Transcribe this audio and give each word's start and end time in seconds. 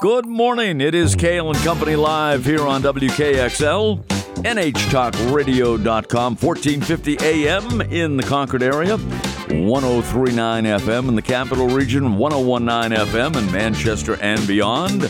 Good 0.00 0.26
morning. 0.26 0.80
It 0.80 0.92
is 0.92 1.14
Cail 1.14 1.50
and 1.50 1.58
Company 1.60 1.94
live 1.94 2.44
here 2.44 2.66
on 2.66 2.82
WKXL, 2.82 4.04
NHTalkRadio.com, 4.42 6.36
1450 6.36 7.18
AM 7.20 7.80
in 7.80 8.16
the 8.16 8.24
Concord 8.24 8.64
area, 8.64 8.96
1039 8.96 10.64
FM 10.64 11.08
in 11.08 11.14
the 11.14 11.22
capital 11.22 11.68
region, 11.68 12.16
1019 12.16 13.06
FM 13.06 13.36
in 13.36 13.52
Manchester 13.52 14.18
and 14.20 14.44
beyond, 14.48 15.08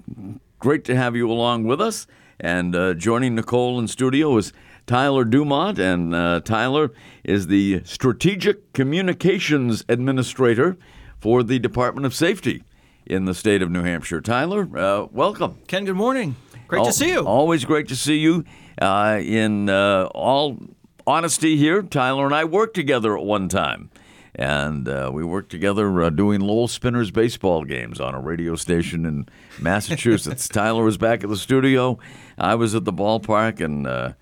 Great 0.59 0.83
to 0.85 0.95
have 0.95 1.15
you 1.15 1.31
along 1.31 1.65
with 1.65 1.79
us. 1.79 2.05
And 2.37 2.75
uh, 2.75 2.95
joining 2.95 3.35
Nicole 3.35 3.79
in 3.79 3.87
studio 3.87 4.35
is 4.37 4.51
Tyler 4.87 5.23
Dumont, 5.23 5.79
and 5.79 6.13
uh, 6.13 6.41
Tyler 6.41 6.91
is 7.23 7.47
the 7.47 7.81
Strategic 7.85 8.73
Communications 8.73 9.85
Administrator 9.87 10.77
for 11.19 11.43
the 11.43 11.59
Department 11.59 12.05
of 12.05 12.13
Safety 12.13 12.63
in 13.05 13.25
the 13.25 13.33
state 13.33 13.61
of 13.61 13.69
New 13.69 13.83
Hampshire. 13.83 14.21
Tyler, 14.21 14.67
uh, 14.77 15.07
welcome. 15.11 15.59
Ken, 15.67 15.85
good 15.85 15.95
morning. 15.95 16.35
Great 16.67 16.85
to 16.85 16.93
see 16.93 17.09
you. 17.09 17.25
Always 17.25 17.65
great 17.65 17.87
to 17.89 17.95
see 17.95 18.17
you. 18.17 18.45
Uh, 18.81 19.19
in 19.21 19.69
uh, 19.69 20.05
all 20.15 20.57
honesty, 21.05 21.57
here, 21.57 21.81
Tyler 21.81 22.25
and 22.25 22.33
I 22.33 22.45
worked 22.45 22.75
together 22.75 23.17
at 23.17 23.23
one 23.23 23.49
time. 23.49 23.91
And 24.33 24.87
uh, 24.87 25.11
we 25.13 25.25
worked 25.25 25.51
together 25.51 26.03
uh, 26.03 26.09
doing 26.09 26.39
Lowell 26.39 26.69
Spinners 26.69 27.11
baseball 27.11 27.65
games 27.65 27.99
on 27.99 28.15
a 28.15 28.19
radio 28.21 28.55
station 28.55 29.05
in 29.05 29.27
Massachusetts. 29.59 30.47
Tyler 30.49 30.85
was 30.85 30.97
back 30.97 31.23
at 31.23 31.29
the 31.29 31.35
studio. 31.35 31.99
I 32.37 32.55
was 32.55 32.73
at 32.73 32.85
the 32.85 32.93
ballpark, 32.93 33.59
and 33.59 33.85
uh, 33.85 34.13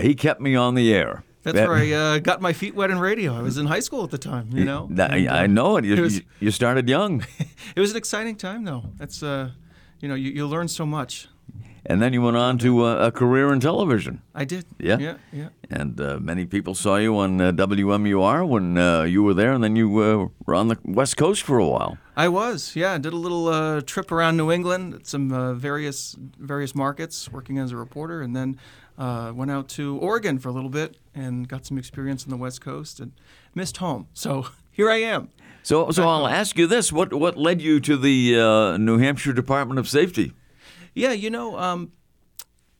he 0.00 0.14
kept 0.14 0.40
me 0.40 0.54
on 0.54 0.74
the 0.74 0.92
air. 0.92 1.24
That's 1.52 1.68
where 1.68 1.76
I 1.76 1.92
uh, 1.92 2.18
got 2.18 2.40
my 2.40 2.52
feet 2.52 2.74
wet 2.74 2.90
in 2.90 2.98
radio. 2.98 3.32
I 3.36 3.40
was 3.40 3.56
in 3.56 3.66
high 3.66 3.80
school 3.80 4.02
at 4.02 4.10
the 4.10 4.18
time, 4.18 4.50
you 4.52 4.64
know. 4.64 4.88
and, 4.90 5.00
I 5.00 5.44
uh, 5.44 5.46
know 5.46 5.76
it. 5.76 5.84
You, 5.84 5.94
it 5.94 6.00
was, 6.00 6.20
you 6.40 6.50
started 6.50 6.88
young. 6.88 7.24
it 7.76 7.80
was 7.80 7.92
an 7.92 7.96
exciting 7.96 8.34
time, 8.34 8.64
though. 8.64 8.84
That's, 8.96 9.22
uh, 9.22 9.50
you 10.00 10.08
know, 10.08 10.16
you, 10.16 10.32
you 10.32 10.46
learn 10.46 10.66
so 10.66 10.84
much. 10.84 11.28
And 11.88 12.02
then 12.02 12.12
you 12.12 12.20
went 12.20 12.36
on 12.36 12.58
to 12.58 12.84
a, 12.84 13.06
a 13.06 13.12
career 13.12 13.52
in 13.52 13.60
television. 13.60 14.22
I 14.34 14.44
did. 14.44 14.64
Yeah, 14.80 14.98
yeah, 14.98 15.16
yeah. 15.32 15.48
And 15.70 16.00
uh, 16.00 16.18
many 16.20 16.44
people 16.46 16.74
saw 16.74 16.96
you 16.96 17.16
on 17.16 17.40
uh, 17.40 17.52
WMUR 17.52 18.48
when 18.48 18.76
uh, 18.76 19.02
you 19.02 19.22
were 19.22 19.34
there, 19.34 19.52
and 19.52 19.62
then 19.62 19.76
you 19.76 19.98
uh, 20.02 20.28
were 20.44 20.54
on 20.56 20.66
the 20.66 20.78
West 20.82 21.16
Coast 21.16 21.44
for 21.44 21.58
a 21.58 21.66
while. 21.66 21.96
I 22.16 22.26
was, 22.26 22.74
yeah. 22.74 22.94
I 22.94 22.98
did 22.98 23.12
a 23.12 23.16
little 23.16 23.46
uh, 23.46 23.82
trip 23.82 24.10
around 24.10 24.36
New 24.36 24.50
England, 24.50 25.02
some 25.04 25.30
uh, 25.30 25.54
various 25.54 26.16
various 26.18 26.74
markets, 26.74 27.30
working 27.30 27.58
as 27.58 27.70
a 27.70 27.76
reporter, 27.76 28.20
and 28.20 28.34
then 28.34 28.58
went 28.98 29.50
out 29.50 29.68
to 29.70 29.96
Oregon 29.98 30.38
for 30.38 30.48
a 30.48 30.52
little 30.52 30.70
bit 30.70 30.96
and 31.14 31.48
got 31.48 31.66
some 31.66 31.78
experience 31.78 32.24
on 32.24 32.30
the 32.30 32.36
West 32.36 32.60
Coast, 32.60 33.00
and 33.00 33.12
missed 33.54 33.78
home. 33.78 34.08
So 34.14 34.48
here 34.70 34.90
I 34.90 34.96
am. 34.96 35.30
So, 35.62 35.90
so 35.90 36.06
I'll 36.06 36.26
ask 36.28 36.58
you 36.58 36.66
this: 36.66 36.92
what 36.92 37.12
what 37.12 37.36
led 37.36 37.60
you 37.60 37.80
to 37.80 37.96
the 37.96 38.78
New 38.78 38.98
Hampshire 38.98 39.32
Department 39.32 39.78
of 39.78 39.88
Safety? 39.88 40.32
Yeah, 40.94 41.12
you 41.12 41.28
know, 41.28 41.58
um, 41.58 41.92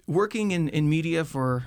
working 0.07 0.51
in, 0.51 0.69
in 0.69 0.89
media 0.89 1.25
for 1.25 1.65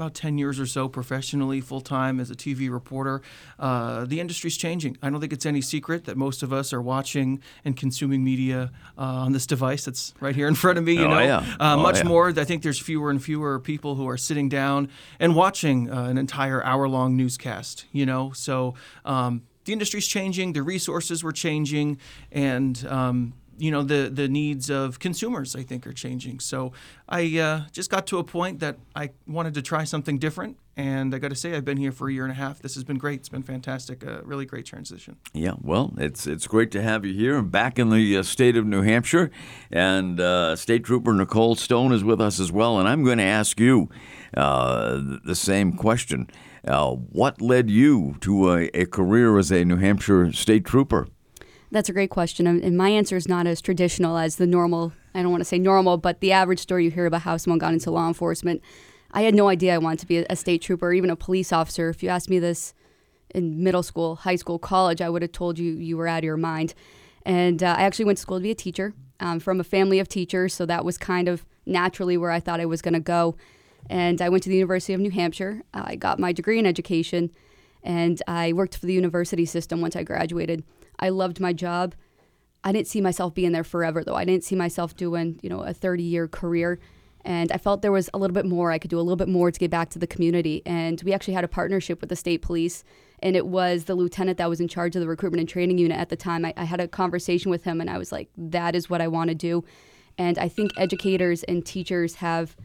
about 0.00 0.14
10 0.14 0.38
years 0.38 0.58
or 0.58 0.64
so 0.64 0.88
professionally, 0.88 1.60
full 1.60 1.82
time 1.82 2.20
as 2.20 2.30
a 2.30 2.34
TV 2.34 2.70
reporter, 2.70 3.20
uh, 3.58 4.06
the 4.06 4.18
industry's 4.18 4.56
changing. 4.56 4.96
I 5.02 5.10
don't 5.10 5.20
think 5.20 5.32
it's 5.32 5.44
any 5.44 5.60
secret 5.60 6.06
that 6.06 6.16
most 6.16 6.42
of 6.42 6.54
us 6.54 6.72
are 6.72 6.80
watching 6.80 7.42
and 7.66 7.76
consuming 7.76 8.24
media 8.24 8.70
uh, 8.96 9.02
on 9.02 9.32
this 9.32 9.46
device 9.46 9.84
that's 9.84 10.14
right 10.18 10.34
here 10.34 10.48
in 10.48 10.54
front 10.54 10.78
of 10.78 10.84
me. 10.84 10.94
You 10.94 11.04
oh, 11.04 11.08
know, 11.08 11.20
yeah. 11.20 11.38
uh, 11.60 11.76
oh, 11.76 11.82
much 11.82 11.98
yeah. 11.98 12.04
more. 12.04 12.28
I 12.28 12.44
think 12.44 12.62
there's 12.62 12.78
fewer 12.78 13.10
and 13.10 13.22
fewer 13.22 13.60
people 13.60 13.96
who 13.96 14.08
are 14.08 14.16
sitting 14.16 14.48
down 14.48 14.88
and 15.18 15.36
watching 15.36 15.90
uh, 15.90 16.04
an 16.04 16.16
entire 16.16 16.64
hour 16.64 16.88
long 16.88 17.16
newscast, 17.16 17.84
you 17.92 18.06
know, 18.06 18.32
so. 18.32 18.74
Um, 19.04 19.42
the 19.66 19.74
industry's 19.74 20.06
changing, 20.06 20.54
the 20.54 20.62
resources 20.62 21.22
were 21.22 21.32
changing, 21.32 21.98
and 22.32 22.84
um, 22.88 23.34
you 23.60 23.70
know 23.70 23.82
the 23.82 24.10
the 24.12 24.26
needs 24.28 24.70
of 24.70 24.98
consumers 24.98 25.54
I 25.54 25.62
think 25.62 25.86
are 25.86 25.92
changing. 25.92 26.40
So 26.40 26.72
I 27.08 27.38
uh, 27.38 27.62
just 27.72 27.90
got 27.90 28.06
to 28.08 28.18
a 28.18 28.24
point 28.24 28.60
that 28.60 28.78
I 28.96 29.10
wanted 29.26 29.54
to 29.54 29.62
try 29.62 29.84
something 29.84 30.18
different, 30.18 30.56
and 30.76 31.14
I 31.14 31.18
got 31.18 31.28
to 31.28 31.34
say 31.34 31.54
I've 31.54 31.64
been 31.64 31.76
here 31.76 31.92
for 31.92 32.08
a 32.08 32.12
year 32.12 32.24
and 32.24 32.32
a 32.32 32.36
half. 32.36 32.60
This 32.60 32.74
has 32.74 32.84
been 32.84 32.96
great. 32.96 33.20
It's 33.20 33.28
been 33.28 33.42
fantastic. 33.42 34.02
A 34.02 34.22
really 34.24 34.46
great 34.46 34.64
transition. 34.64 35.16
Yeah, 35.34 35.54
well, 35.60 35.92
it's 35.98 36.26
it's 36.26 36.46
great 36.46 36.70
to 36.72 36.82
have 36.82 37.04
you 37.04 37.12
here 37.12 37.36
and 37.36 37.50
back 37.50 37.78
in 37.78 37.90
the 37.90 38.16
uh, 38.16 38.22
state 38.22 38.56
of 38.56 38.64
New 38.64 38.82
Hampshire, 38.82 39.30
and 39.70 40.18
uh, 40.18 40.56
State 40.56 40.84
Trooper 40.84 41.12
Nicole 41.12 41.54
Stone 41.54 41.92
is 41.92 42.02
with 42.02 42.20
us 42.20 42.40
as 42.40 42.50
well. 42.50 42.78
And 42.78 42.88
I'm 42.88 43.04
going 43.04 43.18
to 43.18 43.24
ask 43.24 43.60
you 43.60 43.90
uh, 44.34 45.00
the 45.24 45.36
same 45.36 45.74
question. 45.74 46.30
Uh, 46.66 46.92
what 46.92 47.40
led 47.40 47.70
you 47.70 48.16
to 48.20 48.52
a, 48.52 48.70
a 48.74 48.86
career 48.86 49.38
as 49.38 49.50
a 49.50 49.64
New 49.64 49.76
Hampshire 49.76 50.32
State 50.32 50.64
Trooper? 50.64 51.08
That's 51.70 51.88
a 51.88 51.92
great 51.92 52.10
question. 52.10 52.46
And 52.46 52.76
my 52.76 52.88
answer 52.88 53.16
is 53.16 53.28
not 53.28 53.46
as 53.46 53.60
traditional 53.60 54.18
as 54.18 54.36
the 54.36 54.46
normal, 54.46 54.92
I 55.14 55.22
don't 55.22 55.30
want 55.30 55.40
to 55.42 55.46
say 55.46 55.58
normal, 55.58 55.98
but 55.98 56.20
the 56.20 56.32
average 56.32 56.58
story 56.58 56.84
you 56.84 56.90
hear 56.90 57.06
about 57.06 57.22
how 57.22 57.36
someone 57.36 57.58
got 57.58 57.72
into 57.72 57.90
law 57.92 58.08
enforcement. 58.08 58.60
I 59.12 59.22
had 59.22 59.34
no 59.34 59.48
idea 59.48 59.74
I 59.74 59.78
wanted 59.78 60.00
to 60.00 60.06
be 60.06 60.18
a 60.18 60.36
state 60.36 60.62
trooper 60.62 60.88
or 60.88 60.92
even 60.92 61.10
a 61.10 61.16
police 61.16 61.52
officer. 61.52 61.88
If 61.88 62.02
you 62.02 62.08
asked 62.08 62.28
me 62.28 62.38
this 62.38 62.74
in 63.34 63.62
middle 63.62 63.84
school, 63.84 64.16
high 64.16 64.36
school, 64.36 64.58
college, 64.58 65.00
I 65.00 65.08
would 65.08 65.22
have 65.22 65.32
told 65.32 65.58
you 65.58 65.72
you 65.72 65.96
were 65.96 66.08
out 66.08 66.18
of 66.18 66.24
your 66.24 66.36
mind. 66.36 66.74
And 67.24 67.62
uh, 67.62 67.76
I 67.78 67.82
actually 67.82 68.06
went 68.06 68.18
to 68.18 68.22
school 68.22 68.38
to 68.38 68.42
be 68.42 68.50
a 68.50 68.56
teacher 68.56 68.94
um, 69.20 69.38
from 69.38 69.60
a 69.60 69.64
family 69.64 70.00
of 70.00 70.08
teachers, 70.08 70.54
so 70.54 70.66
that 70.66 70.84
was 70.84 70.98
kind 70.98 71.28
of 71.28 71.44
naturally 71.66 72.16
where 72.16 72.30
I 72.30 72.40
thought 72.40 72.60
I 72.60 72.66
was 72.66 72.82
going 72.82 72.94
to 72.94 73.00
go. 73.00 73.36
And 73.88 74.20
I 74.20 74.28
went 74.28 74.42
to 74.44 74.48
the 74.48 74.56
University 74.56 74.92
of 74.92 75.00
New 75.00 75.10
Hampshire. 75.10 75.62
I 75.72 75.96
got 75.96 76.18
my 76.18 76.32
degree 76.32 76.58
in 76.58 76.66
education, 76.66 77.30
and 77.82 78.20
I 78.26 78.52
worked 78.52 78.76
for 78.76 78.86
the 78.86 78.94
university 78.94 79.44
system 79.44 79.80
once 79.80 79.94
I 79.94 80.02
graduated. 80.02 80.64
I 81.00 81.08
loved 81.08 81.40
my 81.40 81.52
job. 81.52 81.94
I 82.62 82.72
didn't 82.72 82.88
see 82.88 83.00
myself 83.00 83.34
being 83.34 83.52
there 83.52 83.64
forever, 83.64 84.04
though. 84.04 84.14
I 84.14 84.24
didn't 84.24 84.44
see 84.44 84.54
myself 84.54 84.94
doing, 84.94 85.40
you 85.42 85.48
know, 85.48 85.62
a 85.62 85.72
30 85.72 86.02
year 86.02 86.28
career. 86.28 86.78
And 87.24 87.52
I 87.52 87.58
felt 87.58 87.82
there 87.82 87.92
was 87.92 88.08
a 88.14 88.18
little 88.18 88.34
bit 88.34 88.46
more 88.46 88.70
I 88.70 88.78
could 88.78 88.90
do, 88.90 88.98
a 88.98 89.02
little 89.02 89.16
bit 89.16 89.28
more 89.28 89.50
to 89.50 89.58
get 89.58 89.70
back 89.70 89.90
to 89.90 89.98
the 89.98 90.06
community. 90.06 90.62
And 90.64 91.02
we 91.02 91.12
actually 91.12 91.34
had 91.34 91.44
a 91.44 91.48
partnership 91.48 92.00
with 92.00 92.08
the 92.08 92.16
state 92.16 92.42
police. 92.42 92.82
And 93.22 93.36
it 93.36 93.46
was 93.46 93.84
the 93.84 93.94
lieutenant 93.94 94.38
that 94.38 94.48
was 94.48 94.60
in 94.60 94.68
charge 94.68 94.96
of 94.96 95.00
the 95.00 95.08
recruitment 95.08 95.40
and 95.40 95.48
training 95.48 95.78
unit 95.78 95.98
at 95.98 96.08
the 96.08 96.16
time. 96.16 96.44
I, 96.44 96.54
I 96.56 96.64
had 96.64 96.80
a 96.80 96.88
conversation 96.88 97.50
with 97.50 97.64
him, 97.64 97.80
and 97.80 97.90
I 97.90 97.98
was 97.98 98.12
like, 98.12 98.30
that 98.36 98.74
is 98.74 98.88
what 98.88 99.02
I 99.02 99.08
want 99.08 99.28
to 99.28 99.34
do. 99.34 99.64
And 100.16 100.38
I 100.38 100.48
think 100.48 100.72
educators 100.78 101.42
and 101.42 101.64
teachers 101.64 102.16
have 102.16 102.56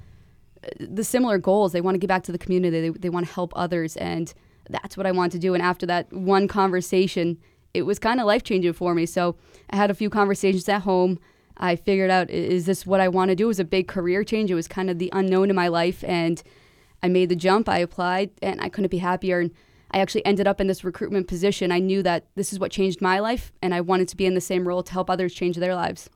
uh, 0.64 0.70
the 0.80 1.04
similar 1.04 1.38
goals. 1.38 1.74
They 1.74 1.82
want 1.82 1.96
to 1.96 2.00
get 2.00 2.08
back 2.08 2.24
to 2.24 2.32
the 2.32 2.38
community, 2.38 2.90
they, 2.90 2.90
they 2.90 3.10
want 3.10 3.28
to 3.28 3.34
help 3.34 3.52
others. 3.56 3.98
And 3.98 4.34
that's 4.70 4.96
what 4.96 5.06
I 5.06 5.12
want 5.12 5.34
to 5.34 5.40
do. 5.40 5.54
And 5.54 5.62
after 5.62 5.86
that 5.86 6.12
one 6.12 6.48
conversation, 6.48 7.38
it 7.76 7.84
was 7.84 8.00
kind 8.00 8.20
of 8.20 8.26
life 8.26 8.44
changing 8.44 8.74
for 8.74 8.96
me. 8.96 9.06
So 9.06 9.36
I 9.70 9.76
had 9.76 9.92
a 9.92 9.94
few 9.94 10.10
conversations 10.10 10.68
at 10.70 10.82
home. 10.82 11.20
I 11.58 11.76
figured 11.76 12.10
out 12.10 12.30
is 12.30 12.66
this 12.66 12.86
what 12.86 13.00
I 13.00 13.08
want 13.08 13.30
to 13.30 13.36
do? 13.36 13.46
It 13.46 13.48
was 13.48 13.60
a 13.60 13.66
big 13.66 13.88
career 13.88 14.24
change. 14.24 14.52
It 14.52 14.56
was 14.56 14.68
kind 14.68 14.90
of 14.90 15.00
the 15.00 15.10
unknown 15.14 15.50
in 15.50 15.56
my 15.56 15.68
life, 15.68 16.04
and 16.04 16.42
I 17.02 17.08
made 17.08 17.30
the 17.30 17.36
jump. 17.36 17.70
I 17.70 17.80
applied, 17.80 18.32
and 18.42 18.62
I 18.62 18.70
couldn't 18.70 18.92
be 18.92 18.98
happier. 18.98 19.40
And 19.40 19.52
I 19.92 20.00
actually 20.00 20.26
ended 20.26 20.48
up 20.48 20.60
in 20.60 20.68
this 20.68 20.84
recruitment 20.84 21.28
position. 21.28 21.72
I 21.72 21.80
knew 21.80 22.04
that 22.04 22.26
this 22.36 22.52
is 22.52 22.60
what 22.60 22.72
changed 22.72 23.02
my 23.02 23.20
life, 23.20 23.54
and 23.62 23.74
I 23.74 23.82
wanted 23.82 24.08
to 24.10 24.18
be 24.18 24.26
in 24.26 24.34
the 24.34 24.42
same 24.42 24.68
role 24.68 24.84
to 24.84 24.92
help 24.92 25.10
others 25.10 25.34
change 25.34 25.56
their 25.58 25.76
lives. 25.76 26.10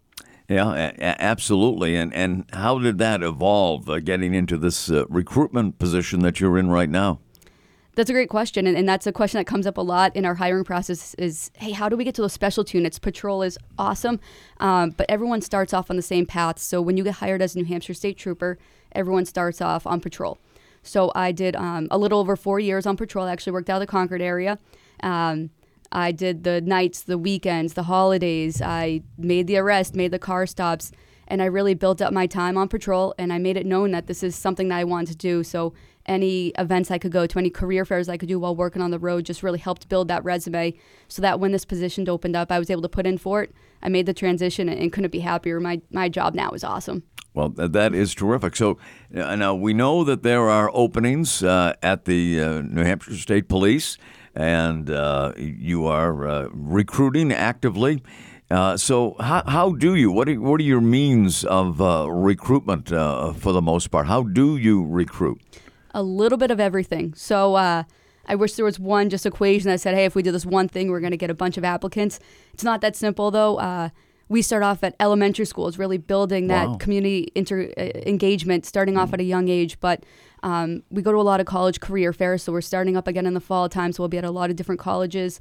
Yeah, 0.50 0.92
absolutely. 1.00 1.96
And 1.96 2.14
and 2.14 2.46
how 2.52 2.80
did 2.80 2.98
that 2.98 3.22
evolve, 3.22 3.88
uh, 3.88 4.00
getting 4.00 4.34
into 4.34 4.58
this 4.58 4.90
uh, 4.90 5.06
recruitment 5.08 5.78
position 5.78 6.22
that 6.22 6.40
you're 6.40 6.58
in 6.58 6.70
right 6.70 6.90
now? 6.90 7.20
That's 8.00 8.10
a 8.10 8.14
great 8.14 8.30
question, 8.30 8.66
and, 8.66 8.78
and 8.78 8.88
that's 8.88 9.08
a 9.08 9.12
question 9.12 9.40
that 9.40 9.46
comes 9.46 9.68
up 9.68 9.78
a 9.78 9.82
lot 9.82 10.16
in 10.16 10.26
our 10.26 10.36
hiring 10.36 10.64
process. 10.64 11.16
Is 11.16 11.52
hey, 11.58 11.72
how 11.72 11.90
do 11.90 11.98
we 11.98 12.06
get 12.06 12.16
to 12.16 12.22
those 12.22 12.32
specialty 12.32 12.78
units? 12.78 12.98
Patrol 12.98 13.42
is 13.42 13.58
awesome, 13.78 14.22
um, 14.62 14.92
but 14.92 15.06
everyone 15.10 15.42
starts 15.42 15.74
off 15.74 15.90
on 15.90 15.98
the 15.98 16.02
same 16.02 16.26
path. 16.26 16.60
So 16.60 16.82
when 16.82 16.96
you 16.96 17.04
get 17.04 17.16
hired 17.16 17.42
as 17.42 17.56
a 17.56 17.58
New 17.58 17.66
Hampshire 17.66 17.94
State 17.94 18.18
Trooper, 18.18 18.58
everyone 18.94 19.26
starts 19.26 19.60
off 19.60 19.86
on 19.86 20.00
patrol. 20.00 20.38
So 20.82 21.12
I 21.14 21.34
did 21.34 21.58
um, 21.58 21.90
a 21.92 21.98
little 21.98 22.22
over 22.22 22.38
four 22.38 22.58
years 22.58 22.86
on 22.86 22.96
patrol. 22.96 23.26
I 23.26 23.34
actually 23.34 23.52
worked 23.52 23.70
out 23.70 23.82
of 23.82 23.82
the 23.82 23.92
Concord 23.92 24.22
area. 24.22 24.60
Um, 25.04 25.50
I 25.92 26.14
did 26.14 26.46
the 26.46 26.62
nights, 26.62 27.02
the 27.02 27.18
weekends, 27.18 27.74
the 27.74 27.84
holidays. 27.84 28.62
I 28.62 29.02
made 29.18 29.48
the 29.48 29.58
arrest, 29.58 29.94
made 29.94 30.12
the 30.12 30.20
car 30.20 30.46
stops, 30.46 30.94
and 31.28 31.42
I 31.42 31.48
really 31.48 31.74
built 31.74 32.02
up 32.02 32.14
my 32.14 32.28
time 32.28 32.58
on 32.58 32.70
patrol 32.70 33.14
and 33.18 33.34
I 33.34 33.40
made 33.40 33.58
it 33.58 33.66
known 33.66 33.92
that 33.92 34.08
this 34.08 34.24
is 34.24 34.38
something 34.38 34.70
that 34.70 34.78
I 34.78 34.86
wanted 34.86 35.12
to 35.12 35.18
do. 35.18 35.44
So 35.44 35.74
any 36.10 36.48
events 36.58 36.90
I 36.92 36.98
could 36.98 37.12
go 37.12 37.28
to, 37.28 37.40
any 37.40 37.50
career 37.52 37.86
fairs 37.86 38.10
I 38.10 38.18
could 38.18 38.28
do 38.28 38.40
while 38.40 38.56
working 38.56 38.82
on 38.82 38.92
the 38.92 39.00
road 39.00 39.26
just 39.26 39.44
really 39.44 39.60
helped 39.60 39.88
build 39.88 40.08
that 40.08 40.26
resume 40.26 40.74
so 41.08 41.22
that 41.22 41.40
when 41.40 41.52
this 41.52 41.66
position 41.66 42.10
opened 42.10 42.36
up, 42.36 42.52
I 42.52 42.60
was 42.60 42.70
able 42.70 42.82
to 42.82 42.90
put 42.90 43.06
in 43.06 43.18
for 43.18 43.44
it. 43.44 43.54
I 43.82 43.90
made 43.90 44.08
the 44.08 44.14
transition 44.14 44.68
and 44.68 44.92
couldn't 44.92 45.12
be 45.12 45.20
happier. 45.20 45.60
My, 45.60 45.82
my 45.92 46.10
job 46.10 46.34
now 46.34 46.50
is 46.52 46.64
awesome. 46.64 47.04
Well, 47.34 47.50
that 47.50 47.94
is 47.94 48.16
terrific. 48.16 48.56
So 48.56 48.80
uh, 49.16 49.36
now 49.36 49.54
we 49.54 49.74
know 49.74 50.04
that 50.04 50.24
there 50.24 50.50
are 50.50 50.72
openings 50.74 51.44
uh, 51.44 51.74
at 51.84 52.06
the 52.06 52.42
uh, 52.42 52.62
New 52.62 52.84
Hampshire 52.84 53.16
State 53.16 53.48
Police, 53.48 53.98
and 54.36 54.90
uh, 54.90 55.34
you 55.38 55.86
are 55.86 56.28
uh, 56.28 56.48
recruiting 56.52 57.32
actively. 57.32 58.02
So 58.78 59.16
how, 59.20 59.44
how 59.46 59.74
do 59.74 59.94
you 59.94 60.12
what 60.12 60.28
are, 60.28 60.42
what 60.42 60.60
are 60.60 60.64
your 60.64 60.82
means 60.82 61.46
of 61.46 61.80
recruitment 61.80 62.90
for 62.90 63.54
the 63.54 63.62
most 63.62 63.92
part? 63.92 64.08
How 64.08 64.24
do 64.24 64.58
you 64.58 64.84
recruit? 64.84 65.40
A 65.94 66.04
little 66.04 66.38
bit 66.38 66.52
of 66.52 66.60
everything. 66.60 67.14
So 67.16 67.56
I 67.56 68.36
wish 68.36 68.54
there 68.54 68.66
was 68.66 68.80
one 68.80 69.10
just 69.10 69.26
equation 69.26 69.70
that 69.70 69.80
said, 69.80 69.96
hey, 69.96 70.06
if 70.06 70.16
we 70.16 70.22
do 70.22 70.32
this 70.32 70.46
one 70.46 70.68
thing, 70.68 70.90
we're 70.90 71.00
going 71.00 71.12
to 71.12 71.18
get 71.18 71.30
a 71.30 71.36
bunch 71.36 71.58
of 71.58 71.64
applicants. 71.64 72.20
It's 72.54 72.64
not 72.64 72.82
that 72.82 72.96
simple 72.96 73.32
though 73.32 73.92
we 74.30 74.44
start 74.44 74.62
off 74.62 74.84
at 74.84 74.96
elementary 75.00 75.46
schools, 75.46 75.78
really 75.78 75.98
building 75.98 76.48
that 76.48 76.70
wow. 76.70 76.76
community 76.76 77.32
inter- 77.34 77.74
uh, 77.76 77.82
engagement, 78.06 78.66
starting 78.66 78.96
off 78.96 79.12
at 79.12 79.20
a 79.20 79.24
young 79.24 79.50
age. 79.50 79.80
But 79.80 80.04
um, 80.44 80.84
we 80.92 81.02
go 81.02 81.12
to 81.12 81.18
a 81.18 81.22
lot 81.24 81.40
of 81.40 81.48
college 81.48 81.80
career 81.80 82.14
fairs, 82.14 82.44
so 82.44 82.52
we're 82.52 82.62
starting 82.62 82.96
up 82.96 83.08
again 83.08 83.26
in 83.26 83.34
the 83.34 83.42
fall 83.42 83.68
time. 83.68 83.92
So 83.92 84.04
we'll 84.04 84.10
be 84.10 84.20
at 84.20 84.24
a 84.24 84.32
lot 84.32 84.52
of 84.52 84.56
different 84.56 84.80
colleges. 84.80 85.40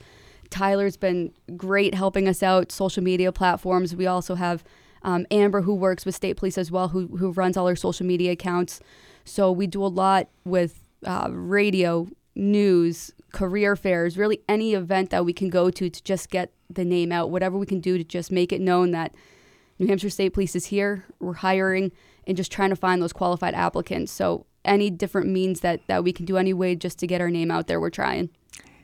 Tyler's 0.48 0.96
been 0.96 1.32
great 1.56 1.94
helping 1.94 2.26
us 2.26 2.42
out, 2.42 2.72
social 2.72 3.04
media 3.04 3.30
platforms. 3.30 3.94
We 3.94 4.06
also 4.06 4.34
have 4.36 4.64
um, 5.02 5.26
Amber, 5.30 5.60
who 5.60 5.74
works 5.74 6.06
with 6.06 6.14
state 6.14 6.38
police 6.38 6.56
as 6.56 6.70
well, 6.70 6.88
who, 6.88 7.08
who 7.18 7.30
runs 7.32 7.58
all 7.58 7.68
our 7.68 7.76
social 7.76 8.06
media 8.06 8.32
accounts. 8.32 8.80
So 9.28 9.52
we 9.52 9.66
do 9.66 9.84
a 9.84 9.88
lot 9.88 10.28
with 10.44 10.80
uh, 11.06 11.28
radio, 11.30 12.08
news, 12.34 13.12
career 13.32 13.76
fairs, 13.76 14.16
really 14.16 14.40
any 14.48 14.74
event 14.74 15.10
that 15.10 15.24
we 15.24 15.32
can 15.32 15.50
go 15.50 15.70
to 15.70 15.90
to 15.90 16.02
just 16.02 16.30
get 16.30 16.52
the 16.70 16.84
name 16.84 17.12
out, 17.12 17.30
whatever 17.30 17.56
we 17.56 17.66
can 17.66 17.80
do 17.80 17.98
to 17.98 18.04
just 18.04 18.30
make 18.30 18.52
it 18.52 18.60
known 18.60 18.90
that 18.92 19.14
New 19.78 19.86
Hampshire 19.86 20.10
State 20.10 20.30
Police 20.30 20.56
is 20.56 20.66
here, 20.66 21.04
we're 21.20 21.34
hiring, 21.34 21.92
and 22.26 22.36
just 22.36 22.50
trying 22.50 22.70
to 22.70 22.76
find 22.76 23.00
those 23.00 23.12
qualified 23.12 23.54
applicants. 23.54 24.10
So 24.10 24.46
any 24.64 24.90
different 24.90 25.28
means 25.28 25.60
that, 25.60 25.80
that 25.86 26.02
we 26.02 26.12
can 26.12 26.24
do 26.24 26.36
any 26.36 26.52
way 26.52 26.74
just 26.74 26.98
to 26.98 27.06
get 27.06 27.20
our 27.20 27.30
name 27.30 27.50
out 27.50 27.68
there, 27.68 27.80
we're 27.80 27.90
trying. 27.90 28.30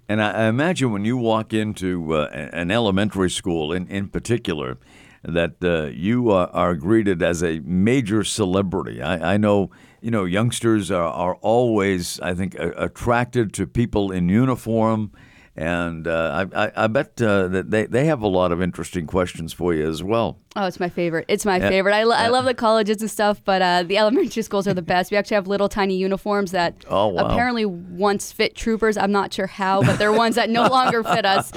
And 0.09 0.23
I, 0.23 0.49
imagine 0.49 0.93
when 0.93 1.05
you 1.05 1.17
walk 1.17 1.53
into 1.53 2.15
uh, 2.15 2.29
an 2.53 2.71
elementary 2.71 3.31
school 3.31 3.73
in, 3.73 3.87
in 3.89 4.09
particular, 4.09 4.79
that 5.23 5.57
uh, 5.65 5.87
you 5.87 6.31
are, 6.31 6.49
are, 6.49 6.75
greeted 6.75 7.23
as 7.23 7.43
a 7.43 7.61
major 7.61 8.23
celebrity. 8.23 9.01
I, 9.01 9.35
I 9.35 9.37
know 9.39 9.71
you 10.05 10.11
know, 10.11 10.27
youngsters 10.27 10.91
are, 10.91 11.09
are 11.09 11.37
always, 11.37 12.21
I 12.21 12.35
think, 12.35 12.57
attracted 12.59 13.55
to 13.55 13.67
people 13.67 14.13
in 14.13 14.29
uniform. 14.29 15.13
And 15.57 16.07
uh, 16.07 16.47
I, 16.53 16.65
I, 16.67 16.73
I, 16.77 16.87
bet 16.89 17.23
uh, 17.23 17.49
that 17.49 17.71
they, 17.71 17.87
they 17.87 18.05
have 18.07 18.21
a 18.21 18.27
lot 18.27 18.53
of 18.53 18.61
interesting 18.61 19.07
questions 19.07 19.55
for 19.55 19.73
you 19.73 19.89
as 19.89 20.03
well. 20.03 20.37
Oh, 20.57 20.67
it's 20.67 20.79
my 20.79 20.91
favorite. 20.91 21.25
It's 21.29 21.47
my 21.47 21.59
favorite. 21.59 21.95
I, 21.95 22.03
lo- 22.03 22.17
I 22.17 22.29
love 22.29 22.45
the 22.45 22.53
colleges 22.53 23.01
and 23.01 23.11
stuff, 23.11 23.41
but 23.45 23.63
uh, 23.63 23.85
the 23.85 23.97
elementary 23.99 24.43
schools 24.43 24.69
are 24.69 24.75
the 24.75 24.83
best. 24.83 25.11
We 25.11 25.17
actually 25.17 25.37
have 25.37 25.47
little 25.47 25.71
tiny 25.71 25.97
uniforms 25.97 26.51
that 26.51 26.85
oh, 26.91 27.09
wow. 27.09 27.27
apparently 27.27 27.65
once 27.65 28.31
fit 28.31 28.55
troopers. 28.55 28.99
I'm 28.99 29.13
not 29.13 29.33
sure 29.33 29.47
how, 29.47 29.83
but 29.83 29.99
they're 29.99 30.13
ones 30.13 30.35
that 30.35 30.51
no 30.51 30.67
longer 30.69 31.03
fit 31.03 31.25
us. 31.25 31.51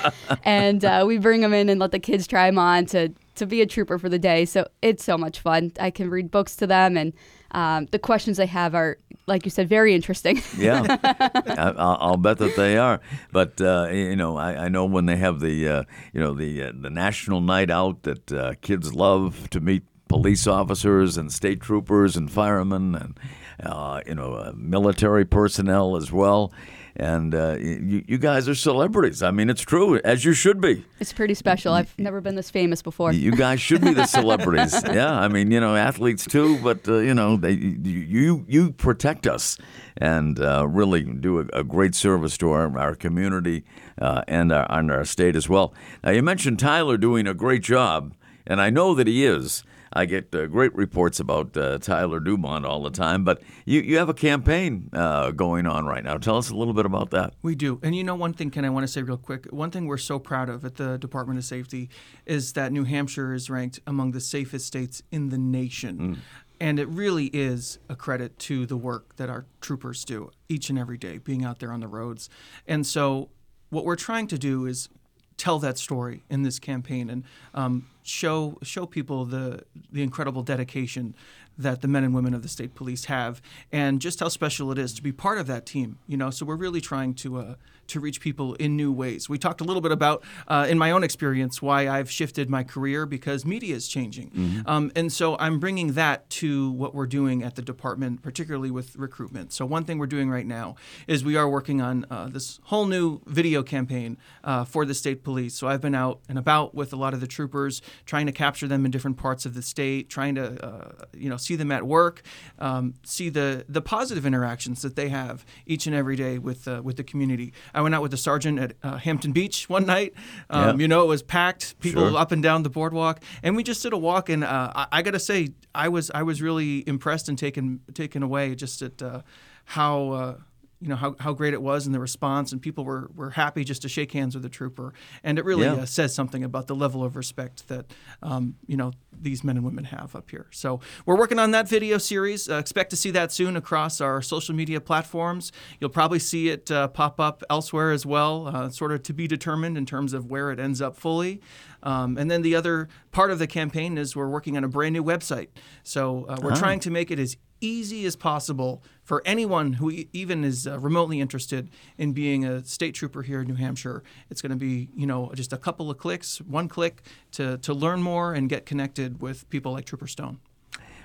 And 0.46 0.86
uh, 0.86 1.04
we 1.06 1.18
bring 1.18 1.42
them 1.42 1.54
in 1.54 1.68
and 1.68 1.82
let 1.82 1.92
the 1.92 2.00
kids 2.00 2.28
try 2.28 2.46
them 2.46 2.60
on 2.60 2.86
to, 2.88 3.10
to 3.36 3.46
be 3.46 3.62
a 3.62 3.66
trooper 3.66 3.98
for 3.98 4.08
the 4.08 4.20
day. 4.20 4.46
So 4.46 4.68
it's 4.82 5.04
so 5.04 5.18
much 5.18 5.40
fun. 5.42 5.74
I 5.82 5.90
can 5.90 6.10
read 6.10 6.32
books 6.32 6.56
to 6.58 6.68
them 6.68 6.96
and 6.96 7.14
um, 7.52 7.88
the 7.92 8.00
questions 8.00 8.38
they 8.38 8.46
have 8.46 8.76
are, 8.76 8.98
like 9.26 9.46
you 9.46 9.52
said, 9.52 9.70
very 9.70 9.94
interesting. 9.94 10.42
yeah, 10.58 10.98
I, 11.04 12.10
will 12.10 12.18
bet 12.18 12.38
that 12.40 12.56
they 12.56 12.78
are. 12.78 13.02
But 13.32 13.60
uh, 13.62 13.90
you 13.92 14.16
know, 14.16 14.38
I, 14.38 14.66
I, 14.66 14.68
know 14.70 14.86
when 14.86 15.06
they 15.06 15.18
have 15.18 15.40
the 15.40 15.68
uh, 15.68 15.84
you 16.14 16.20
know 16.20 16.34
the 16.34 16.64
uh, 16.64 16.72
the 16.76 16.90
national 16.90 17.42
night 17.42 17.70
out 17.70 18.04
that 18.04 18.32
uh, 18.32 18.54
kids 18.62 18.94
love 18.94 19.50
to 19.52 19.60
meet 19.60 19.84
police 20.08 20.48
officers 20.48 21.18
and 21.18 21.32
state 21.32 21.62
troopers 21.62 22.16
and 22.16 22.32
firemen 22.32 22.96
and 22.96 23.20
uh, 23.64 24.02
you 24.06 24.16
know 24.16 24.34
uh, 24.34 24.52
military 24.56 25.26
personnel 25.26 25.96
as 25.96 26.12
well 26.12 26.52
and 26.98 27.36
uh, 27.36 27.58
you, 27.60 28.04
you, 28.08 28.18
guys 28.18 28.50
are 28.50 28.56
celebrities. 28.56 29.22
I 29.22 29.30
mean, 29.30 29.52
it's 29.52 29.62
true, 29.62 30.00
as 30.00 30.26
you 30.26 30.34
should 30.34 30.60
be. 30.60 30.84
It's 31.00 31.14
pretty 31.14 31.36
special. 31.36 31.74
I've 31.74 31.98
never 32.00 32.22
been 32.22 32.36
this 32.36 32.50
famous 32.50 32.82
before. 32.82 33.14
You 33.14 33.32
guys 33.32 33.62
should 33.62 33.82
be 33.82 33.94
the 33.94 34.08
celebrities. 34.08 34.74
yeah, 34.92 35.14
I 35.14 35.28
mean, 35.28 35.52
you 35.52 35.60
know, 35.60 35.76
athletes 35.76 36.26
too, 36.26 36.58
but 36.64 36.88
uh, 36.88 36.98
you 36.98 37.14
know, 37.14 37.38
they 37.38 37.52
you 37.52 38.46
you 38.48 38.72
protect 38.72 39.28
us 39.28 39.60
and 39.98 40.40
uh, 40.40 40.68
really 40.68 41.04
do 41.04 41.40
a, 41.40 41.46
a, 41.54 41.64
great 41.64 41.96
service 41.96 42.38
to 42.38 42.52
our, 42.52 42.78
our 42.78 42.94
community 42.94 43.64
uh, 44.00 44.24
and 44.28 44.52
our, 44.52 44.66
and 44.70 44.92
our 44.92 45.06
state 45.06 45.36
as 45.36 45.50
well. 45.50 45.74
Now, 46.04 46.12
you 46.12 46.22
mentioned 46.22 46.60
Tyler 46.60 46.98
doing 46.98 47.28
a 47.28 47.34
great 47.34 47.64
job, 47.64 48.14
and 48.46 48.62
I 48.62 48.70
know 48.70 48.94
that 48.96 49.08
he 49.08 49.26
is. 49.26 49.64
I 49.98 50.06
get 50.06 50.34
uh, 50.36 50.46
great 50.46 50.76
reports 50.76 51.20
about 51.20 51.58
uh, 51.58 51.80
Tyler 51.80 52.20
Dumont 52.20 52.68
all 52.68 52.84
the 52.84 52.92
time, 52.92 53.24
but 53.24 53.42
you, 53.66 53.82
you 53.82 53.98
have 53.98 54.10
a 54.10 54.14
campaign 54.14 54.92
uh, 54.94 55.32
going 55.32 55.66
on 55.66 55.88
right 55.88 56.04
now. 56.04 56.18
Tell 56.18 56.38
us 56.38 56.52
a 56.52 56.56
little 56.56 56.76
bit 56.76 56.86
about 56.86 57.10
that. 57.12 57.34
We 57.42 57.56
do. 57.56 57.80
And 57.82 57.96
you 57.96 58.04
know, 58.04 58.14
one 58.14 58.34
thing, 58.34 58.52
Ken, 58.52 58.64
I 58.64 58.70
want 58.70 58.84
to 58.84 58.88
say 58.88 59.02
real 59.02 59.18
quick. 59.18 59.48
One 59.48 59.72
thing 59.72 59.88
we're 59.88 59.98
so 59.98 60.20
proud 60.20 60.50
of 60.50 60.64
at 60.64 60.76
the 60.76 61.00
Department 61.00 61.40
of 61.40 61.46
Safety 61.46 61.90
is 62.28 62.54
that 62.54 62.72
New 62.72 62.84
Hampshire 62.84 63.34
is 63.34 63.50
ranked 63.50 63.80
among 63.88 64.12
the 64.12 64.22
safest 64.22 64.68
states 64.68 65.02
in 65.12 65.30
the 65.30 65.38
nation. 65.40 65.98
Mm. 65.98 66.18
And 66.60 66.80
it 66.80 66.88
really 66.90 67.26
is 67.34 67.80
a 67.90 67.96
credit 67.96 68.38
to 68.40 68.68
the 68.68 68.78
work 68.78 69.16
that 69.16 69.32
our 69.32 69.48
troopers 69.62 70.06
do 70.06 70.30
each 70.48 70.70
and 70.70 70.78
every 70.78 71.00
day, 71.00 71.18
being 71.18 71.44
out 71.44 71.58
there 71.58 71.72
on 71.72 71.80
the 71.80 71.88
roads. 71.88 72.30
And 72.68 72.86
so, 72.86 73.30
what 73.70 73.84
we're 73.84 73.96
trying 73.96 74.28
to 74.28 74.38
do 74.38 74.66
is 74.66 74.90
tell 75.38 75.60
that 75.60 75.78
story 75.78 76.24
in 76.30 76.44
this 76.44 76.60
campaign 76.60 77.10
and 77.10 77.24
um, 77.54 77.88
show 78.04 78.58
show 78.64 78.86
people 78.86 79.26
the 79.26 79.64
the 79.92 80.02
incredible 80.02 80.44
dedication 80.44 81.14
that 81.58 81.82
the 81.82 81.88
men 81.88 82.04
and 82.04 82.14
women 82.14 82.34
of 82.34 82.44
the 82.44 82.50
state 82.50 82.76
police 82.76 83.06
have, 83.06 83.42
and 83.72 84.00
just 84.00 84.20
how 84.20 84.30
special 84.30 84.72
it 84.72 84.78
is 84.78 84.94
to 84.94 85.04
be 85.04 85.12
part 85.12 85.38
of 85.38 85.48
that 85.48 85.66
team. 85.66 86.00
You 86.08 86.18
know, 86.18 86.30
so 86.30 86.46
we're 86.46 86.56
really 86.56 86.82
trying 86.82 87.14
to 87.16 87.38
uh, 87.38 87.56
to 87.88 88.00
reach 88.00 88.20
people 88.20 88.54
in 88.56 88.76
new 88.76 88.92
ways. 88.92 89.30
We 89.30 89.38
talked 89.38 89.62
a 89.62 89.64
little 89.64 89.82
bit 89.82 89.92
about, 89.92 90.24
uh, 90.48 90.68
in 90.70 90.78
my 90.78 90.92
own 90.92 91.04
experience, 91.04 91.62
why 91.62 91.88
I've 91.88 92.12
shifted 92.12 92.50
my 92.50 92.64
career 92.64 93.06
because 93.06 93.46
media 93.46 93.76
is 93.76 93.88
changing, 93.88 94.30
mm-hmm. 94.32 94.70
um, 94.70 94.92
and 94.96 95.12
so 95.12 95.38
I'm 95.40 95.60
bringing 95.60 95.94
that 95.94 96.30
to 96.32 96.72
what 96.72 96.94
we're 96.94 97.08
doing 97.08 97.44
at 97.44 97.56
the 97.56 97.62
department, 97.62 98.22
particularly 98.22 98.72
with 98.72 98.96
recruitment. 98.96 99.54
So 99.54 99.66
one 99.66 99.86
thing 99.86 99.98
we're 99.98 100.08
doing 100.08 100.30
right 100.30 100.46
now 100.46 100.76
is 101.08 101.24
we 101.24 101.36
are 101.36 101.50
working 101.50 101.82
on 101.82 102.06
uh, 102.10 102.28
this 102.28 102.60
whole 102.64 102.86
new 102.86 103.22
video 103.26 103.64
campaign 103.64 104.18
uh, 104.44 104.66
for 104.66 104.86
the 104.86 104.94
state 104.94 105.24
police. 105.24 105.56
So 105.56 105.68
I've 105.68 105.82
been 105.82 105.96
out 105.96 106.20
and 106.30 106.38
about 106.38 106.76
with 106.76 106.94
a 106.94 106.96
lot 106.96 107.14
of 107.14 107.22
the 107.22 107.28
troopers, 107.28 107.82
trying 108.06 108.26
to 108.26 108.32
capture 108.32 108.68
them 108.68 108.86
in 108.86 108.92
different 108.92 109.18
parts 109.18 109.46
of 109.46 109.54
the 109.54 109.62
state, 109.62 110.10
trying 110.10 110.36
to 110.36 110.66
uh, 110.66 111.06
you 111.14 111.30
know 111.30 111.38
see 111.48 111.56
them 111.56 111.72
at 111.72 111.84
work, 111.84 112.22
um, 112.60 112.94
see 113.04 113.30
the 113.30 113.66
the 113.70 113.82
positive 113.82 114.26
interactions 114.26 114.82
that 114.82 114.96
they 114.96 115.10
have 115.10 115.46
each 115.66 115.88
and 115.88 115.96
every 115.96 116.16
day 116.16 116.38
with 116.38 116.68
uh, 116.68 116.82
with 116.84 116.98
the 116.98 117.04
community. 117.04 117.54
I 117.74 117.82
went 117.82 117.96
out 117.96 118.02
with 118.02 118.12
the 118.12 118.18
sergeant 118.18 118.60
at 118.60 118.74
uh, 118.84 118.98
Hampton 118.98 119.32
Beach 119.32 119.70
one 119.70 119.86
night. 119.86 120.14
Um, 120.50 120.66
yep. 120.66 120.80
You 120.82 120.88
know, 120.88 121.04
it 121.04 121.08
was 121.08 121.24
packed, 121.24 121.80
people 121.80 122.10
sure. 122.10 122.20
up 122.20 122.32
and 122.32 122.44
down 122.44 122.64
the 122.64 122.70
boardwalk, 122.70 123.24
and 123.44 123.56
we 123.56 123.64
just 123.64 123.82
did 123.84 123.94
a 123.94 123.98
walk. 123.98 124.30
And 124.30 124.44
uh, 124.44 124.72
I, 124.76 124.88
I 124.92 125.02
got 125.02 125.12
to 125.12 125.20
say, 125.20 125.50
I 125.74 125.90
was 125.90 126.12
I 126.14 126.24
was 126.24 126.42
really 126.42 126.84
impressed 126.88 127.30
and 127.30 127.38
taken 127.38 127.80
taken 127.94 128.24
away 128.24 128.56
just 128.56 128.82
at 128.82 129.02
uh, 129.02 129.22
how 129.66 130.10
uh, 130.12 130.36
you 130.80 130.88
know 130.88 130.96
how, 130.96 131.16
how 131.20 131.34
great 131.34 131.54
it 131.54 131.62
was 131.62 131.86
and 131.86 131.96
the 131.96 132.00
response 132.00 132.52
and 132.52 132.62
people 132.62 132.86
were, 132.86 133.10
were 133.16 133.32
happy 133.32 133.64
just 133.64 133.82
to 133.82 133.90
shake 133.90 134.12
hands 134.12 134.36
with 134.36 134.44
the 134.44 134.50
trooper. 134.50 134.94
And 135.24 135.40
it 135.40 135.46
really 135.46 135.66
yeah. 135.66 135.74
uh, 135.74 135.86
says 135.86 136.14
something 136.14 136.44
about 136.44 136.68
the 136.68 136.76
level 136.76 137.04
of 137.04 137.16
respect 137.16 137.68
that 137.68 137.94
um, 138.22 138.56
you 138.68 138.78
know 138.78 138.92
these 139.20 139.44
men 139.44 139.58
and 139.58 139.66
women 139.66 139.86
have 139.86 140.16
up 140.16 140.30
here. 140.30 140.48
So 140.52 140.80
we're 141.06 141.18
working 141.18 141.40
on 141.40 141.52
that 141.52 141.68
video 141.68 141.98
series. 141.98 142.48
Uh, 142.48 142.56
expect 142.56 142.92
to 142.92 142.96
see 142.96 143.12
that 143.12 143.32
soon 143.32 143.56
across 143.56 144.00
our 144.00 144.22
social 144.22 144.54
media 144.54 144.80
platforms. 144.80 145.52
You'll 145.80 145.90
probably 145.90 146.20
see 146.20 146.50
it 146.50 146.70
uh, 146.70 146.90
pop 146.90 147.20
up 147.20 147.44
elsewhere 147.50 147.92
as 147.92 148.06
well 148.06 148.48
uh, 148.48 148.70
sort 148.70 148.92
of 148.92 149.04
to 149.04 149.14
be 149.14 149.28
determined 149.28 149.78
in 149.78 149.86
terms 149.86 150.14
of 150.14 150.30
where 150.30 150.52
it 150.52 150.60
ends 150.60 150.82
up 150.82 150.96
fully. 150.96 151.42
Um, 151.84 152.18
and 152.18 152.30
then 152.30 152.42
the 152.42 152.56
other 152.56 152.90
part 153.12 153.32
of 153.32 153.40
the 153.40 153.48
campaign 153.48 153.98
is 153.98 154.16
we're 154.16 154.30
working 154.30 154.58
on 154.58 154.64
a 154.64 154.68
brand 154.68 154.94
new 154.94 155.04
website. 155.04 155.48
So 155.84 156.26
uh, 156.28 156.38
we're 156.42 156.54
oh. 156.54 156.56
trying 156.56 156.80
to 156.82 156.92
make 156.92 157.12
it 157.12 157.20
as 157.20 157.38
easy 157.62 158.06
as 158.06 158.16
possible 158.16 158.84
for 159.04 159.22
anyone 159.26 159.74
who 159.74 160.06
even 160.14 160.44
is 160.44 160.68
uh, 160.68 160.80
remotely 160.80 161.22
interested 161.22 161.70
in 161.98 162.14
being 162.14 162.46
a 162.46 162.64
state 162.66 162.94
trooper 162.94 163.22
here 163.24 163.42
in 163.42 163.48
New 163.48 163.56
Hampshire. 163.56 164.04
It's 164.30 164.42
going 164.42 164.52
to 164.52 164.58
be, 164.58 164.90
you 164.96 165.08
know, 165.08 165.32
just 165.34 165.54
a 165.54 165.58
couple 165.58 165.90
of 165.90 165.98
clicks, 165.98 166.40
one 166.42 166.68
click 166.68 167.02
to, 167.32 167.58
to 167.60 167.74
learn 167.74 168.02
more 168.02 168.34
and 168.34 168.50
get 168.50 168.66
connected 168.66 169.22
with 169.22 169.50
people 169.50 169.72
like 169.72 169.86
Trooper 169.86 170.08
Stone. 170.08 170.40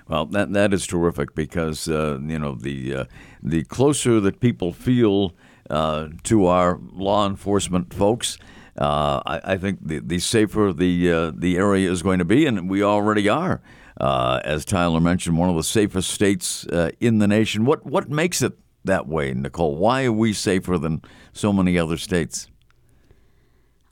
Well, 0.07 0.25
that 0.27 0.51
that 0.51 0.73
is 0.73 0.85
terrific 0.85 1.33
because 1.33 1.87
uh, 1.87 2.19
you 2.21 2.37
know 2.37 2.55
the 2.55 2.93
uh, 2.93 3.05
the 3.41 3.63
closer 3.63 4.19
that 4.19 4.41
people 4.41 4.73
feel 4.73 5.33
uh, 5.69 6.09
to 6.23 6.47
our 6.47 6.79
law 6.91 7.25
enforcement 7.25 7.93
folks, 7.93 8.37
uh, 8.79 9.21
I, 9.25 9.53
I, 9.53 9.57
think 9.57 9.87
the, 9.87 9.99
the 9.99 10.19
safer 10.19 10.73
the 10.73 11.11
uh, 11.11 11.31
the 11.35 11.57
area 11.57 11.91
is 11.91 12.01
going 12.01 12.19
to 12.19 12.25
be, 12.25 12.45
and 12.45 12.69
we 12.69 12.83
already 12.83 13.29
are. 13.29 13.61
Uh, 13.99 14.39
as 14.43 14.65
Tyler 14.65 14.99
mentioned, 14.99 15.37
one 15.37 15.49
of 15.49 15.55
the 15.55 15.63
safest 15.63 16.09
states 16.09 16.65
uh, 16.67 16.89
in 16.99 17.19
the 17.19 17.27
nation. 17.27 17.65
What 17.65 17.85
what 17.85 18.09
makes 18.09 18.41
it 18.41 18.53
that 18.83 19.07
way, 19.07 19.33
Nicole? 19.33 19.75
Why 19.75 20.05
are 20.05 20.11
we 20.11 20.33
safer 20.33 20.77
than 20.77 21.01
so 21.33 21.53
many 21.53 21.77
other 21.77 21.97
states? 21.97 22.47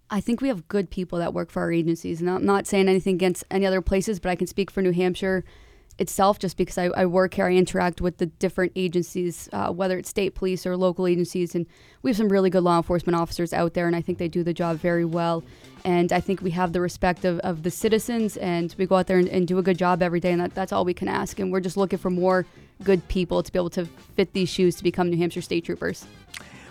I 0.09 0.19
think 0.19 0.41
we 0.41 0.49
have 0.49 0.67
good 0.67 0.89
people 0.89 1.19
that 1.19 1.33
work 1.33 1.51
for 1.51 1.61
our 1.61 1.71
agencies. 1.71 2.19
And 2.19 2.29
I'm 2.29 2.45
not 2.45 2.67
saying 2.67 2.89
anything 2.89 3.15
against 3.15 3.45
any 3.49 3.65
other 3.65 3.81
places, 3.81 4.19
but 4.19 4.29
I 4.29 4.35
can 4.35 4.45
speak 4.45 4.69
for 4.69 4.81
New 4.81 4.91
Hampshire 4.91 5.45
itself 5.99 6.39
just 6.39 6.57
because 6.57 6.77
I, 6.77 6.85
I 6.85 7.05
work 7.05 7.33
here. 7.33 7.45
I 7.45 7.53
interact 7.53 8.01
with 8.01 8.17
the 8.17 8.25
different 8.25 8.71
agencies, 8.75 9.49
uh, 9.53 9.71
whether 9.71 9.97
it's 9.97 10.09
state 10.09 10.35
police 10.35 10.65
or 10.65 10.75
local 10.77 11.07
agencies. 11.07 11.55
And 11.55 11.65
we 12.01 12.09
have 12.09 12.17
some 12.17 12.29
really 12.29 12.49
good 12.49 12.63
law 12.63 12.77
enforcement 12.77 13.15
officers 13.15 13.53
out 13.53 13.73
there, 13.73 13.87
and 13.87 13.95
I 13.95 14.01
think 14.01 14.17
they 14.17 14.27
do 14.27 14.43
the 14.43 14.53
job 14.53 14.77
very 14.77 15.05
well. 15.05 15.43
And 15.83 16.11
I 16.11 16.19
think 16.19 16.41
we 16.41 16.51
have 16.51 16.73
the 16.73 16.81
respect 16.81 17.25
of, 17.25 17.39
of 17.39 17.63
the 17.63 17.71
citizens, 17.71 18.37
and 18.37 18.73
we 18.77 18.85
go 18.85 18.95
out 18.95 19.07
there 19.07 19.17
and, 19.17 19.27
and 19.27 19.47
do 19.47 19.57
a 19.57 19.63
good 19.63 19.77
job 19.77 20.01
every 20.01 20.19
day. 20.19 20.31
And 20.31 20.41
that, 20.41 20.55
that's 20.55 20.71
all 20.71 20.85
we 20.85 20.93
can 20.93 21.07
ask. 21.07 21.39
And 21.39 21.51
we're 21.51 21.59
just 21.59 21.77
looking 21.77 21.99
for 21.99 22.09
more 22.09 22.45
good 22.83 23.07
people 23.07 23.43
to 23.43 23.51
be 23.51 23.59
able 23.59 23.69
to 23.71 23.85
fit 24.15 24.33
these 24.33 24.49
shoes 24.49 24.75
to 24.75 24.83
become 24.83 25.09
New 25.09 25.17
Hampshire 25.17 25.41
State 25.41 25.65
Troopers. 25.65 26.05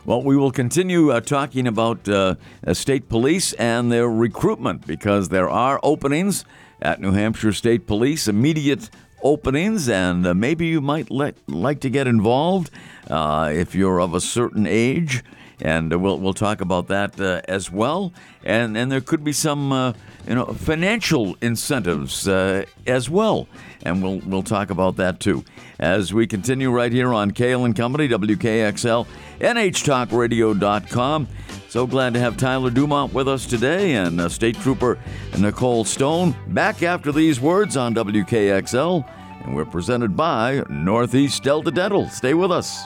Well, 0.07 0.23
we 0.23 0.37
will 0.37 0.51
continue 0.51 1.11
uh, 1.11 1.21
talking 1.21 1.67
about 1.67 2.09
uh, 2.09 2.37
state 2.73 3.09
police 3.11 3.53
and 3.53 3.93
their 3.93 4.09
recruitment 4.09 4.87
because 4.87 5.29
there 5.29 5.51
are 5.51 5.79
openings 5.83 6.45
at 6.81 7.01
New 7.01 7.13
Hampshire 7.13 7.53
State 7.53 7.87
Police, 7.87 8.27
immediate 8.27 8.89
openings, 9.23 9.89
and 9.89 10.27
uh, 10.27 10.35
maybe 10.35 10.67
you 10.67 10.81
might 10.81 11.11
let, 11.11 11.37
like 11.49 11.81
to 11.81 11.91
get 11.91 12.07
involved 12.07 12.71
uh, 13.09 13.51
if 13.53 13.75
you're 13.75 14.01
of 14.01 14.15
a 14.15 14.21
certain 14.21 14.67
age. 14.67 15.23
And 15.63 15.93
uh, 15.93 15.99
we'll, 15.99 16.19
we'll 16.19 16.35
talk 16.35 16.61
about 16.61 16.89
that 16.89 17.21
uh, 17.21 17.43
as 17.47 17.71
well. 17.71 18.13
And, 18.45 18.77
and 18.77 18.91
there 18.91 19.01
could 19.01 19.23
be 19.23 19.33
some 19.33 19.95
you 20.27 20.35
know, 20.35 20.47
financial 20.47 21.37
incentives 21.41 22.27
as 22.27 23.11
well. 23.11 23.47
And 23.83 24.03
we'll, 24.03 24.21
we'll 24.21 24.43
talk 24.43 24.71
about 24.71 24.97
that 24.97 25.21
too 25.21 25.45
as 25.79 26.13
we 26.13 26.27
continue 26.27 26.71
right 26.71 26.93
here 26.93 27.13
on 27.13 27.31
Cail 27.31 27.65
and 27.65 27.75
Company, 27.75 28.09
WKXL 28.09 29.07
NHTalkRadio.com. 29.41 31.29
So 31.69 31.87
glad 31.87 32.15
to 32.15 32.21
have 32.21 32.37
Tyler 32.37 32.71
Dumont 32.71 33.13
with 33.13 33.29
us 33.29 33.47
today 33.47 33.95
and 33.95 34.21
uh, 34.21 34.29
State 34.29 34.57
Trooper 34.57 34.99
Nicole 35.39 35.85
Stone 35.85 36.37
back 36.49 36.83
after 36.83 37.11
these 37.11 37.41
words 37.41 37.77
on 37.77 37.95
WKXL. 37.95 39.09
And 39.45 39.57
we're 39.57 39.65
presented 39.65 40.17
by 40.17 40.63
Northeast 40.69 41.43
Delta 41.43 41.71
Dental. 41.71 42.09
Stay 42.11 42.35
with 42.35 42.53
us. 42.53 42.85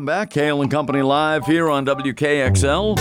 Welcome 0.00 0.06
back. 0.06 0.30
Cail 0.30 0.62
and 0.62 0.70
Company 0.70 1.02
live 1.02 1.44
here 1.44 1.68
on 1.68 1.84
WKXL, 1.84 2.96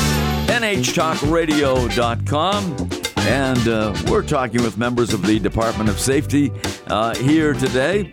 NHTalkRadio.com. 0.47 2.89
And 3.19 3.67
uh, 3.69 3.95
we're 4.11 4.21
talking 4.21 4.61
with 4.61 4.77
members 4.77 5.13
of 5.13 5.25
the 5.25 5.39
Department 5.39 5.89
of 5.89 5.97
Safety 5.97 6.51
uh, 6.87 7.15
here 7.15 7.53
today. 7.53 8.11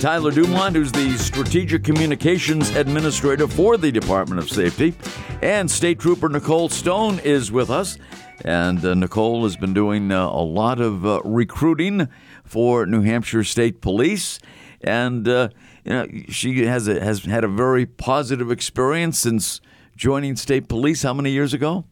Tyler 0.00 0.30
Dumont, 0.30 0.76
who's 0.76 0.92
the 0.92 1.18
Strategic 1.18 1.82
Communications 1.82 2.70
Administrator 2.76 3.48
for 3.48 3.76
the 3.76 3.90
Department 3.90 4.40
of 4.40 4.48
Safety, 4.48 4.94
and 5.42 5.68
State 5.68 5.98
Trooper 5.98 6.28
Nicole 6.28 6.68
Stone 6.68 7.18
is 7.24 7.50
with 7.50 7.70
us. 7.70 7.98
And 8.44 8.84
uh, 8.84 8.94
Nicole 8.94 9.42
has 9.42 9.56
been 9.56 9.74
doing 9.74 10.12
uh, 10.12 10.28
a 10.28 10.44
lot 10.44 10.80
of 10.80 11.04
uh, 11.04 11.22
recruiting 11.24 12.06
for 12.44 12.86
New 12.86 13.02
Hampshire 13.02 13.42
State 13.42 13.80
Police, 13.80 14.38
and 14.80 15.26
uh, 15.26 15.48
you 15.84 15.92
know 15.92 16.06
she 16.28 16.64
has 16.66 16.88
a, 16.88 17.02
has 17.02 17.24
had 17.24 17.44
a 17.44 17.48
very 17.48 17.86
positive 17.86 18.50
experience 18.50 19.18
since 19.18 19.60
joining 19.96 20.36
state 20.36 20.68
police. 20.68 21.02
How 21.02 21.14
many 21.14 21.30
years 21.30 21.54
ago? 21.54 21.84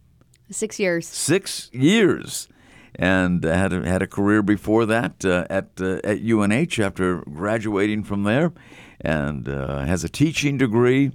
Six 0.51 0.79
years. 0.81 1.07
Six 1.07 1.71
years 1.73 2.49
and 2.95 3.45
had 3.45 3.73
a, 3.73 3.87
had 3.87 4.03
a 4.03 4.07
career 4.07 4.43
before 4.43 4.87
that 4.87 5.25
uh, 5.25 5.47
at 5.49 5.69
uh, 5.81 6.01
at 6.05 6.21
UNH 6.21 6.79
after 6.79 7.23
graduating 7.23 8.05
from 8.05 8.25
there, 8.25 8.53
and 9.01 9.49
uh, 9.49 9.85
has 9.85 10.05
a 10.05 10.09
teaching 10.09 10.59
degree, 10.59 11.13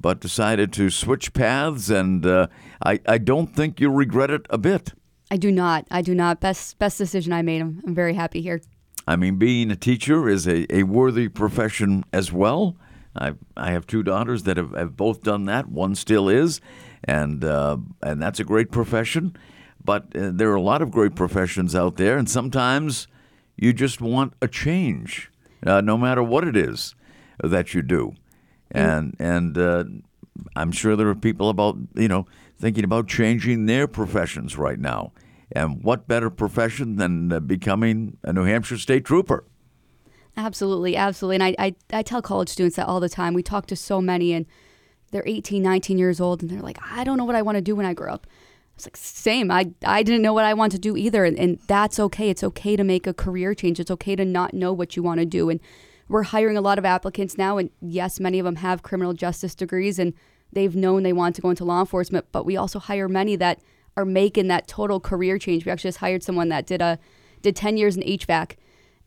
but 0.00 0.20
decided 0.20 0.72
to 0.72 0.90
switch 0.90 1.32
paths, 1.32 1.90
and 1.90 2.24
uh, 2.24 2.46
I 2.84 3.00
I 3.06 3.18
don't 3.18 3.54
think 3.54 3.80
you'll 3.80 3.94
regret 3.94 4.30
it 4.30 4.46
a 4.50 4.58
bit. 4.58 4.94
I 5.30 5.36
do 5.36 5.52
not. 5.52 5.86
I 5.90 6.02
do 6.02 6.14
not. 6.14 6.40
Best 6.40 6.78
best 6.78 6.98
decision 6.98 7.32
I 7.32 7.42
made. 7.42 7.60
I'm, 7.60 7.82
I'm 7.86 7.94
very 7.94 8.14
happy 8.14 8.40
here. 8.40 8.60
I 9.08 9.16
mean, 9.16 9.36
being 9.36 9.70
a 9.70 9.76
teacher 9.76 10.28
is 10.28 10.46
a, 10.46 10.70
a 10.70 10.82
worthy 10.82 11.28
profession 11.28 12.04
as 12.12 12.30
well. 12.30 12.76
I 13.16 13.32
I 13.56 13.70
have 13.70 13.86
two 13.86 14.02
daughters 14.02 14.42
that 14.42 14.58
have, 14.58 14.72
have 14.72 14.98
both 14.98 15.22
done 15.22 15.46
that. 15.46 15.70
One 15.70 15.94
still 15.94 16.28
is, 16.28 16.60
and 17.04 17.42
uh, 17.42 17.78
and 18.02 18.20
that's 18.20 18.38
a 18.38 18.44
great 18.44 18.70
profession. 18.70 19.34
But 19.82 20.14
uh, 20.14 20.32
there 20.34 20.50
are 20.50 20.56
a 20.56 20.60
lot 20.60 20.82
of 20.82 20.90
great 20.90 21.14
professions 21.14 21.74
out 21.74 21.96
there, 21.96 22.18
and 22.18 22.28
sometimes 22.28 23.08
you 23.56 23.72
just 23.72 24.02
want 24.02 24.34
a 24.42 24.46
change, 24.46 25.30
uh, 25.66 25.80
no 25.80 25.96
matter 25.96 26.22
what 26.22 26.46
it 26.46 26.54
is 26.54 26.94
that 27.42 27.72
you 27.72 27.80
do. 27.80 28.14
And 28.70 29.16
and 29.18 29.56
uh, 29.56 29.84
I'm 30.54 30.70
sure 30.70 30.96
there 30.96 31.08
are 31.08 31.14
people 31.14 31.48
about 31.48 31.78
you 31.94 32.08
know 32.08 32.26
thinking 32.60 32.84
about 32.84 33.08
changing 33.08 33.64
their 33.64 33.88
professions 33.88 34.58
right 34.58 34.78
now. 34.78 35.12
And 35.52 35.82
what 35.82 36.06
better 36.06 36.30
profession 36.30 36.96
than 36.96 37.32
uh, 37.32 37.40
becoming 37.40 38.18
a 38.22 38.32
New 38.32 38.44
Hampshire 38.44 38.78
State 38.78 39.04
Trooper? 39.04 39.44
Absolutely, 40.36 40.96
absolutely. 40.96 41.36
And 41.36 41.42
I, 41.42 41.54
I, 41.58 41.74
I 41.92 42.02
tell 42.02 42.22
college 42.22 42.48
students 42.48 42.76
that 42.76 42.86
all 42.86 43.00
the 43.00 43.08
time. 43.08 43.34
We 43.34 43.42
talk 43.42 43.66
to 43.66 43.76
so 43.76 44.00
many, 44.00 44.32
and 44.32 44.46
they're 45.10 45.26
18, 45.26 45.62
19 45.62 45.98
years 45.98 46.20
old, 46.20 46.42
and 46.42 46.50
they're 46.50 46.60
like, 46.60 46.78
I 46.82 47.02
don't 47.02 47.16
know 47.16 47.24
what 47.24 47.34
I 47.34 47.42
want 47.42 47.56
to 47.56 47.62
do 47.62 47.74
when 47.74 47.86
I 47.86 47.94
grow 47.94 48.12
up 48.12 48.26
was 48.78 48.86
like, 48.86 48.96
same. 48.96 49.50
I, 49.50 49.72
I 49.84 50.02
didn't 50.02 50.22
know 50.22 50.32
what 50.32 50.44
I 50.44 50.54
want 50.54 50.72
to 50.72 50.78
do 50.78 50.96
either. 50.96 51.24
And, 51.24 51.38
and 51.38 51.58
that's 51.66 51.98
okay. 52.00 52.30
It's 52.30 52.44
okay 52.44 52.76
to 52.76 52.84
make 52.84 53.06
a 53.06 53.14
career 53.14 53.54
change. 53.54 53.78
It's 53.78 53.90
okay 53.90 54.16
to 54.16 54.24
not 54.24 54.54
know 54.54 54.72
what 54.72 54.96
you 54.96 55.02
want 55.02 55.20
to 55.20 55.26
do. 55.26 55.50
And 55.50 55.60
we're 56.08 56.24
hiring 56.24 56.56
a 56.56 56.62
lot 56.62 56.78
of 56.78 56.84
applicants 56.84 57.36
now. 57.36 57.58
And 57.58 57.70
yes, 57.80 58.18
many 58.18 58.38
of 58.38 58.44
them 58.44 58.56
have 58.56 58.82
criminal 58.82 59.12
justice 59.12 59.54
degrees 59.54 59.98
and 59.98 60.14
they've 60.52 60.74
known 60.74 61.02
they 61.02 61.12
want 61.12 61.36
to 61.36 61.42
go 61.42 61.50
into 61.50 61.64
law 61.64 61.80
enforcement. 61.80 62.26
But 62.32 62.46
we 62.46 62.56
also 62.56 62.78
hire 62.78 63.08
many 63.08 63.36
that 63.36 63.60
are 63.98 64.04
making 64.04 64.48
that 64.48 64.68
total 64.68 65.00
career 65.00 65.38
change. 65.38 65.64
We 65.64 65.72
actually 65.72 65.88
just 65.88 65.98
hired 65.98 66.22
someone 66.22 66.48
that 66.48 66.66
did 66.66 66.80
a 66.80 66.98
did 67.42 67.54
10 67.54 67.76
years 67.76 67.96
in 67.96 68.02
HVAC. 68.02 68.56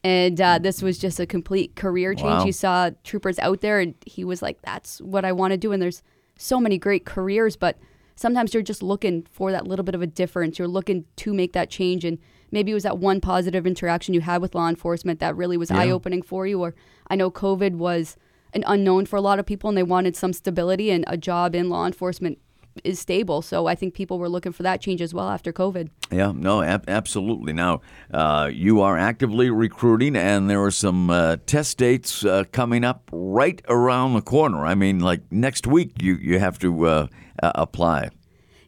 And 0.03 0.41
uh, 0.41 0.57
this 0.59 0.81
was 0.81 0.97
just 0.97 1.19
a 1.19 1.25
complete 1.25 1.75
career 1.75 2.13
change. 2.13 2.39
Wow. 2.39 2.45
He 2.45 2.51
saw 2.51 2.89
troopers 3.03 3.37
out 3.39 3.61
there 3.61 3.79
and 3.79 3.93
he 4.05 4.23
was 4.23 4.41
like, 4.41 4.61
that's 4.61 4.99
what 5.01 5.25
I 5.25 5.31
want 5.31 5.51
to 5.51 5.57
do. 5.57 5.71
And 5.71 5.81
there's 5.81 6.01
so 6.37 6.59
many 6.59 6.77
great 6.77 7.05
careers, 7.05 7.55
but– 7.55 7.77
sometimes 8.21 8.53
you're 8.53 8.63
just 8.63 8.83
looking 8.83 9.23
for 9.31 9.51
that 9.51 9.67
little 9.67 9.83
bit 9.83 9.95
of 9.95 10.01
a 10.01 10.07
difference. 10.07 10.59
You're 10.59 10.67
looking 10.67 11.05
to 11.17 11.33
make 11.33 11.53
that 11.53 11.69
change. 11.69 12.05
And 12.05 12.19
maybe 12.51 12.71
it 12.71 12.75
was 12.75 12.83
that 12.83 12.99
one 12.99 13.19
positive 13.19 13.65
interaction 13.65 14.13
you 14.13 14.21
had 14.21 14.41
with 14.41 14.55
law 14.55 14.69
enforcement 14.69 15.19
that 15.19 15.35
really 15.35 15.57
was 15.57 15.71
yeah. 15.71 15.79
eye 15.79 15.89
opening 15.89 16.21
for 16.21 16.45
you. 16.45 16.61
Or 16.61 16.75
I 17.07 17.15
know 17.15 17.31
COVID 17.31 17.75
was 17.75 18.15
an 18.53 18.63
unknown 18.67 19.07
for 19.07 19.15
a 19.15 19.21
lot 19.21 19.39
of 19.39 19.45
people 19.45 19.69
and 19.69 19.77
they 19.77 19.83
wanted 19.83 20.15
some 20.15 20.33
stability, 20.33 20.91
and 20.91 21.03
a 21.07 21.17
job 21.17 21.55
in 21.55 21.69
law 21.69 21.85
enforcement 21.85 22.37
is 22.83 22.99
stable. 22.99 23.41
So 23.41 23.67
I 23.67 23.75
think 23.75 23.93
people 23.93 24.19
were 24.19 24.29
looking 24.29 24.51
for 24.51 24.63
that 24.63 24.81
change 24.81 25.01
as 25.01 25.13
well 25.13 25.29
after 25.29 25.51
COVID. 25.51 25.89
Yeah, 26.11 26.31
no, 26.35 26.61
ab- 26.61 26.85
absolutely. 26.87 27.53
Now, 27.53 27.81
uh, 28.13 28.49
you 28.51 28.81
are 28.81 28.97
actively 28.97 29.49
recruiting, 29.49 30.15
and 30.15 30.49
there 30.49 30.61
are 30.63 30.71
some 30.71 31.09
uh, 31.09 31.37
test 31.45 31.77
dates 31.77 32.25
uh, 32.25 32.43
coming 32.51 32.83
up 32.83 33.09
right 33.11 33.61
around 33.67 34.13
the 34.13 34.21
corner. 34.21 34.65
I 34.65 34.75
mean, 34.75 34.99
like 34.99 35.21
next 35.31 35.67
week, 35.67 36.01
you, 36.01 36.15
you 36.15 36.39
have 36.39 36.59
to 36.59 36.85
uh, 36.85 37.07
apply. 37.41 38.09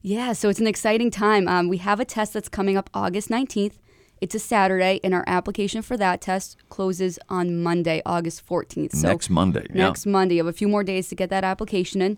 Yeah, 0.02 0.34
so 0.34 0.50
it's 0.50 0.60
an 0.60 0.68
exciting 0.68 1.12
time. 1.12 1.48
Um, 1.48 1.70
we 1.70 1.78
have 1.78 2.00
a 2.00 2.06
test 2.06 2.34
that's 2.34 2.50
coming 2.50 2.76
up 2.76 2.90
August 2.94 3.30
19th. 3.30 3.76
It's 4.20 4.36
a 4.36 4.40
Saturday, 4.40 5.00
and 5.04 5.14
our 5.14 5.24
application 5.28 5.82
for 5.82 5.98
that 5.98 6.22
test 6.22 6.58
closes 6.70 7.20
on 7.30 7.62
Monday, 7.62 8.02
August 8.06 8.46
14th. 8.46 8.96
So 8.96 9.08
next 9.08 9.30
Monday. 9.30 9.66
Next 9.70 10.06
yeah. 10.06 10.12
Monday. 10.12 10.36
You 10.36 10.46
have 10.46 10.54
a 10.54 10.58
few 10.58 10.68
more 10.68 10.84
days 10.84 11.10
to 11.10 11.16
get 11.16 11.30
that 11.30 11.44
application 11.44 12.02
in. 12.02 12.18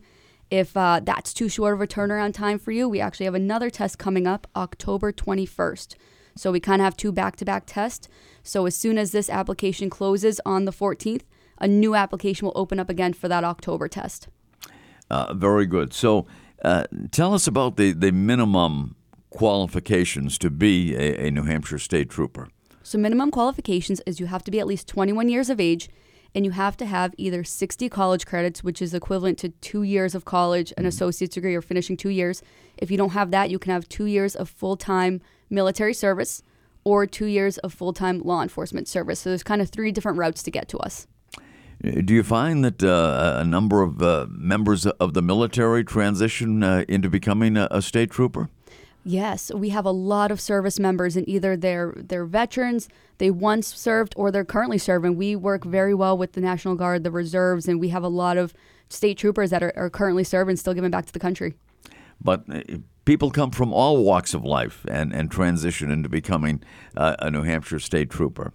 If 0.52 0.78
uh, 0.78 1.02
that's 1.04 1.34
too 1.34 1.50
short 1.50 1.74
of 1.74 1.82
a 1.82 1.88
turnaround 1.88 2.34
time 2.34 2.60
for 2.60 2.72
you, 2.72 2.88
we 2.88 3.00
actually 3.00 3.26
have 3.26 3.36
another 3.36 3.70
test 3.70 3.98
coming 3.98 4.28
up 4.28 4.48
October 4.56 5.12
21st. 5.12 5.96
So 6.36 6.52
we 6.52 6.60
kind 6.60 6.82
of 6.82 6.84
have 6.84 6.98
two 6.98 7.12
back 7.12 7.36
to 7.38 7.46
back 7.46 7.64
tests. 7.66 8.08
So 8.44 8.66
as 8.66 8.76
soon 8.76 8.98
as 8.98 9.12
this 9.12 9.30
application 9.30 9.90
closes 9.90 10.40
on 10.46 10.66
the 10.66 10.72
14th, 10.72 11.22
a 11.60 11.68
new 11.68 11.96
application 11.96 12.46
will 12.46 12.54
open 12.56 12.80
up 12.80 12.90
again 12.90 13.14
for 13.14 13.28
that 13.28 13.44
October 13.44 13.88
test. 13.88 14.28
Uh, 15.10 15.34
very 15.34 15.66
good. 15.66 15.94
So 15.94 16.28
uh, 16.64 16.86
tell 17.12 17.34
us 17.34 17.48
about 17.48 17.78
the, 17.78 17.92
the 17.94 18.12
minimum 18.12 18.96
qualifications 19.30 20.38
to 20.40 20.50
be 20.50 20.96
a, 20.96 21.28
a 21.28 21.32
New 21.32 21.44
Hampshire 21.44 21.80
State 21.80 22.10
Trooper. 22.10 22.50
So, 22.84 23.00
minimum 23.00 23.32
qualifications 23.32 24.00
is 24.06 24.20
you 24.20 24.28
have 24.28 24.44
to 24.44 24.52
be 24.52 24.60
at 24.60 24.68
least 24.68 24.88
21 24.88 25.28
years 25.28 25.50
of 25.50 25.60
age 25.60 25.90
and 26.36 26.46
you 26.46 26.52
have 26.52 26.76
to 26.78 26.86
have 26.86 27.16
either 27.18 27.46
60 27.46 27.88
college 27.88 28.26
credits, 28.26 28.62
which 28.62 28.82
is 28.82 28.94
equivalent 28.94 29.38
to 29.40 29.50
two 29.50 29.84
years 29.84 30.14
of 30.14 30.26
college, 30.26 30.72
an 30.72 30.82
mm-hmm. 30.82 30.90
associate's 30.90 31.34
degree, 31.34 31.56
or 31.56 31.62
finishing 31.62 31.96
two 31.96 32.10
years. 32.10 32.44
If 32.78 32.92
you 32.92 32.98
don't 32.98 33.14
have 33.14 33.32
that, 33.32 33.50
you 33.50 33.58
can 33.58 33.72
have 33.72 33.88
two 33.88 34.06
years 34.06 34.36
of 34.36 34.50
full 34.50 34.76
time 34.76 35.22
military 35.50 35.94
service 35.94 36.44
or 36.84 37.08
two 37.08 37.26
years 37.26 37.58
of 37.60 37.74
full 37.74 37.94
time 37.94 38.20
law 38.20 38.44
enforcement 38.44 38.90
service. 38.90 39.22
So 39.22 39.30
there's 39.30 39.44
kind 39.44 39.62
of 39.62 39.70
three 39.70 39.94
different 39.94 40.18
routes 40.18 40.44
to 40.44 40.52
get 40.52 40.68
to 40.70 40.78
us. 40.80 41.08
Do 41.82 42.14
you 42.14 42.24
find 42.24 42.64
that 42.66 42.84
uh, 42.84 43.38
a 43.40 43.46
number 43.46 43.82
of 43.82 44.02
uh, 44.02 44.28
members 44.30 44.86
of 44.86 45.14
the 45.14 45.22
military 45.22 45.84
transition 45.84 46.64
uh, 46.64 46.84
into 46.88 47.10
becoming 47.10 47.58
a, 47.58 47.68
a 47.72 47.82
state 47.82 48.12
trooper? 48.12 48.50
Yes, 49.08 49.52
we 49.54 49.70
have 49.70 49.86
a 49.86 49.92
lot 49.92 50.32
of 50.32 50.42
service 50.42 50.80
members, 50.80 51.16
and 51.16 51.30
either 51.30 51.56
they're 51.56 51.94
they're 51.96 52.26
veterans, 52.26 52.90
they 53.20 53.30
once 53.30 53.68
served, 53.68 54.16
or 54.18 54.32
they're 54.32 54.44
currently 54.44 54.80
serving. 54.80 55.16
We 55.16 55.36
work 55.36 55.64
very 55.64 55.94
well 55.94 56.18
with 56.18 56.32
the 56.32 56.42
National 56.42 56.74
Guard, 56.74 57.04
the 57.04 57.12
reserves, 57.12 57.68
and 57.68 57.80
we 57.80 57.90
have 57.90 58.02
a 58.02 58.08
lot 58.08 58.36
of 58.36 58.52
state 58.90 59.20
troopers 59.20 59.52
that 59.52 59.62
are, 59.62 59.72
are 59.76 59.92
currently 59.92 60.24
serving, 60.24 60.56
still 60.56 60.74
giving 60.74 60.90
back 60.90 61.06
to 61.06 61.14
the 61.14 61.20
country. 61.20 61.54
But 62.20 62.46
uh, 62.52 62.62
people 63.06 63.30
come 63.30 63.52
from 63.52 63.72
all 63.72 64.04
walks 64.04 64.34
of 64.34 64.44
life 64.44 64.84
and, 64.90 65.14
and 65.14 65.30
transition 65.30 65.92
into 65.92 66.10
becoming 66.10 66.64
uh, 66.98 67.16
a 67.20 67.30
New 67.30 67.44
Hampshire 67.44 67.80
state 67.80 68.10
trooper. 68.10 68.54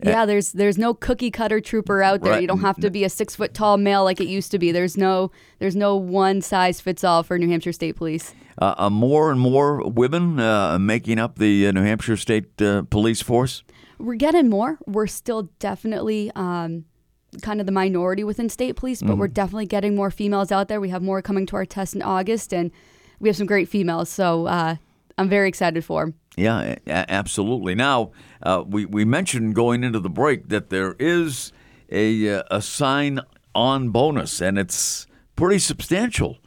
Yeah, 0.00 0.26
there's 0.26 0.52
there's 0.52 0.78
no 0.78 0.94
cookie 0.94 1.30
cutter 1.30 1.60
trooper 1.60 2.02
out 2.02 2.22
there. 2.22 2.34
Right. 2.34 2.42
You 2.42 2.46
don't 2.48 2.60
have 2.60 2.76
to 2.80 2.90
be 2.90 3.02
a 3.04 3.08
six 3.08 3.34
foot 3.34 3.52
tall 3.52 3.76
male 3.76 4.04
like 4.04 4.20
it 4.20 4.28
used 4.28 4.52
to 4.52 4.58
be. 4.58 4.70
There's 4.70 4.96
no 4.96 5.32
there's 5.58 5.74
no 5.74 5.96
one 5.96 6.40
size 6.40 6.80
fits 6.80 7.02
all 7.02 7.22
for 7.24 7.36
New 7.38 7.48
Hampshire 7.48 7.72
State 7.72 7.96
Police. 7.96 8.32
Uh, 8.60 8.74
uh, 8.78 8.90
more 8.90 9.30
and 9.30 9.40
more 9.40 9.88
women 9.88 10.38
uh, 10.38 10.78
making 10.78 11.18
up 11.18 11.38
the 11.38 11.66
uh, 11.66 11.72
New 11.72 11.82
Hampshire 11.82 12.16
State 12.16 12.60
uh, 12.62 12.82
Police 12.90 13.22
Force. 13.22 13.64
We're 13.98 14.14
getting 14.14 14.48
more. 14.48 14.78
We're 14.86 15.08
still 15.08 15.50
definitely 15.58 16.30
um, 16.36 16.84
kind 17.42 17.58
of 17.60 17.66
the 17.66 17.72
minority 17.72 18.22
within 18.22 18.48
state 18.48 18.76
police, 18.76 19.02
but 19.02 19.18
we're 19.18 19.26
definitely 19.28 19.66
getting 19.66 19.96
more 19.96 20.10
females 20.10 20.52
out 20.52 20.68
there. 20.68 20.80
We 20.80 20.88
have 20.90 21.02
more 21.02 21.20
coming 21.22 21.46
to 21.46 21.56
our 21.56 21.66
test 21.66 21.94
in 21.96 22.02
August, 22.02 22.54
and 22.54 22.70
we 23.18 23.28
have 23.28 23.36
some 23.36 23.46
great 23.46 23.68
females. 23.68 24.08
So 24.08 24.46
uh, 24.46 24.76
I'm 25.18 25.28
very 25.28 25.48
excited 25.48 25.84
for 25.84 26.02
'em. 26.02 26.14
Yeah, 26.38 26.76
absolutely. 26.86 27.74
Now, 27.74 28.12
uh, 28.42 28.62
we, 28.66 28.84
we 28.84 29.04
mentioned 29.04 29.54
going 29.54 29.82
into 29.82 29.98
the 30.00 30.10
break 30.10 30.48
that 30.48 30.70
there 30.70 30.94
is 30.98 31.52
a, 31.90 32.36
uh, 32.36 32.42
a 32.50 32.62
sign 32.62 33.20
on 33.54 33.90
bonus, 33.90 34.40
and 34.40 34.58
it's 34.58 35.06
pretty 35.36 35.58
substantial 35.58 36.38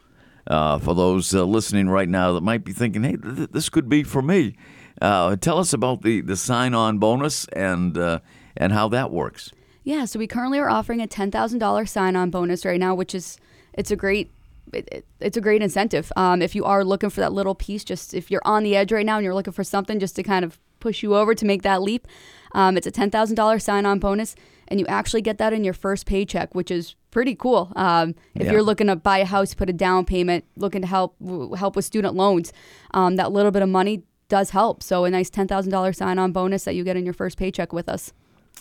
uh, 0.48 0.80
for 0.80 0.96
those 0.96 1.36
uh, 1.36 1.44
listening 1.44 1.90
right 1.90 2.08
now 2.08 2.32
that 2.34 2.42
might 2.42 2.64
be 2.64 2.72
thinking, 2.74 3.04
hey, 3.04 3.18
th- 3.18 3.50
this 3.52 3.70
could 3.70 3.90
be 3.90 4.04
for 4.04 4.22
me. 4.22 4.56
Uh, 5.02 5.36
tell 5.36 5.58
us 5.58 5.74
about 5.74 6.04
the, 6.04 6.22
the 6.22 6.38
sign 6.38 6.74
on 6.74 6.98
bonus 6.98 7.46
and, 7.54 7.98
uh, 7.98 8.20
and 8.56 8.72
how 8.72 8.88
that 8.88 9.12
works. 9.12 9.52
Yeah, 9.84 10.06
so 10.06 10.20
we 10.20 10.28
currently 10.28 10.60
are 10.60 10.70
offering 10.70 11.02
a 11.02 11.08
ten 11.08 11.32
thousand 11.32 11.58
dollars 11.60 11.90
sign-on 11.90 12.30
bonus 12.30 12.66
right 12.66 12.80
now, 12.80 12.94
which 12.94 13.16
is 13.16 13.40
it's 13.74 13.90
a 13.90 13.96
great 13.96 14.32
it, 14.74 14.88
it- 14.92 15.06
it's 15.20 15.38
a 15.38 15.42
great 15.42 15.62
incentive. 15.62 16.12
Um, 16.16 16.42
if 16.42 16.56
you 16.56 16.66
are 16.66 16.84
looking 16.84 17.10
for 17.12 17.22
that 17.22 17.32
little 17.34 17.54
piece, 17.56 17.84
just 17.84 18.14
if 18.14 18.32
you're 18.32 18.42
on 18.44 18.64
the 18.64 18.76
edge 18.76 18.92
right 18.92 19.06
now 19.06 19.18
and 19.18 19.24
you're 19.24 19.36
looking 19.36 19.54
for 19.54 19.64
something 19.64 20.00
just 20.00 20.16
to 20.16 20.24
kind 20.24 20.44
of 20.44 20.60
push 20.80 21.04
you 21.04 21.16
over 21.16 21.36
to 21.36 21.46
make 21.46 21.62
that 21.62 21.82
leap, 21.84 22.08
um, 22.54 22.76
it's 22.78 22.88
a 22.88 22.92
ten 22.92 23.12
thousand 23.12 23.36
dollars 23.36 23.64
sign-on 23.64 24.00
bonus, 24.00 24.36
and 24.68 24.80
you 24.80 24.88
actually 24.88 25.22
get 25.22 25.38
that 25.38 25.54
in 25.54 25.64
your 25.64 25.74
first 25.76 26.06
paycheck, 26.08 26.56
which 26.56 26.72
is 26.72 26.96
pretty 27.12 27.36
cool. 27.36 27.72
Um, 27.76 28.16
if 28.36 28.46
Yeah. 28.48 28.54
you're 28.54 28.64
looking 28.64 28.88
to 28.88 28.96
buy 28.96 29.20
a 29.20 29.26
house, 29.26 29.54
put 29.54 29.70
a 29.70 29.74
down 29.74 30.06
payment, 30.06 30.44
looking 30.58 30.82
to 30.82 30.88
help 30.88 31.16
w- 31.24 31.54
help 31.54 31.76
with 31.76 31.86
student 31.86 32.16
loans, 32.16 32.52
um, 32.94 33.16
that 33.18 33.32
little 33.32 33.52
bit 33.52 33.62
of 33.62 33.70
money 33.70 34.04
does 34.28 34.50
help. 34.52 34.82
So 34.82 35.06
a 35.06 35.10
nice 35.12 35.30
ten 35.30 35.48
thousand 35.48 35.72
dollars 35.72 35.98
sign-on 35.98 36.32
bonus 36.32 36.64
that 36.64 36.74
you 36.74 36.84
get 36.84 36.98
in 36.98 37.06
your 37.06 37.14
first 37.14 37.38
paycheck 37.38 37.72
with 37.74 37.88
us. 37.88 38.12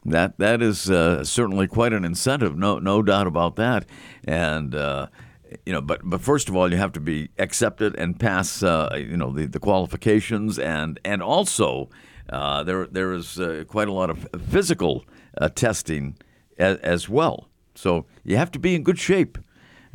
That 0.04 0.38
that 0.38 0.60
is 0.62 0.90
uh, 0.90 1.24
certainly 1.24 1.66
quite 1.66 1.92
an 1.94 2.04
incentive, 2.04 2.56
no 2.56 2.78
no 2.78 3.02
doubt 3.02 3.26
about 3.26 3.56
that. 3.56 3.86
And 4.24 4.74
uh, 4.74 5.06
you 5.66 5.72
know, 5.72 5.80
but 5.80 6.00
but 6.04 6.20
first 6.20 6.48
of 6.48 6.56
all, 6.56 6.70
you 6.70 6.76
have 6.76 6.92
to 6.92 7.00
be 7.00 7.30
accepted 7.38 7.96
and 7.96 8.18
pass 8.18 8.62
uh, 8.62 8.96
you 8.96 9.16
know 9.16 9.32
the, 9.32 9.46
the 9.46 9.60
qualifications, 9.60 10.58
and 10.58 11.00
and 11.04 11.22
also 11.22 11.88
uh, 12.30 12.62
there 12.62 12.86
there 12.86 13.12
is 13.12 13.38
uh, 13.38 13.64
quite 13.66 13.88
a 13.88 13.92
lot 13.92 14.10
of 14.10 14.28
physical 14.48 15.04
uh, 15.38 15.48
testing 15.48 16.16
as, 16.58 16.78
as 16.78 17.08
well. 17.08 17.48
So 17.74 18.06
you 18.24 18.36
have 18.36 18.50
to 18.52 18.58
be 18.58 18.74
in 18.74 18.82
good 18.82 18.98
shape 18.98 19.38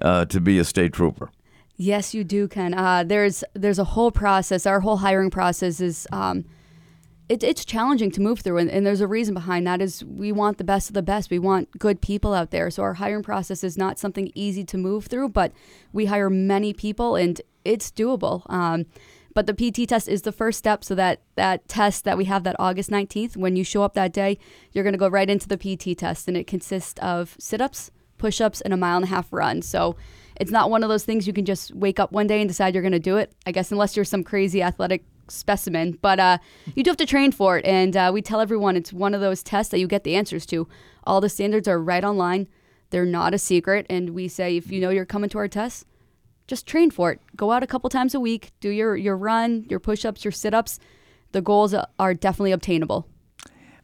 uh, 0.01 0.25
to 0.25 0.41
be 0.41 0.59
a 0.59 0.63
state 0.63 0.93
trooper. 0.93 1.31
Yes, 1.77 2.13
you 2.13 2.23
do, 2.23 2.47
Ken. 2.47 2.73
Uh, 2.73 3.03
there's 3.03 3.43
there's 3.53 3.79
a 3.79 3.83
whole 3.83 4.11
process. 4.11 4.65
Our 4.65 4.79
whole 4.79 4.97
hiring 4.97 5.29
process 5.29 5.81
is 5.81 6.07
um, 6.11 6.45
it, 7.27 7.43
it's 7.43 7.65
challenging 7.65 8.11
to 8.11 8.21
move 8.21 8.41
through, 8.41 8.57
and, 8.57 8.69
and 8.69 8.85
there's 8.85 9.01
a 9.01 9.07
reason 9.07 9.33
behind 9.33 9.65
that. 9.65 9.81
Is 9.81 10.03
we 10.03 10.31
want 10.31 10.57
the 10.57 10.63
best 10.63 10.89
of 10.89 10.93
the 10.93 11.01
best. 11.01 11.31
We 11.31 11.39
want 11.39 11.77
good 11.79 12.01
people 12.01 12.33
out 12.33 12.51
there. 12.51 12.69
So 12.69 12.83
our 12.83 12.95
hiring 12.95 13.23
process 13.23 13.63
is 13.63 13.77
not 13.77 13.97
something 13.97 14.31
easy 14.35 14.63
to 14.65 14.77
move 14.77 15.07
through, 15.07 15.29
but 15.29 15.51
we 15.91 16.05
hire 16.05 16.29
many 16.29 16.71
people, 16.73 17.15
and 17.15 17.41
it's 17.63 17.91
doable. 17.91 18.49
Um, 18.51 18.85
but 19.33 19.47
the 19.47 19.53
PT 19.53 19.89
test 19.89 20.07
is 20.07 20.21
the 20.21 20.31
first 20.31 20.59
step. 20.59 20.83
So 20.83 20.93
that 20.95 21.21
that 21.35 21.67
test 21.67 22.03
that 22.05 22.17
we 22.17 22.25
have 22.25 22.43
that 22.43 22.55
August 22.59 22.91
19th, 22.91 23.35
when 23.35 23.55
you 23.55 23.63
show 23.63 23.81
up 23.81 23.95
that 23.95 24.13
day, 24.13 24.37
you're 24.71 24.83
going 24.83 24.93
to 24.93 24.99
go 24.99 25.07
right 25.09 25.29
into 25.29 25.47
the 25.47 25.57
PT 25.57 25.97
test, 25.97 26.27
and 26.27 26.37
it 26.37 26.45
consists 26.45 26.99
of 27.01 27.35
sit-ups, 27.39 27.89
push-ups, 28.19 28.61
and 28.61 28.73
a 28.73 28.77
mile 28.77 28.97
and 28.97 29.05
a 29.05 29.09
half 29.09 29.33
run. 29.33 29.63
So 29.63 29.95
it's 30.39 30.51
not 30.51 30.69
one 30.69 30.83
of 30.83 30.89
those 30.89 31.05
things 31.05 31.25
you 31.25 31.33
can 31.33 31.45
just 31.45 31.73
wake 31.73 31.99
up 31.99 32.11
one 32.11 32.27
day 32.27 32.39
and 32.39 32.47
decide 32.47 32.75
you're 32.75 32.83
going 32.83 32.91
to 32.91 32.99
do 32.99 33.17
it. 33.17 33.33
I 33.47 33.51
guess 33.51 33.71
unless 33.71 33.95
you're 33.95 34.05
some 34.05 34.23
crazy 34.23 34.61
athletic 34.61 35.03
specimen, 35.27 35.97
but 36.01 36.19
uh, 36.19 36.37
you 36.75 36.83
do 36.83 36.89
have 36.89 36.97
to 36.97 37.05
train 37.05 37.31
for 37.31 37.57
it. 37.57 37.65
And 37.65 37.95
uh, 37.95 38.11
we 38.13 38.21
tell 38.21 38.41
everyone 38.41 38.75
it's 38.75 38.93
one 38.93 39.13
of 39.13 39.21
those 39.21 39.43
tests 39.43 39.71
that 39.71 39.79
you 39.79 39.87
get 39.87 40.03
the 40.03 40.15
answers 40.15 40.45
to. 40.47 40.67
All 41.03 41.21
the 41.21 41.29
standards 41.29 41.67
are 41.67 41.81
right 41.81 42.03
online. 42.03 42.47
They're 42.89 43.05
not 43.05 43.33
a 43.33 43.37
secret, 43.37 43.85
and 43.89 44.11
we 44.11 44.27
say 44.27 44.57
if 44.57 44.71
you 44.71 44.79
know 44.79 44.89
you're 44.89 45.05
coming 45.05 45.29
to 45.31 45.37
our 45.37 45.47
test, 45.47 45.85
just 46.47 46.67
train 46.67 46.91
for 46.91 47.11
it. 47.11 47.19
Go 47.35 47.51
out 47.51 47.63
a 47.63 47.67
couple 47.67 47.89
times 47.89 48.13
a 48.13 48.19
week, 48.19 48.51
do 48.59 48.69
your 48.69 48.95
your 48.95 49.17
run, 49.17 49.65
your 49.69 49.79
push-ups, 49.79 50.23
your 50.23 50.31
sit-ups. 50.31 50.79
The 51.31 51.41
goals 51.41 51.75
are 51.99 52.13
definitely 52.13 52.51
obtainable. 52.51 53.07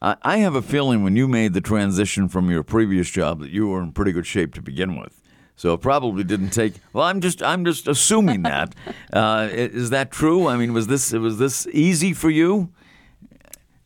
I 0.02 0.38
have 0.38 0.56
a 0.56 0.64
feeling 0.64 1.04
when 1.04 1.16
you 1.16 1.28
made 1.28 1.54
the 1.54 1.62
transition 1.62 2.28
from 2.28 2.50
your 2.50 2.64
previous 2.64 3.10
job 3.10 3.40
that 3.40 3.52
you 3.52 3.68
were 3.68 3.84
in 3.84 3.92
pretty 3.92 4.12
good 4.12 4.26
shape 4.26 4.54
to 4.56 4.62
begin 4.62 5.00
with. 5.00 5.21
So 5.62 5.76
it 5.76 5.82
probably 5.82 6.24
didn't 6.24 6.50
take. 6.50 6.74
Well, 6.92 7.06
I'm 7.06 7.22
just 7.22 7.44
I'm 7.44 7.66
just 7.66 7.88
assuming 7.88 8.42
that. 8.44 8.74
Uh, 9.14 9.50
is 9.52 9.90
that 9.90 10.10
true? 10.10 10.48
I 10.48 10.56
mean, 10.56 10.72
was 10.74 10.88
this 10.88 11.12
was 11.12 11.38
this 11.38 11.68
easy 11.68 12.14
for 12.14 12.30
you? 12.30 12.72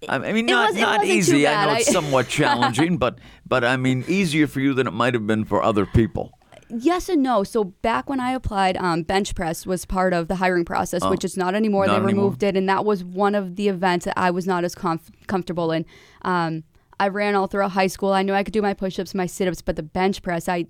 I 0.07 0.19
mean, 0.19 0.45
not 0.45 0.69
was- 0.69 0.79
not 0.79 1.03
easy. 1.03 1.47
I 1.47 1.65
know 1.65 1.73
it's 1.73 1.91
somewhat 1.99 2.27
challenging, 2.29 2.97
but 2.97 3.17
but 3.45 3.63
I 3.63 3.75
mean, 3.75 4.05
easier 4.07 4.45
for 4.45 4.59
you 4.59 4.73
than 4.75 4.85
it 4.87 4.91
might 4.91 5.15
have 5.15 5.25
been 5.25 5.43
for 5.43 5.63
other 5.63 5.85
people. 5.85 6.37
Yes 6.69 7.09
and 7.09 7.23
no. 7.23 7.43
So 7.43 7.63
back 7.63 8.07
when 8.07 8.19
I 8.19 8.31
applied, 8.31 8.77
um, 8.77 9.01
bench 9.01 9.33
press 9.35 9.65
was 9.65 9.83
part 9.83 10.13
of 10.13 10.27
the 10.27 10.35
hiring 10.35 10.63
process, 10.63 11.03
which 11.03 11.25
is 11.25 11.35
not 11.35 11.55
anymore. 11.55 11.85
Oh, 11.85 11.87
not 11.87 11.93
they 11.93 12.03
anymore. 12.05 12.25
removed 12.25 12.43
it, 12.43 12.55
and 12.55 12.69
that 12.69 12.85
was 12.85 13.03
one 13.03 13.35
of 13.35 13.55
the 13.55 13.67
events 13.67 14.05
that 14.05 14.17
I 14.17 14.31
was 14.31 14.45
not 14.45 14.63
as 14.63 14.75
comf- 14.75 15.11
comfortable 15.27 15.71
in. 15.71 15.85
Um, 16.21 16.63
I 16.99 17.07
ran 17.09 17.35
all 17.35 17.47
throughout 17.47 17.71
high 17.71 17.87
school. 17.87 18.13
I 18.13 18.21
knew 18.21 18.33
I 18.33 18.43
could 18.43 18.53
do 18.53 18.61
my 18.61 18.73
push-ups, 18.73 19.13
my 19.13 19.25
sit-ups, 19.25 19.61
but 19.61 19.75
the 19.75 19.83
bench 19.83 20.21
press, 20.21 20.47
I, 20.47 20.67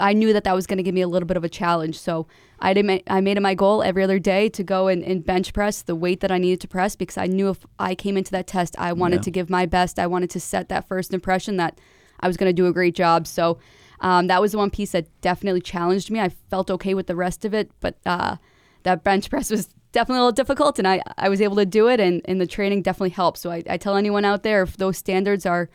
I 0.00 0.12
knew 0.12 0.32
that 0.32 0.44
that 0.44 0.54
was 0.54 0.66
going 0.66 0.76
to 0.78 0.82
give 0.82 0.94
me 0.94 1.02
a 1.02 1.08
little 1.08 1.26
bit 1.26 1.36
of 1.36 1.44
a 1.44 1.48
challenge. 1.48 1.98
So 1.98 2.26
I 2.58 2.74
did. 2.74 2.84
ma- 2.84 2.98
I 3.06 3.20
made 3.20 3.36
it 3.36 3.40
my 3.42 3.54
goal 3.54 3.82
every 3.82 4.02
other 4.02 4.18
day 4.18 4.48
to 4.50 4.62
go 4.64 4.88
and, 4.88 5.02
and 5.04 5.24
bench 5.24 5.52
press 5.52 5.82
the 5.82 5.94
weight 5.94 6.20
that 6.20 6.32
I 6.32 6.38
needed 6.38 6.60
to 6.62 6.68
press 6.68 6.96
because 6.96 7.16
I 7.16 7.26
knew 7.26 7.48
if 7.50 7.58
I 7.78 7.94
came 7.94 8.16
into 8.16 8.30
that 8.32 8.46
test, 8.46 8.74
I 8.78 8.92
wanted 8.92 9.16
Yeah. 9.16 9.22
to 9.22 9.30
give 9.30 9.50
my 9.50 9.66
best. 9.66 9.98
I 9.98 10.06
wanted 10.06 10.30
to 10.30 10.40
set 10.40 10.68
that 10.68 10.88
first 10.88 11.14
impression 11.14 11.56
that 11.58 11.78
I 12.20 12.26
was 12.26 12.36
going 12.36 12.48
to 12.48 12.52
do 12.52 12.66
a 12.66 12.72
great 12.72 12.94
job. 12.94 13.26
So 13.26 13.58
um, 14.00 14.26
that 14.26 14.40
was 14.40 14.52
the 14.52 14.58
one 14.58 14.70
piece 14.70 14.92
that 14.92 15.06
definitely 15.20 15.60
challenged 15.60 16.10
me. 16.10 16.20
I 16.20 16.30
felt 16.50 16.70
okay 16.70 16.94
with 16.94 17.06
the 17.06 17.16
rest 17.16 17.44
of 17.44 17.54
it, 17.54 17.70
but 17.80 17.96
uh, 18.04 18.36
that 18.82 19.04
bench 19.04 19.30
press 19.30 19.50
was 19.50 19.68
definitely 19.92 20.18
a 20.18 20.22
little 20.22 20.32
difficult, 20.32 20.78
and 20.80 20.88
I, 20.88 21.00
I 21.16 21.28
was 21.28 21.40
able 21.40 21.54
to 21.56 21.64
do 21.66 21.88
it, 21.88 22.00
and, 22.00 22.20
and 22.24 22.40
the 22.40 22.46
training 22.48 22.82
definitely 22.82 23.10
helped. 23.10 23.38
So 23.38 23.50
I, 23.52 23.62
I 23.70 23.76
tell 23.76 23.96
anyone 23.96 24.24
out 24.24 24.42
there 24.42 24.62
if 24.64 24.76
those 24.76 24.98
standards 24.98 25.46
are 25.46 25.70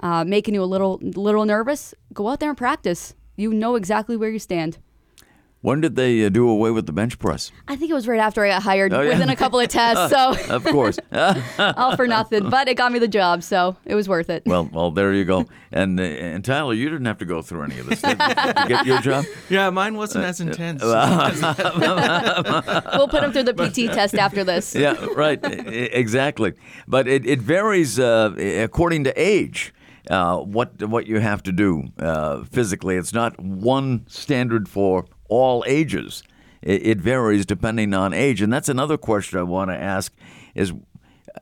uh, 0.00 0.24
making 0.24 0.54
you 0.54 0.62
a 0.62 0.64
little 0.64 0.98
little 1.02 1.44
nervous, 1.44 1.94
go 2.12 2.28
out 2.28 2.40
there 2.40 2.48
and 2.48 2.58
practice. 2.58 3.14
You 3.40 3.54
know 3.54 3.74
exactly 3.74 4.16
where 4.18 4.28
you 4.28 4.38
stand. 4.38 4.76
When 5.62 5.80
did 5.82 5.94
they 5.94 6.24
uh, 6.24 6.30
do 6.30 6.48
away 6.48 6.70
with 6.70 6.86
the 6.86 6.92
bench 6.92 7.18
press? 7.18 7.52
I 7.68 7.76
think 7.76 7.90
it 7.90 7.94
was 7.94 8.08
right 8.08 8.20
after 8.20 8.42
I 8.44 8.48
got 8.48 8.62
hired, 8.62 8.92
Oh, 8.94 9.00
yeah. 9.02 9.10
within 9.10 9.28
a 9.28 9.36
couple 9.36 9.60
of 9.60 9.68
tests. 9.68 10.10
So 10.10 10.34
Of 10.54 10.64
course. 10.64 10.98
all 11.58 11.96
for 11.96 12.06
nothing, 12.06 12.48
but 12.50 12.68
it 12.68 12.76
got 12.76 12.92
me 12.92 12.98
the 12.98 13.08
job, 13.08 13.42
so 13.42 13.76
it 13.84 13.94
was 13.94 14.08
worth 14.08 14.28
it. 14.30 14.42
well, 14.46 14.68
well, 14.72 14.90
there 14.90 15.12
you 15.14 15.24
go. 15.24 15.46
And 15.72 15.98
uh, 16.00 16.02
and 16.02 16.44
Tyler, 16.44 16.74
you 16.74 16.88
didn't 16.90 17.04
have 17.06 17.18
to 17.18 17.24
go 17.26 17.40
through 17.42 17.62
any 17.64 17.78
of 17.78 17.86
this 17.86 18.00
did 18.02 18.10
you, 18.10 18.16
to 18.18 18.64
get 18.68 18.86
your 18.86 19.00
job. 19.00 19.24
Yeah, 19.50 19.68
mine 19.70 19.96
wasn't 19.96 20.24
as 20.24 20.40
intense. 20.40 20.82
we'll 20.82 20.94
put 23.08 23.20
them 23.22 23.32
through 23.32 23.44
the 23.44 23.54
PT 23.54 23.92
test 23.92 24.14
after 24.14 24.44
this. 24.44 24.74
yeah, 24.74 24.96
right. 25.14 25.38
Exactly. 25.42 26.54
But 26.88 27.06
it, 27.08 27.26
it 27.26 27.40
varies 27.40 27.98
uh, 27.98 28.34
according 28.38 29.04
to 29.04 29.12
age. 29.20 29.72
Uh, 30.08 30.38
what 30.38 30.82
what 30.82 31.06
you 31.06 31.18
have 31.20 31.42
to 31.42 31.52
do 31.52 31.88
uh, 31.98 32.44
physically. 32.44 32.96
It's 32.96 33.12
not 33.12 33.38
one 33.38 34.06
standard 34.08 34.68
for 34.68 35.04
all 35.28 35.62
ages. 35.66 36.22
It, 36.62 36.86
it 36.86 36.98
varies 36.98 37.44
depending 37.44 37.92
on 37.92 38.14
age, 38.14 38.40
and 38.40 38.52
that's 38.52 38.68
another 38.68 38.96
question 38.96 39.38
I 39.38 39.42
want 39.42 39.70
to 39.70 39.76
ask: 39.76 40.14
is 40.54 40.72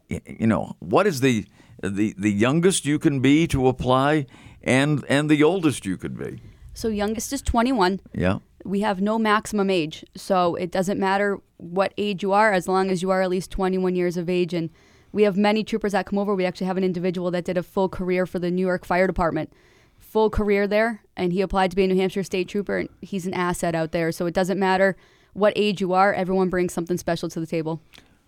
you 0.09 0.47
know 0.47 0.75
what 0.81 1.07
is 1.07 1.21
the 1.21 1.47
the 1.83 2.15
the 2.19 2.33
youngest 2.33 2.85
you 2.85 2.99
can 2.99 3.21
be 3.21 3.47
to 3.47 3.69
apply, 3.69 4.27
and 4.63 5.05
and 5.09 5.31
the 5.31 5.43
oldest 5.45 5.87
you 5.87 5.97
could 5.97 6.19
be? 6.19 6.41
So 6.75 6.89
youngest 6.89 7.33
is 7.33 7.43
21. 7.43 8.01
Yeah. 8.15 8.39
we 8.65 8.81
have 8.81 9.01
no 9.01 9.19
maximum 9.19 9.69
age. 9.69 10.05
So 10.17 10.55
it 10.55 10.71
doesn't 10.71 11.01
matter 11.01 11.39
what 11.57 11.93
age 11.99 12.23
you 12.23 12.33
are 12.33 12.53
as 12.53 12.69
long 12.69 12.89
as 12.91 13.03
you 13.03 13.11
are 13.11 13.21
at 13.21 13.31
least 13.31 13.51
21 13.51 13.97
years 13.97 14.17
of 14.17 14.29
age. 14.29 14.55
And 14.55 14.71
we 15.13 15.23
have 15.25 15.37
many 15.37 15.65
troopers 15.65 15.93
that 15.93 16.07
come 16.07 16.19
over. 16.19 16.35
We 16.35 16.45
actually 16.45 16.67
have 16.67 16.77
an 16.77 16.85
individual 16.85 17.31
that 17.33 17.45
did 17.45 17.57
a 17.57 17.63
full 17.63 17.89
career 17.89 18.27
for 18.27 18.39
the 18.39 18.51
New 18.51 18.67
York 18.67 18.85
Fire 18.85 19.07
Department. 19.07 19.53
full 19.99 20.31
career 20.31 20.67
there, 20.67 21.03
and 21.17 21.33
he 21.33 21.41
applied 21.43 21.71
to 21.71 21.77
be 21.77 21.85
a 21.85 21.87
New 21.87 21.97
Hampshire 21.97 22.23
State 22.23 22.49
Trooper, 22.49 22.79
and 22.79 22.89
he's 23.03 23.27
an 23.27 23.35
asset 23.35 23.75
out 23.75 23.93
there. 23.93 24.11
So 24.13 24.27
it 24.27 24.33
doesn't 24.35 24.59
matter 24.59 24.97
what 25.35 25.53
age 25.57 25.81
you 25.81 25.93
are; 25.93 26.15
everyone 26.15 26.49
brings 26.49 26.73
something 26.73 26.97
special 26.97 27.29
to 27.29 27.41
the 27.41 27.47
table. 27.47 27.81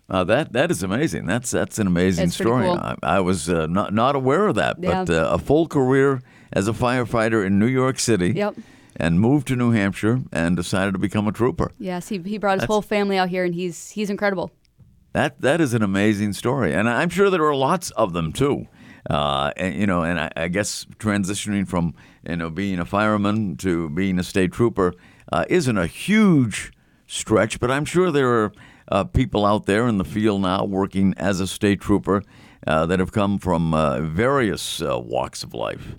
Uh, 0.09 0.23
that 0.25 0.51
that 0.53 0.69
is 0.69 0.83
amazing. 0.83 1.25
That's 1.25 1.49
that's 1.51 1.79
an 1.79 1.87
amazing 1.87 2.25
It's 2.25 2.35
story. 2.35 2.65
cool. 2.65 2.73
I, 2.77 2.95
I 3.01 3.19
was 3.21 3.49
uh, 3.49 3.65
not 3.67 3.93
not 3.93 4.15
aware 4.15 4.47
of 4.47 4.55
that, 4.55 4.79
but 4.81 5.09
Yeah. 5.09 5.21
uh, 5.23 5.33
a 5.35 5.37
full 5.39 5.67
career 5.67 6.21
as 6.53 6.67
a 6.67 6.73
firefighter 6.73 7.45
in 7.45 7.57
New 7.57 7.67
York 7.67 7.97
City. 7.99 8.31
Yep. 8.35 8.55
And 8.97 9.19
moved 9.21 9.47
to 9.47 9.55
New 9.55 9.71
Hampshire 9.71 10.19
and 10.33 10.55
decided 10.57 10.91
to 10.91 10.99
become 10.99 11.25
a 11.25 11.31
trooper. 11.31 11.71
Yes, 11.79 12.09
he, 12.09 12.17
he 12.19 12.37
brought 12.37 12.55
his 12.55 12.61
That's- 12.63 12.67
whole 12.73 12.81
family 12.81 13.17
out 13.17 13.29
here, 13.29 13.45
and 13.45 13.55
he's 13.55 13.91
he's 13.91 14.09
incredible. 14.09 14.51
That 15.13 15.41
that 15.41 15.59
is 15.59 15.73
an 15.73 15.83
amazing 15.83 16.33
story, 16.33 16.73
and 16.73 16.89
I'm 16.89 17.09
sure 17.09 17.29
there 17.29 17.43
are 17.43 17.55
lots 17.55 17.91
of 17.91 18.13
them 18.13 18.31
too. 18.31 18.67
Uh, 19.09 19.51
and 19.57 19.75
you 19.75 19.85
know, 19.85 20.03
and 20.03 20.19
I, 20.19 20.31
I 20.35 20.47
guess 20.47 20.85
transitioning 20.99 21.67
from 21.67 21.93
you 22.27 22.37
know 22.37 22.49
being 22.49 22.79
a 22.79 22.85
fireman 22.85 23.57
to 23.57 23.89
being 23.89 24.19
a 24.19 24.23
state 24.23 24.51
trooper 24.51 24.93
uh, 25.31 25.45
isn't 25.49 25.77
a 25.77 25.87
huge 25.87 26.71
stretch, 27.07 27.59
but 27.59 27.69
I'm 27.69 27.85
sure 27.85 28.11
there 28.11 28.29
are 28.29 28.53
uh, 28.87 29.03
people 29.03 29.45
out 29.45 29.65
there 29.65 29.87
in 29.87 29.97
the 29.97 30.05
field 30.05 30.41
now 30.41 30.63
working 30.63 31.13
as 31.17 31.39
a 31.39 31.47
state 31.47 31.81
trooper 31.81 32.23
uh, 32.65 32.85
that 32.85 32.99
have 32.99 33.11
come 33.11 33.37
from 33.37 33.73
uh, 33.73 33.99
various 34.01 34.81
uh, 34.81 34.99
walks 34.99 35.43
of 35.43 35.53
life. 35.53 35.95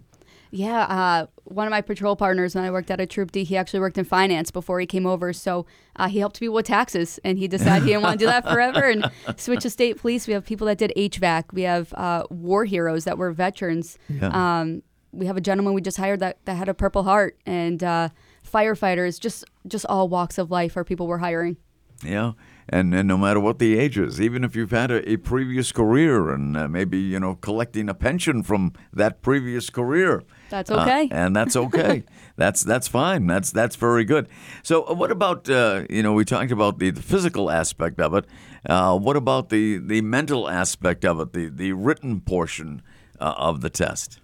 Yeah, 0.55 0.83
uh, 0.83 1.27
one 1.45 1.67
of 1.67 1.71
my 1.71 1.81
patrol 1.81 2.15
partners 2.15 2.55
when 2.55 2.63
I 2.63 2.71
worked 2.71 2.91
at 2.91 3.01
a 3.01 3.07
Troop 3.07 3.33
D, 3.33 3.43
he 3.43 3.57
actually 3.57 3.81
worked 3.81 3.97
in 3.97 4.05
finance 4.05 4.51
before 4.51 4.81
he 4.81 4.87
came 4.87 5.07
over. 5.07 5.33
So 5.33 5.65
uh, 5.97 6.09
he 6.09 6.19
helped 6.19 6.41
people 6.41 6.55
with 6.55 6.67
taxes, 6.67 7.19
and 7.25 7.39
he 7.39 7.49
decided 7.49 7.85
he 7.85 7.89
didn't 7.89 8.03
want 8.03 8.21
to 8.21 8.25
do 8.27 8.27
that 8.27 8.45
forever 8.45 8.85
and 8.85 9.11
switch 9.39 9.63
to 9.63 9.71
state 9.71 9.97
police. 9.97 10.27
We 10.27 10.35
have 10.35 10.45
people 10.45 10.67
that 10.67 10.77
did 10.77 10.93
HVAC. 10.95 11.55
We 11.55 11.63
have 11.63 11.95
uh, 11.95 12.25
war 12.29 12.67
heroes 12.67 13.05
that 13.05 13.17
were 13.17 13.33
veterans. 13.33 13.99
Yeah. 14.11 14.29
Um, 14.61 14.83
we 15.13 15.25
have 15.25 15.39
a 15.39 15.41
gentleman 15.41 15.73
we 15.73 15.81
just 15.81 15.97
hired 15.97 16.21
that, 16.21 16.45
that 16.45 16.55
had 16.55 16.69
a 16.69 16.75
Purple 16.75 17.05
Heart, 17.05 17.39
and 17.47 17.83
uh, 17.83 18.11
firefighters. 18.47 19.19
Just 19.19 19.45
just 19.67 19.87
all 19.87 20.07
walks 20.11 20.37
of 20.37 20.51
life 20.51 20.77
are 20.77 20.85
people 20.85 21.07
we're 21.07 21.19
hiring. 21.19 21.57
Yeah, 22.05 22.33
and, 22.73 22.95
and 22.95 23.07
no 23.07 23.19
matter 23.19 23.39
what 23.39 23.59
the 23.59 23.79
age 23.79 23.99
is, 23.99 24.21
even 24.21 24.43
if 24.45 24.57
you've 24.57 24.71
had 24.71 24.91
a, 24.91 25.09
a 25.09 25.19
previous 25.19 25.73
career 25.73 26.31
and 26.31 26.57
uh, 26.57 26.67
maybe 26.67 26.99
you 26.99 27.21
know 27.21 27.35
collecting 27.37 27.89
a 27.89 27.95
pension 27.95 28.43
from 28.43 28.73
that 28.93 29.21
previous 29.21 29.69
career, 29.69 30.23
That's 30.49 30.71
uh, 30.71 30.81
okay. 30.81 31.09
and 31.13 31.37
that's 31.37 31.55
okay. 31.55 32.05
that's 32.37 32.63
that's 32.63 32.89
fine. 32.89 33.27
That's 33.27 33.53
that's 33.53 33.77
very 33.77 34.05
good. 34.05 34.27
So, 34.63 34.89
uh, 34.89 34.95
what 34.95 35.11
about 35.11 35.51
uh, 35.51 35.85
you 35.91 36.03
know 36.03 36.15
we 36.15 36.25
talked 36.25 36.51
about 36.51 36.79
the, 36.79 36.91
the 36.91 37.03
physical 37.03 37.51
aspect 37.51 38.01
of 38.01 38.15
it. 38.15 38.25
Uh, 38.67 38.99
what 38.99 39.17
about 39.17 39.51
the 39.51 39.77
the 39.77 40.01
mental 40.01 40.49
aspect 40.49 41.05
of 41.05 41.21
it? 41.21 41.35
The 41.35 41.49
the 41.49 41.73
written 41.73 42.21
portion 42.23 42.83
uh, 43.21 43.35
of 43.37 43.61
the 43.61 43.71
test. 43.71 44.19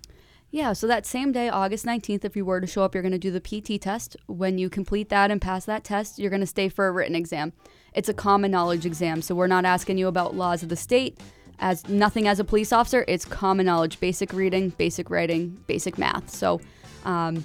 Yeah, 0.50 0.72
so 0.72 0.86
that 0.86 1.04
same 1.04 1.30
day, 1.30 1.50
August 1.50 1.84
19th, 1.84 2.24
if 2.24 2.34
you 2.34 2.44
were 2.44 2.60
to 2.60 2.66
show 2.66 2.82
up, 2.82 2.94
you're 2.94 3.02
going 3.02 3.12
to 3.12 3.18
do 3.18 3.30
the 3.30 3.40
PT 3.40 3.80
test. 3.80 4.16
When 4.26 4.56
you 4.56 4.70
complete 4.70 5.10
that 5.10 5.30
and 5.30 5.42
pass 5.42 5.66
that 5.66 5.84
test, 5.84 6.18
you're 6.18 6.30
going 6.30 6.40
to 6.40 6.46
stay 6.46 6.70
for 6.70 6.88
a 6.88 6.92
written 6.92 7.14
exam. 7.14 7.52
It's 7.92 8.08
a 8.08 8.14
common 8.14 8.50
knowledge 8.50 8.86
exam, 8.86 9.20
so 9.20 9.34
we're 9.34 9.46
not 9.46 9.66
asking 9.66 9.98
you 9.98 10.08
about 10.08 10.34
laws 10.34 10.62
of 10.62 10.70
the 10.70 10.76
state. 10.76 11.20
As 11.58 11.86
nothing 11.88 12.26
as 12.26 12.40
a 12.40 12.44
police 12.44 12.72
officer, 12.72 13.04
it's 13.08 13.26
common 13.26 13.66
knowledge, 13.66 14.00
basic 14.00 14.32
reading, 14.32 14.70
basic 14.70 15.10
writing, 15.10 15.62
basic 15.66 15.98
math. 15.98 16.30
So, 16.30 16.60
um, 17.04 17.44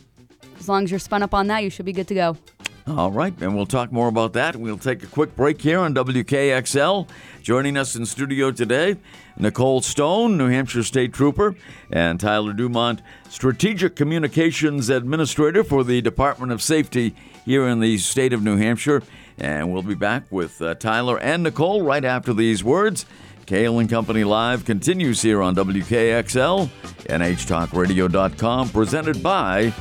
as 0.58 0.70
long 0.70 0.86
as 0.86 0.92
you're 0.92 1.00
spun 1.00 1.24
up 1.24 1.34
on 1.34 1.48
that, 1.48 1.63
you 1.63 1.70
should 1.70 1.86
be 1.86 1.94
good 1.94 2.08
to 2.08 2.16
go. 2.16 2.38
All 2.86 3.12
right, 3.12 3.34
and 3.39 3.56
we'll 3.56 3.65
talk 3.65 3.93
more 3.93 4.10
about 4.10 4.34
that. 4.34 4.58
We'll 4.58 4.78
take 4.78 5.04
a 5.04 5.08
quick 5.08 5.38
break 5.38 5.62
here 5.62 5.80
on 5.80 5.93
WKXL. 5.96 7.08
Joining 7.41 7.78
us 7.78 7.96
in 7.96 8.06
studio 8.06 8.52
today, 8.52 8.98
Nicole 9.38 9.82
Stone, 9.82 10.38
New 10.38 10.50
Hampshire 10.50 10.84
State 10.84 11.13
Trooper, 11.13 11.56
and 11.89 12.19
Tyler 12.19 12.52
Dumont, 12.52 13.02
Strategic 13.30 13.96
Communications 13.96 14.89
Administrator 14.89 15.63
for 15.63 15.86
the 15.86 16.02
Department 16.02 16.52
of 16.52 16.62
Safety 16.62 17.15
here 17.46 17.65
in 17.69 17.80
the 17.80 17.98
state 18.00 18.34
of 18.34 18.43
New 18.43 18.58
Hampshire. 18.58 19.02
And 19.38 19.72
we'll 19.72 19.82
be 19.82 19.96
back 19.96 20.24
with 20.30 20.62
uh, 20.62 20.76
Tyler 20.76 21.17
and 21.19 21.43
Nicole 21.43 21.84
right 21.84 22.04
after 22.04 22.34
these 22.34 22.65
words. 22.65 23.06
Cail 23.46 23.80
and 23.80 23.89
Company 23.89 24.26
Live 24.26 24.65
continues 24.65 25.22
here 25.22 25.41
on 25.41 25.56
WKXL, 25.56 26.67
NHTalkRadio.com, 27.06 28.69
presented 28.69 29.24
by 29.24 29.74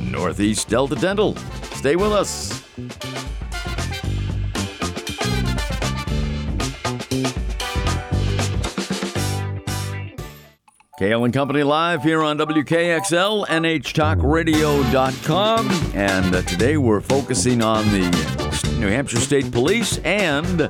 Northeast 0.00 0.68
Delta 0.68 0.96
Dental. 0.96 1.36
Stay 1.74 1.96
with 1.96 2.12
us. 2.12 2.64
Cail 11.00 11.24
and 11.24 11.32
Company 11.32 11.62
Live 11.62 12.02
here 12.02 12.22
on 12.22 12.36
WKXL, 12.36 13.46
NHTalkRadio.com. 13.46 15.70
And 15.94 16.34
uh, 16.34 16.42
today 16.42 16.76
we're 16.76 17.00
focusing 17.00 17.62
on 17.62 17.86
the 17.86 18.76
New 18.78 18.88
Hampshire 18.88 19.20
State 19.20 19.50
Police 19.50 19.96
and 19.98 20.68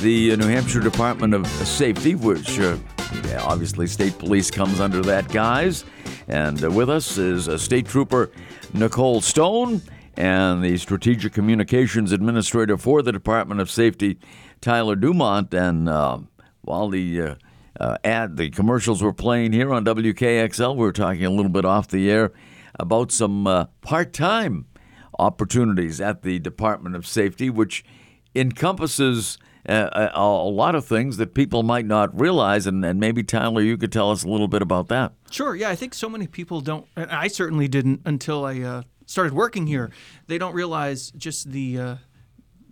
the 0.00 0.32
uh, 0.32 0.36
New 0.36 0.46
Hampshire 0.46 0.80
Department 0.80 1.34
of 1.34 1.46
Safety, 1.46 2.14
which 2.14 2.58
uh, 2.58 2.78
yeah, 3.26 3.42
obviously 3.42 3.86
State 3.86 4.18
Police 4.18 4.50
comes 4.50 4.80
under 4.80 5.02
that 5.02 5.28
guise. 5.28 5.84
And 6.26 6.64
uh, 6.64 6.70
with 6.70 6.88
us 6.88 7.18
is 7.18 7.48
uh, 7.48 7.58
State 7.58 7.86
Trooper 7.86 8.30
Nicole 8.72 9.20
Stone 9.20 9.82
and 10.16 10.64
the 10.64 10.78
Strategic 10.78 11.34
Communications 11.34 12.12
Administrator 12.12 12.78
for 12.78 13.02
the 13.02 13.12
Department 13.12 13.60
of 13.60 13.70
Safety, 13.70 14.18
Tyler 14.62 14.96
Dumont. 14.96 15.52
And 15.52 15.86
uh, 15.86 16.20
while 16.62 16.88
the 16.88 17.36
uh, 17.78 17.96
ad, 18.02 18.38
the 18.38 18.48
commercials 18.48 19.02
were 19.02 19.12
playing 19.12 19.52
here 19.52 19.70
on 19.72 19.84
WKXL, 19.84 20.76
we 20.76 20.80
were 20.80 20.92
talking 20.92 21.26
a 21.26 21.30
little 21.30 21.50
bit 21.50 21.66
off 21.66 21.88
the 21.88 22.10
air 22.10 22.32
about 22.78 23.12
some 23.12 23.68
part 23.82 24.14
time 24.14 24.64
opportunities 25.18 26.00
at 26.00 26.22
the 26.22 26.38
Department 26.38 26.96
of 26.96 27.06
Safety, 27.06 27.50
which 27.50 27.84
encompasses 28.34 29.36
a, 29.66 30.10
a 30.14 30.48
lot 30.48 30.74
of 30.74 30.84
things 30.84 31.16
that 31.18 31.34
people 31.34 31.62
might 31.62 31.86
not 31.86 32.18
realize. 32.18 32.66
And, 32.66 32.84
and 32.84 32.98
maybe, 32.98 33.22
Tyler, 33.22 33.62
you 33.62 33.76
could 33.76 33.92
tell 33.92 34.10
us 34.10 34.24
a 34.24 34.28
little 34.28 34.48
bit 34.48 34.62
about 34.62 34.88
that. 34.88 35.12
Sure. 35.30 35.54
Yeah, 35.54 35.68
I 35.68 35.76
think 35.76 35.94
so 35.94 36.08
many 36.08 36.26
people 36.26 36.60
don't. 36.60 36.86
And 36.96 37.10
I 37.10 37.28
certainly 37.28 37.68
didn't 37.68 38.02
until 38.04 38.44
I 38.44 38.60
uh, 38.60 38.82
started 39.06 39.32
working 39.32 39.66
here. 39.66 39.90
They 40.26 40.38
don't 40.38 40.54
realize 40.54 41.10
just 41.12 41.50
the. 41.50 41.78
Uh, 41.78 41.96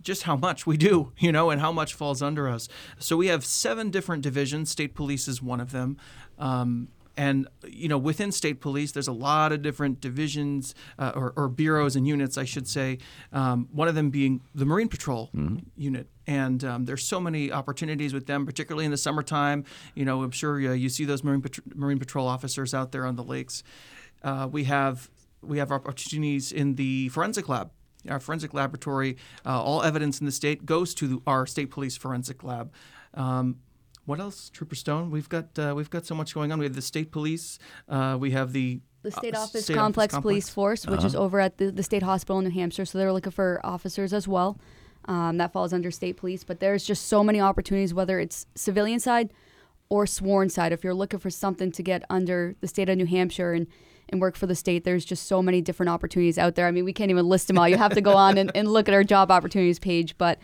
just 0.01 0.23
how 0.23 0.37
much 0.37 0.65
we 0.65 0.77
do, 0.77 1.11
you 1.19 1.31
know, 1.31 1.49
and 1.49 1.59
how 1.59 1.73
much 1.73 1.93
falls 1.93 2.21
under 2.21 2.47
us. 2.47 2.69
So 2.99 3.17
we 3.17 3.27
have 3.27 3.43
seven 3.45 3.91
different 3.91 4.23
divisions. 4.23 4.71
State 4.71 4.95
police 4.95 5.27
is 5.27 5.41
one 5.41 5.59
of 5.59 5.71
them. 5.71 5.97
Um, 6.37 6.87
and 7.19 7.49
you 7.67 7.89
know, 7.89 7.97
within 7.97 8.31
state 8.31 8.61
police, 8.61 8.93
there's 8.93 9.09
a 9.09 9.11
lot 9.11 9.51
of 9.51 9.61
different 9.61 9.99
divisions 9.99 10.73
uh, 10.97 11.11
or, 11.13 11.33
or 11.35 11.49
bureaus 11.49 11.97
and 11.97 12.07
units, 12.07 12.37
I 12.37 12.45
should 12.45 12.65
say. 12.65 12.99
Um, 13.33 13.67
one 13.73 13.89
of 13.89 13.95
them 13.95 14.09
being 14.09 14.39
the 14.55 14.65
Marine 14.65 14.87
Patrol 14.87 15.29
unit, 15.75 16.07
and 16.25 16.63
um, 16.63 16.85
there's 16.85 17.05
so 17.05 17.19
many 17.19 17.51
opportunities 17.51 18.13
with 18.13 18.25
them, 18.25 18.45
particularly 18.45 18.85
in 18.85 18.91
the 18.91 18.97
summertime. 18.97 19.65
You 19.95 20.05
know, 20.05 20.23
I'm 20.23 20.31
sure 20.31 20.55
uh, 20.55 20.71
you 20.71 20.87
see 20.87 21.03
those 21.03 21.21
Marine 21.21 21.41
Pat- 21.41 21.75
Marine 21.75 21.99
Patrol 21.99 22.25
officers 22.25 22.73
out 22.73 22.93
there 22.93 23.05
on 23.05 23.17
the 23.17 23.23
lakes. 23.23 23.63
Uh, 24.23 24.47
we 24.49 24.63
have 24.63 25.09
we 25.41 25.57
have 25.57 25.73
opportunities 25.73 26.53
in 26.53 26.75
the 26.75 27.09
forensic 27.09 27.49
lab. 27.49 27.69
Our 28.07 28.21
forensic 28.21 28.53
laboratory, 28.53 29.17
uh, 29.45 29.61
all 29.61 29.83
evidence 29.83 30.21
in 30.21 30.25
the 30.25 30.31
state 30.31 30.65
goes 30.65 30.93
to 30.95 31.21
our 31.27 31.45
state 31.45 31.69
police 31.69 31.97
forensic 31.97 32.45
lab. 32.45 32.71
Um, 33.13 33.57
what 34.09 34.19
else, 34.19 34.49
Trooper 34.49 34.73
Stone? 34.73 35.11
We've 35.11 35.29
got 35.29 35.57
uh, 35.59 35.73
we've 35.75 35.89
got 35.89 36.05
so 36.05 36.15
much 36.15 36.33
going 36.33 36.51
on. 36.51 36.57
We 36.57 36.65
have 36.65 36.73
the 36.73 36.81
state 36.81 37.11
police. 37.11 37.59
Uh, 37.87 38.17
we 38.19 38.31
have 38.31 38.53
the 38.53 38.81
The 39.03 39.11
State 39.11 39.35
uh, 39.35 39.41
Office 39.41 39.65
State 39.65 39.75
Complex 39.75 40.15
Office 40.15 40.23
Police 40.23 40.49
Force, 40.49 40.87
which 40.87 41.03
is 41.03 41.15
over 41.15 41.39
at 41.39 41.59
the, 41.59 41.71
the 41.71 41.83
State 41.83 42.01
Hospital 42.01 42.39
in 42.39 42.45
New 42.45 42.51
Hampshire. 42.51 42.85
So 42.85 42.97
they're 42.97 43.13
looking 43.13 43.31
for 43.31 43.61
officers 43.63 44.11
as 44.11 44.27
well. 44.27 44.59
Um, 45.05 45.37
that 45.37 45.53
falls 45.53 45.73
under 45.73 45.91
state 45.91 46.17
police. 46.17 46.43
But 46.43 46.59
there's 46.59 46.83
just 46.83 47.05
so 47.05 47.23
many 47.23 47.39
opportunities, 47.39 47.93
whether 47.93 48.19
it's 48.19 48.47
civilian 48.55 48.99
side 48.99 49.31
or 49.89 50.07
sworn 50.07 50.49
side. 50.49 50.71
If 50.71 50.83
you're 50.83 50.93
looking 50.95 51.19
for 51.19 51.29
something 51.29 51.71
to 51.71 51.83
get 51.83 52.03
under 52.09 52.55
the 52.61 52.67
state 52.67 52.89
of 52.89 52.97
New 52.97 53.05
Hampshire 53.05 53.53
and, 53.53 53.67
and 54.09 54.19
work 54.19 54.35
for 54.35 54.47
the 54.47 54.55
state, 54.55 54.83
there's 54.85 55.05
just 55.05 55.27
so 55.27 55.41
many 55.41 55.61
different 55.61 55.89
opportunities 55.91 56.37
out 56.37 56.55
there. 56.55 56.67
I 56.67 56.71
mean, 56.71 56.83
we 56.83 56.93
can't 56.93 57.11
even 57.11 57.29
list 57.29 57.47
them 57.47 57.59
all. 57.59 57.69
You 57.69 57.77
have 57.77 57.93
to 57.93 58.01
go 58.01 58.13
on 58.13 58.37
and, 58.39 58.51
and 58.55 58.67
look 58.67 58.89
at 58.89 58.93
our 58.95 59.03
job 59.03 59.31
opportunities 59.31 59.79
page. 59.79 60.17
But 60.17 60.39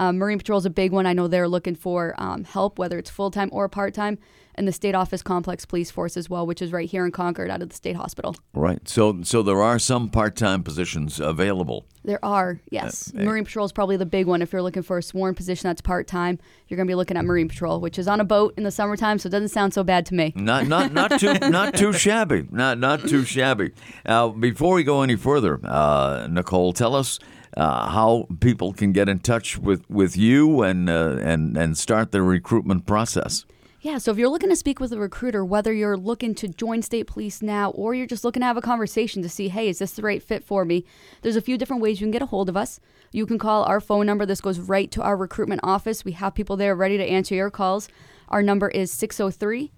um, 0.00 0.16
Marine 0.16 0.38
Patrol 0.38 0.58
is 0.58 0.64
a 0.64 0.70
big 0.70 0.92
one. 0.92 1.04
I 1.04 1.12
know 1.12 1.28
they're 1.28 1.46
looking 1.46 1.74
for 1.74 2.14
um, 2.16 2.44
help, 2.44 2.78
whether 2.78 2.98
it's 2.98 3.10
full 3.10 3.30
time 3.30 3.50
or 3.52 3.68
part 3.68 3.92
time, 3.92 4.18
and 4.54 4.66
the 4.66 4.72
State 4.72 4.94
Office 4.94 5.22
Complex 5.22 5.66
Police 5.66 5.90
Force 5.90 6.16
as 6.16 6.30
well, 6.30 6.46
which 6.46 6.62
is 6.62 6.72
right 6.72 6.88
here 6.88 7.04
in 7.04 7.12
Concord 7.12 7.50
out 7.50 7.60
of 7.60 7.68
the 7.68 7.74
State 7.74 7.96
Hospital. 7.96 8.34
Right. 8.54 8.88
So, 8.88 9.20
so 9.24 9.42
there 9.42 9.60
are 9.60 9.78
some 9.78 10.08
part-time 10.08 10.62
positions 10.62 11.20
available. 11.20 11.84
There 12.02 12.24
are, 12.24 12.62
yes. 12.70 13.12
Marine 13.12 13.44
Patrol 13.44 13.66
is 13.66 13.72
probably 13.72 13.98
the 13.98 14.06
big 14.06 14.26
one. 14.26 14.40
If 14.40 14.54
you're 14.54 14.62
looking 14.62 14.82
for 14.82 14.96
a 14.96 15.02
sworn 15.02 15.34
position 15.34 15.68
that's 15.68 15.82
part 15.82 16.06
time, 16.06 16.38
you're 16.66 16.76
going 16.76 16.86
to 16.86 16.90
be 16.90 16.94
looking 16.94 17.18
at 17.18 17.26
Marine 17.26 17.48
Patrol, 17.48 17.78
which 17.78 17.98
is 17.98 18.08
on 18.08 18.20
a 18.20 18.24
boat 18.24 18.54
in 18.56 18.64
the 18.64 18.70
summertime, 18.70 19.18
so 19.18 19.26
it 19.26 19.32
doesn't 19.32 19.50
sound 19.50 19.74
so 19.74 19.84
bad 19.84 20.06
to 20.06 20.14
me. 20.14 20.32
Not, 20.34 20.66
not, 20.66 20.94
not 20.94 21.20
too, 21.20 21.34
not 21.42 21.74
too 21.74 21.92
shabby. 21.92 22.48
Not, 22.50 22.78
not 22.78 23.06
too 23.06 23.24
shabby. 23.24 23.72
Uh, 24.06 24.28
before 24.28 24.74
we 24.74 24.82
go 24.82 25.02
any 25.02 25.16
further, 25.16 25.60
uh, 25.62 26.26
Nicole, 26.30 26.72
tell 26.72 26.96
us 26.96 27.18
uh, 27.56 27.88
how 27.90 28.26
people 28.40 28.72
can 28.72 28.92
get 28.92 29.08
in 29.08 29.20
touch 29.20 29.58
with, 29.58 29.88
with 29.90 30.16
you 30.16 30.62
and, 30.62 30.88
uh, 30.88 31.16
and, 31.20 31.56
and 31.56 31.76
start 31.76 32.12
the 32.12 32.22
recruitment 32.22 32.86
process. 32.86 33.44
Yeah, 33.82 33.96
so 33.96 34.10
if 34.10 34.18
you're 34.18 34.28
looking 34.28 34.50
to 34.50 34.56
speak 34.56 34.78
with 34.78 34.92
a 34.92 34.98
recruiter, 34.98 35.42
whether 35.42 35.72
you're 35.72 35.96
looking 35.96 36.34
to 36.34 36.48
join 36.48 36.82
state 36.82 37.06
police 37.06 37.40
now 37.40 37.70
or 37.70 37.94
you're 37.94 38.06
just 38.06 38.24
looking 38.24 38.40
to 38.40 38.46
have 38.46 38.58
a 38.58 38.62
conversation 38.62 39.22
to 39.22 39.28
see, 39.28 39.48
hey, 39.48 39.68
is 39.68 39.78
this 39.78 39.92
the 39.92 40.02
right 40.02 40.22
fit 40.22 40.44
for 40.44 40.66
me? 40.66 40.84
There's 41.22 41.36
a 41.36 41.40
few 41.40 41.56
different 41.56 41.80
ways 41.80 41.98
you 41.98 42.04
can 42.04 42.10
get 42.10 42.20
a 42.20 42.26
hold 42.26 42.50
of 42.50 42.58
us. 42.58 42.78
You 43.10 43.24
can 43.24 43.38
call 43.38 43.64
our 43.64 43.80
phone 43.80 44.04
number. 44.04 44.26
This 44.26 44.42
goes 44.42 44.58
right 44.58 44.90
to 44.90 45.02
our 45.02 45.16
recruitment 45.16 45.62
office. 45.64 46.04
We 46.04 46.12
have 46.12 46.34
people 46.34 46.58
there 46.58 46.76
ready 46.76 46.98
to 46.98 47.04
answer 47.04 47.34
your 47.34 47.50
calls. 47.50 47.88
Our 48.28 48.42
number 48.42 48.68
is 48.68 48.92
603 48.92 49.72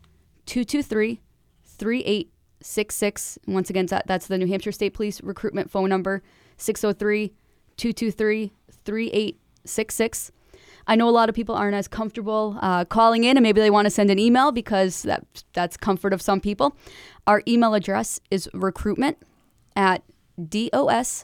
223 0.46 1.20
3866. 1.78 3.38
Once 3.46 3.70
again, 3.70 3.86
that's 3.86 4.26
the 4.26 4.36
New 4.36 4.48
Hampshire 4.48 4.72
State 4.72 4.94
Police 4.94 5.22
recruitment 5.22 5.70
phone 5.70 5.88
number 5.88 6.22
603 6.56 7.32
223 7.76 8.52
3866. 8.84 10.32
I 10.86 10.96
know 10.96 11.08
a 11.08 11.10
lot 11.10 11.28
of 11.28 11.34
people 11.34 11.54
aren't 11.54 11.74
as 11.76 11.86
comfortable 11.88 12.58
uh, 12.60 12.84
calling 12.84 13.24
in, 13.24 13.36
and 13.36 13.44
maybe 13.44 13.60
they 13.60 13.70
want 13.70 13.86
to 13.86 13.90
send 13.90 14.10
an 14.10 14.18
email 14.18 14.52
because 14.52 15.02
that 15.02 15.44
that's 15.52 15.76
comfort 15.76 16.12
of 16.12 16.20
some 16.20 16.40
people. 16.40 16.76
Our 17.26 17.42
email 17.46 17.74
address 17.74 18.20
is 18.30 18.48
recruitment 18.52 19.18
at 19.76 20.02
dos.nh.gov. 20.48 21.22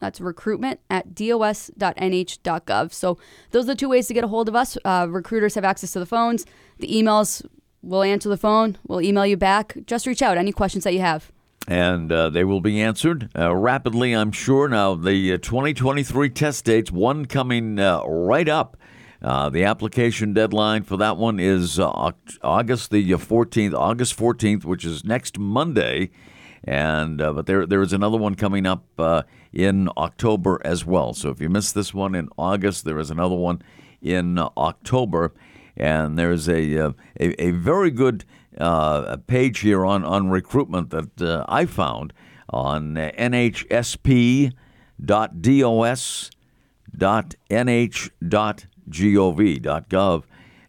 That's 0.00 0.20
recruitment 0.20 0.80
at 0.90 1.14
dos.nh.gov. 1.14 2.92
So 2.92 3.18
those 3.50 3.64
are 3.64 3.68
the 3.68 3.74
two 3.74 3.88
ways 3.88 4.06
to 4.08 4.14
get 4.14 4.22
a 4.22 4.28
hold 4.28 4.48
of 4.48 4.54
us. 4.54 4.76
Uh, 4.84 5.06
recruiters 5.08 5.54
have 5.54 5.64
access 5.64 5.92
to 5.92 5.98
the 5.98 6.06
phones. 6.06 6.44
The 6.78 6.88
emails, 6.88 7.44
we'll 7.82 8.02
answer 8.02 8.28
the 8.28 8.36
phone. 8.36 8.76
We'll 8.86 9.00
email 9.00 9.26
you 9.26 9.36
back. 9.36 9.76
Just 9.86 10.06
reach 10.06 10.20
out. 10.22 10.36
Any 10.36 10.52
questions 10.52 10.84
that 10.84 10.92
you 10.92 11.00
have 11.00 11.32
and 11.66 12.12
uh, 12.12 12.28
they 12.28 12.44
will 12.44 12.60
be 12.60 12.80
answered 12.80 13.30
uh, 13.36 13.54
rapidly, 13.54 14.12
I'm 14.12 14.32
sure. 14.32 14.68
Now, 14.68 14.94
the 14.94 15.34
uh, 15.34 15.38
2023 15.38 16.28
test 16.30 16.64
dates, 16.64 16.90
one 16.90 17.26
coming 17.26 17.78
uh, 17.78 18.02
right 18.04 18.48
up. 18.48 18.76
Uh, 19.22 19.48
the 19.48 19.64
application 19.64 20.34
deadline 20.34 20.82
for 20.82 20.98
that 20.98 21.16
one 21.16 21.40
is 21.40 21.78
uh, 21.80 22.10
August 22.42 22.90
the 22.90 23.10
14th, 23.10 23.72
August 23.72 24.18
14th, 24.18 24.66
which 24.66 24.84
is 24.84 25.04
next 25.04 25.38
Monday. 25.38 26.10
And 26.62 27.18
but 27.18 27.44
there 27.44 27.66
there 27.66 27.82
is 27.82 27.92
another 27.92 28.16
one 28.16 28.36
coming 28.36 28.64
up 28.64 28.84
in 29.52 29.88
October 29.98 30.62
as 30.64 30.86
well. 30.86 31.12
So 31.12 31.28
if 31.28 31.38
you 31.38 31.50
missed 31.50 31.74
this 31.74 31.92
one 31.92 32.14
in 32.14 32.30
August, 32.38 32.86
there 32.86 32.98
is 32.98 33.10
another 33.10 33.34
one 33.34 33.60
in 34.00 34.38
October, 34.38 35.34
and 35.76 36.18
there's 36.18 36.48
a 36.48 36.76
a, 36.76 36.94
a 37.20 37.50
very 37.50 37.90
good 37.90 38.24
uh, 38.60 39.04
a 39.06 39.18
page 39.18 39.60
here 39.60 39.84
on, 39.84 40.04
on 40.04 40.30
recruitment 40.30 40.90
that 40.90 41.20
uh, 41.20 41.44
I 41.48 41.66
found 41.66 42.12
on 42.48 42.94
nhsp.dos.nh.gov 42.94 44.52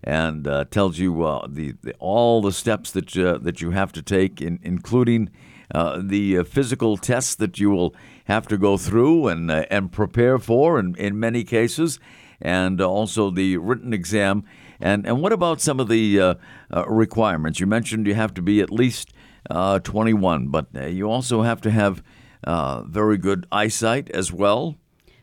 and 0.07 0.47
uh, 0.47 0.65
tells 0.65 0.99
you 0.99 1.23
uh, 1.23 1.47
the, 1.49 1.73
the, 1.81 1.93
all 1.99 2.41
the 2.41 2.51
steps 2.51 2.91
that 2.91 3.17
uh, 3.17 3.39
that 3.39 3.59
you 3.61 3.71
have 3.71 3.91
to 3.91 4.03
take, 4.03 4.39
in, 4.41 4.59
including 4.61 5.31
uh, 5.73 5.99
the 6.01 6.43
physical 6.43 6.95
tests 6.95 7.33
that 7.35 7.59
you 7.59 7.71
will 7.71 7.95
have 8.25 8.47
to 8.47 8.57
go 8.57 8.77
through 8.77 9.27
and 9.27 9.49
and 9.49 9.91
prepare 9.91 10.37
for, 10.37 10.79
in, 10.79 10.95
in 10.95 11.19
many 11.19 11.43
cases, 11.43 11.99
and 12.39 12.79
also 12.79 13.31
the 13.31 13.57
written 13.57 13.93
exam 13.93 14.43
and 14.79 15.05
and 15.05 15.21
what 15.21 15.31
about 15.31 15.61
some 15.61 15.79
of 15.79 15.87
the 15.87 16.19
uh, 16.19 16.33
uh, 16.73 16.85
requirements? 16.87 17.59
You 17.59 17.67
mentioned 17.67 18.07
you 18.07 18.15
have 18.15 18.33
to 18.35 18.41
be 18.41 18.61
at 18.61 18.71
least 18.71 19.13
uh, 19.49 19.79
21, 19.79 20.47
but 20.47 20.67
uh, 20.75 20.85
you 20.85 21.09
also 21.09 21.43
have 21.43 21.61
to 21.61 21.71
have 21.71 22.03
uh, 22.43 22.83
very 22.83 23.17
good 23.17 23.45
eyesight 23.51 24.09
as 24.11 24.31
well, 24.31 24.75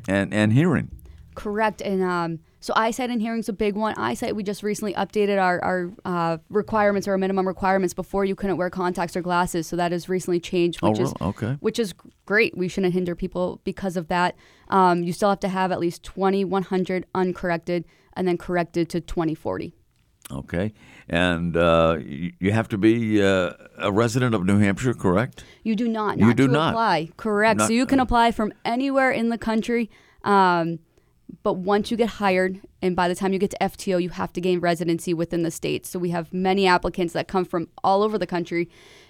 and 0.08 0.32
and 0.32 0.52
hearing. 0.52 0.90
Correct, 1.34 1.80
and 1.80 2.02
um, 2.02 2.40
so 2.60 2.72
eyesight 2.76 3.10
and 3.10 3.20
hearing 3.20 3.40
is 3.40 3.48
a 3.48 3.52
big 3.52 3.74
one. 3.74 3.94
Eyesight, 3.96 4.36
we 4.36 4.42
just 4.42 4.62
recently 4.62 4.94
updated 4.94 5.40
our, 5.40 5.64
our 5.64 5.90
uh, 6.04 6.38
requirements 6.48 7.08
or 7.08 7.12
our 7.12 7.18
minimum 7.18 7.46
requirements. 7.46 7.94
Before 7.94 8.24
you 8.24 8.34
couldn't 8.34 8.56
wear 8.56 8.70
contacts 8.70 9.16
or 9.16 9.22
glasses, 9.22 9.66
so 9.66 9.76
that 9.76 9.92
has 9.92 10.08
recently 10.08 10.38
changed, 10.38 10.80
which 10.82 11.00
oh, 11.00 11.02
is 11.02 11.14
okay. 11.20 11.56
which 11.60 11.78
is 11.78 11.94
great. 12.24 12.56
We 12.56 12.68
shouldn't 12.68 12.94
hinder 12.94 13.16
people 13.16 13.60
because 13.64 13.96
of 13.96 14.08
that. 14.08 14.36
Um, 14.68 15.02
you 15.02 15.12
still 15.12 15.30
have 15.30 15.40
to 15.40 15.48
have 15.48 15.72
at 15.72 15.80
least 15.80 16.04
2100 16.04 17.06
uncorrected 17.14 17.84
and 18.14 18.26
then 18.26 18.38
corrected 18.38 18.88
to 18.90 19.00
2040. 19.00 19.74
Okay. 20.30 20.72
And 21.08 21.56
uh, 21.56 21.98
you 22.00 22.52
have 22.52 22.68
to 22.68 22.78
be 22.78 23.22
uh, 23.22 23.52
a 23.78 23.92
resident 23.92 24.34
of 24.34 24.44
New 24.46 24.58
Hampshire, 24.58 24.94
correct? 24.94 25.44
You 25.62 25.76
do 25.76 25.88
not. 25.88 26.18
not 26.18 26.26
you 26.26 26.34
do 26.34 26.48
not. 26.48 26.70
apply. 26.70 27.10
Correct. 27.16 27.58
Not, 27.58 27.66
so 27.66 27.72
you 27.72 27.86
can 27.86 28.00
apply 28.00 28.30
from 28.30 28.52
anywhere 28.64 29.10
in 29.10 29.28
the 29.28 29.38
country. 29.38 29.90
Um, 30.24 30.78
but 31.42 31.54
once 31.54 31.90
you 31.90 31.96
get 31.96 32.08
hired, 32.08 32.60
and 32.80 32.94
by 32.94 33.08
the 33.08 33.14
time 33.14 33.32
you 33.32 33.38
get 33.38 33.50
to 33.50 33.58
FTO, 33.60 34.02
you 34.02 34.10
have 34.10 34.32
to 34.34 34.40
gain 34.40 34.60
residency 34.60 35.14
within 35.14 35.42
the 35.42 35.50
state. 35.50 35.86
So 35.86 35.98
we 35.98 36.10
have 36.10 36.32
many 36.32 36.66
applicants 36.66 37.14
that 37.14 37.28
come 37.28 37.44
from 37.44 37.68
all 37.82 38.02
over 38.02 38.18
the 38.18 38.26
country, 38.26 38.68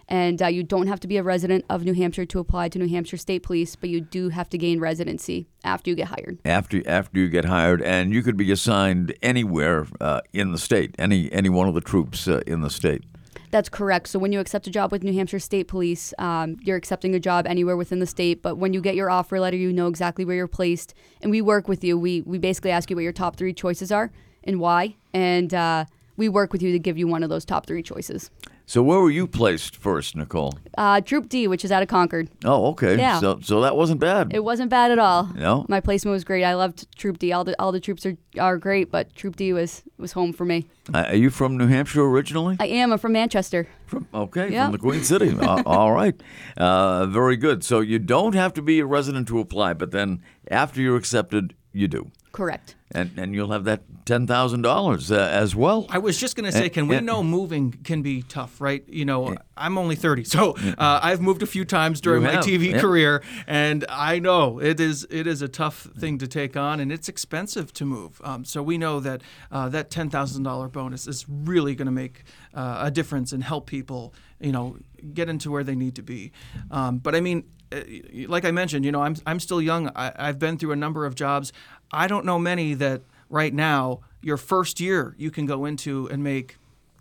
and 0.08 0.40
uh, 0.42 0.46
you 0.46 0.62
don't 0.62 0.87
have 0.87 1.00
to 1.00 1.08
be 1.08 1.16
a 1.16 1.22
resident 1.22 1.64
of 1.68 1.85
New 1.85 1.94
Hampshire 1.94 2.26
to 2.26 2.38
apply 2.38 2.68
to 2.70 2.78
New 2.78 2.88
Hampshire 2.88 3.16
State 3.16 3.42
Police, 3.42 3.76
but 3.76 3.90
you 3.90 4.00
do 4.00 4.28
have 4.28 4.48
to 4.50 4.58
gain 4.58 4.80
residency 4.80 5.46
after 5.64 5.90
you 5.90 5.96
get 5.96 6.08
hired. 6.08 6.38
After 6.44 6.82
after 6.88 7.18
you 7.18 7.28
get 7.28 7.46
hired, 7.46 7.82
and 7.82 8.12
you 8.12 8.22
could 8.22 8.37
be 8.37 8.50
assigned 8.52 9.14
anywhere 9.22 9.87
uh, 10.00 10.20
in 10.32 10.52
the 10.52 10.58
state, 10.58 10.94
any 10.98 11.32
any 11.32 11.48
one 11.48 11.68
of 11.68 11.74
the 11.74 11.80
troops 11.80 12.28
uh, 12.28 12.40
in 12.46 12.61
the 12.61 12.70
state. 12.70 13.04
That's 13.52 13.68
correct. 13.68 14.08
So 14.08 14.18
when 14.18 14.32
you 14.32 14.40
accept 14.40 14.66
a 14.66 14.70
job 14.70 14.90
with 14.90 15.04
New 15.04 15.12
Hampshire 15.12 15.38
State 15.38 15.68
Police, 15.68 16.14
um, 16.18 16.56
you're 16.62 16.78
accepting 16.78 17.14
a 17.14 17.20
job 17.20 17.46
anywhere 17.46 17.76
within 17.76 17.98
the 17.98 18.06
state. 18.06 18.40
But 18.40 18.56
when 18.56 18.72
you 18.72 18.80
get 18.80 18.94
your 18.94 19.10
offer 19.10 19.38
letter, 19.38 19.58
you 19.58 19.74
know 19.74 19.88
exactly 19.88 20.24
where 20.24 20.34
you're 20.34 20.48
placed, 20.48 20.94
and 21.20 21.30
we 21.30 21.42
work 21.42 21.68
with 21.68 21.84
you. 21.84 21.98
We 21.98 22.22
we 22.22 22.38
basically 22.38 22.70
ask 22.70 22.88
you 22.88 22.96
what 22.96 23.02
your 23.02 23.12
top 23.12 23.36
three 23.36 23.52
choices 23.52 23.92
are 23.92 24.10
and 24.42 24.58
why, 24.58 24.96
and 25.12 25.52
uh, 25.52 25.84
we 26.16 26.29
work 26.29 26.53
with 26.53 26.62
you 26.62 26.72
to 26.72 26.79
give 26.79 26.98
you 26.98 27.07
one 27.07 27.22
of 27.22 27.31
those 27.31 27.44
top 27.44 27.66
three 27.66 27.83
choices. 27.83 28.31
So 28.64 28.83
where 28.83 29.01
were 29.01 29.11
you 29.11 29.27
placed 29.27 29.77
first, 29.77 30.16
Nicole? 30.16 30.55
Uh, 30.79 31.01
Troop 31.01 31.29
D, 31.29 31.48
which 31.48 31.64
is 31.64 31.72
out 31.72 31.83
of 31.83 31.88
Concord. 31.88 32.31
Oh, 32.44 32.68
okay. 32.68 32.96
Yeah. 32.96 33.18
So, 33.18 33.40
so 33.42 33.61
that 33.61 33.77
wasn't 33.77 34.01
bad. 34.01 34.33
It 34.33 34.44
wasn't 34.44 34.70
bad 34.70 34.90
at 34.90 34.98
all. 34.98 35.25
No. 35.35 35.66
My 35.68 35.81
placement 35.81 36.12
was 36.12 36.25
great. 36.25 36.44
I 36.44 36.55
loved 36.55 36.87
Troop 36.96 37.18
D. 37.18 37.33
All 37.33 37.44
the 37.44 37.61
all 37.61 37.72
the 37.72 37.81
troops 37.81 38.07
are, 38.07 38.16
are 38.38 38.57
great, 38.57 38.90
but 38.90 39.14
Troop 39.14 39.37
D 39.37 39.53
was 39.53 39.83
was 39.98 40.12
home 40.12 40.33
for 40.33 40.44
me. 40.44 40.66
Uh, 40.94 41.05
are 41.09 41.16
you 41.16 41.29
from 41.29 41.57
New 41.57 41.66
Hampshire 41.66 42.03
originally? 42.03 42.57
I 42.61 42.66
am. 42.66 42.92
I'm 42.92 42.98
from 42.98 43.12
Manchester. 43.12 43.68
From 43.87 44.07
okay, 44.14 44.51
yep. 44.51 44.66
from 44.66 44.72
the 44.72 44.79
Queen 44.79 45.03
City. 45.03 45.37
uh, 45.40 45.62
all 45.66 45.92
right. 45.92 46.18
Uh, 46.57 47.07
very 47.07 47.37
good. 47.37 47.64
So 47.64 47.81
you 47.81 47.98
don't 47.98 48.35
have 48.35 48.55
to 48.55 48.62
be 48.62 48.79
a 48.79 48.87
resident 48.87 49.29
to 49.29 49.40
apply, 49.40 49.75
but 49.75 49.90
then 49.90 50.22
after 50.51 50.81
you're 50.81 50.96
accepted, 50.96 51.55
you 51.72 51.88
do. 51.88 52.11
Correct. 52.33 52.77
And 52.94 53.11
and 53.16 53.35
you'll 53.35 53.52
have 53.52 53.64
that 53.64 53.83
ten 54.05 54.26
thousand 54.26 54.66
uh, 54.66 54.68
dollars 54.68 55.11
as 55.11 55.57
well. 55.57 55.87
I 55.88 55.98
was 55.98 56.18
just 56.18 56.37
going 56.37 56.44
to 56.44 56.52
say, 56.52 56.68
can 56.68 56.88
we 56.88 57.00
know 57.00 57.22
moving 57.22 57.72
can 57.72 58.02
be 58.02 58.22
tough, 58.22 58.61
right? 58.61 58.85
You 58.88 59.05
know, 59.05 59.37
I'm 59.57 59.78
only 59.78 59.96
thirty, 59.96 60.24
so 60.24 60.55
uh, 60.78 61.00
I've 61.02 61.20
moved 61.20 61.42
a 61.42 61.46
few 61.46 61.64
times 61.64 62.00
during 62.00 62.22
my 62.22 62.37
TV 62.37 62.78
career, 62.78 63.22
and 63.46 63.85
I 63.88 64.18
know 64.18 64.59
it 64.59 64.81
is 64.81 65.07
it 65.11 65.26
is 65.26 65.42
a 65.42 65.48
tough 65.48 65.88
thing 65.98 66.18
to 66.18 66.28
take 66.28 66.57
on, 66.57 66.81
and 66.81 66.92
it's 66.92 67.09
expensive 67.09 67.72
to 67.74 67.85
move. 67.85 68.20
Um, 68.24 68.44
so 68.44 68.62
we 68.62 68.78
know 68.78 69.00
that 69.00 69.22
uh, 69.50 69.68
that 69.70 69.90
ten 69.90 70.11
thousand 70.11 70.42
dollar 70.42 70.68
bonus 70.68 71.07
is 71.07 71.24
really 71.28 71.74
going 71.74 71.87
to 71.87 71.92
make 71.92 72.24
uh, 72.55 72.78
a 72.83 72.90
difference 72.90 73.33
and 73.33 73.42
help 73.42 73.66
people, 73.66 74.14
you 74.40 74.52
know, 74.52 74.76
get 75.14 75.28
into 75.28 75.50
where 75.50 75.64
they 75.64 75.74
need 75.74 75.96
to 75.96 76.02
be. 76.02 76.33
Um, 76.70 76.98
but 76.98 77.14
I 77.14 77.20
mean, 77.20 77.44
uh, 77.72 77.81
like 78.28 78.44
I 78.44 78.50
mentioned, 78.50 78.85
you 78.85 78.92
know, 78.92 79.02
I'm 79.02 79.16
I'm 79.26 79.40
still 79.40 79.62
young. 79.62 79.90
I, 79.94 80.12
have 80.16 80.38
been 80.38 80.59
through 80.59 80.72
a 80.72 80.76
number 80.76 81.07
of 81.07 81.14
jobs. 81.14 81.52
I 81.92 82.07
don't 82.07 82.24
know 82.24 82.38
many 82.38 82.74
that 82.74 83.02
right 83.28 83.52
now 83.52 84.00
your 84.20 84.37
first 84.37 84.81
year 84.81 85.14
you 85.18 85.31
can 85.31 85.46
go 85.46 85.64
into 85.64 86.09
and 86.11 86.22
make 86.22 86.57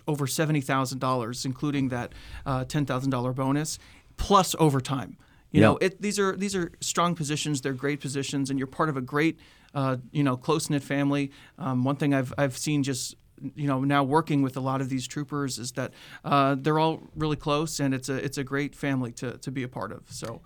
over 0.07 0.27
seventy 0.27 0.61
thousand 0.61 0.99
dollars, 0.99 1.45
including 1.45 1.89
that 1.89 2.13
uh, 2.45 2.65
ten 2.65 2.85
thousand 2.85 3.11
dollar 3.11 3.33
bonus 3.33 3.79
plus 4.17 4.55
overtime. 4.59 5.17
You 5.51 5.59
know, 5.59 5.77
it, 5.81 6.01
these 6.01 6.17
are 6.17 6.35
these 6.35 6.55
are 6.55 6.71
strong 6.79 7.13
positions. 7.13 7.59
They're 7.61 7.73
great 7.73 7.99
positions, 7.99 8.49
and 8.49 8.57
you're 8.57 8.67
part 8.67 8.87
of 8.87 8.95
a 8.95 9.01
great, 9.01 9.37
uh, 9.75 9.97
you 10.11 10.23
know, 10.23 10.37
close 10.37 10.69
knit 10.69 10.81
family. 10.81 11.31
Um, 11.59 11.83
one 11.83 11.97
thing 11.97 12.13
I've 12.13 12.33
I've 12.37 12.57
seen 12.57 12.83
just 12.83 13.15
you 13.55 13.67
know 13.67 13.81
now 13.81 14.03
working 14.03 14.41
with 14.41 14.55
a 14.55 14.59
lot 14.59 14.81
of 14.81 14.89
these 14.89 15.07
troopers 15.07 15.57
is 15.59 15.73
that 15.73 15.91
uh, 16.23 16.55
they're 16.57 16.79
all 16.79 17.01
really 17.15 17.35
close 17.35 17.79
and 17.79 17.93
it's 17.93 18.07
a 18.07 18.15
it's 18.15 18.37
a 18.37 18.43
great 18.43 18.75
family 18.75 19.11
to, 19.11 19.37
to 19.39 19.51
be 19.51 19.63
a 19.63 19.67
part 19.67 19.91
of 19.91 20.03
so 20.09 20.41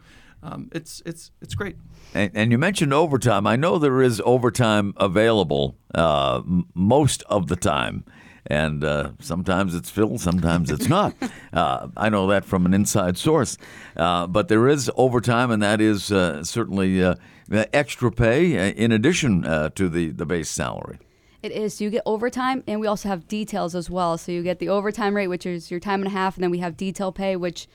um, 0.46 0.70
it's 0.74 1.02
it's 1.06 1.32
it's 1.42 1.56
great. 1.56 1.76
And, 2.14 2.32
and, 2.34 2.52
you 2.52 2.58
mentioned 2.58 2.94
overtime. 2.94 3.48
I 3.48 3.56
know 3.56 3.78
there 3.78 4.02
is 4.02 4.22
overtime 4.24 4.94
available 4.98 5.76
uh, 5.94 6.38
m- 6.38 6.68
most 6.74 7.24
of 7.24 7.48
the 7.48 7.56
time, 7.56 8.06
and 8.46 8.84
uh, 8.84 9.12
sometimes 9.20 9.74
it's 9.74 9.90
filled, 9.90 10.22
sometimes 10.22 10.70
it's 10.70 10.88
not. 10.88 11.16
uh, 11.54 11.88
I 11.98 12.10
know 12.10 12.28
that 12.28 12.46
from 12.46 12.66
an 12.66 12.74
inside 12.74 13.18
source. 13.18 13.58
Uh, 13.98 14.28
but 14.28 14.48
there 14.48 14.68
is 14.68 14.90
overtime, 14.96 15.50
and 15.50 15.64
that 15.64 15.82
is 15.82 16.12
uh, 16.12 16.44
certainly 16.44 17.04
uh, 17.04 17.16
extra 17.50 18.12
pay 18.12 18.72
in 18.72 18.92
addition 18.92 19.42
to 19.42 19.90
the 19.90 20.12
the 20.12 20.26
base 20.26 20.50
salary. 20.50 21.00
It 21.42 21.52
is. 21.52 21.76
So 21.76 21.84
you 21.84 21.90
get 21.90 22.04
overtime, 22.06 22.64
and 22.68 22.80
we 22.80 22.88
also 22.88 23.10
have 23.10 23.28
details 23.28 23.76
as 23.76 23.90
well. 23.90 24.18
So 24.18 24.32
you 24.32 24.44
get 24.44 24.60
the 24.60 24.70
overtime 24.70 25.16
rate, 25.16 25.28
which 25.28 25.46
is 25.46 25.70
your 25.72 25.80
time 25.80 26.02
and 26.02 26.08
a 26.08 26.12
half, 26.12 26.36
and 26.36 26.44
then 26.44 26.52
we 26.52 26.60
have 26.60 26.78
detail 26.78 27.12
pay, 27.12 27.36
which 27.36 27.68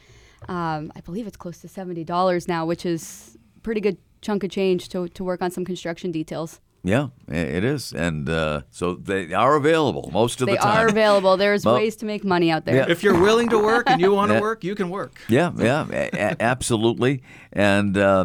um, 0.49 0.93
I 0.97 1.01
believe 1.01 1.27
it's 1.27 1.37
close 1.37 1.59
to 1.61 1.69
seventy 1.69 2.05
dollars 2.05 2.49
now, 2.49 2.65
which 2.67 2.85
is 2.87 3.37
pretty 3.63 3.81
good 3.81 3.99
chunk 4.23 4.45
of 4.45 4.51
change 4.51 4.89
to 4.91 5.09
to 5.09 5.25
work 5.25 5.43
on 5.43 5.51
some 5.51 5.65
construction 5.65 6.11
details. 6.13 6.61
Yeah, 6.83 7.09
it 7.29 7.63
is, 7.63 7.93
and 7.93 8.27
uh, 8.27 8.63
so 8.71 8.95
they 8.95 9.35
are 9.35 9.55
available 9.57 10.09
most 10.15 10.41
of 10.41 10.47
They 10.47 10.53
the 10.55 10.59
time. 10.61 10.75
They 10.77 10.83
are 10.83 10.89
available. 10.89 11.37
There's 11.37 11.65
Well- 11.67 11.75
ways 11.75 11.95
to 11.97 12.07
make 12.07 12.25
money 12.25 12.51
out 12.51 12.65
there. 12.65 12.77
Yeah. 12.77 12.87
If 12.89 13.03
you're 13.03 13.21
willing 13.21 13.51
to 13.51 13.59
work 13.59 13.85
and 13.91 14.01
you 14.01 14.15
want 14.19 14.31
to 14.31 14.37
Yeah. 14.37 14.41
work, 14.41 14.65
you 14.65 14.75
can 14.75 14.89
work. 14.89 15.13
Yeah, 15.29 15.53
yeah, 15.59 15.87
a- 15.93 16.09
a- 16.15 16.37
absolutely. 16.43 17.23
And 17.53 17.99
uh, 17.99 18.25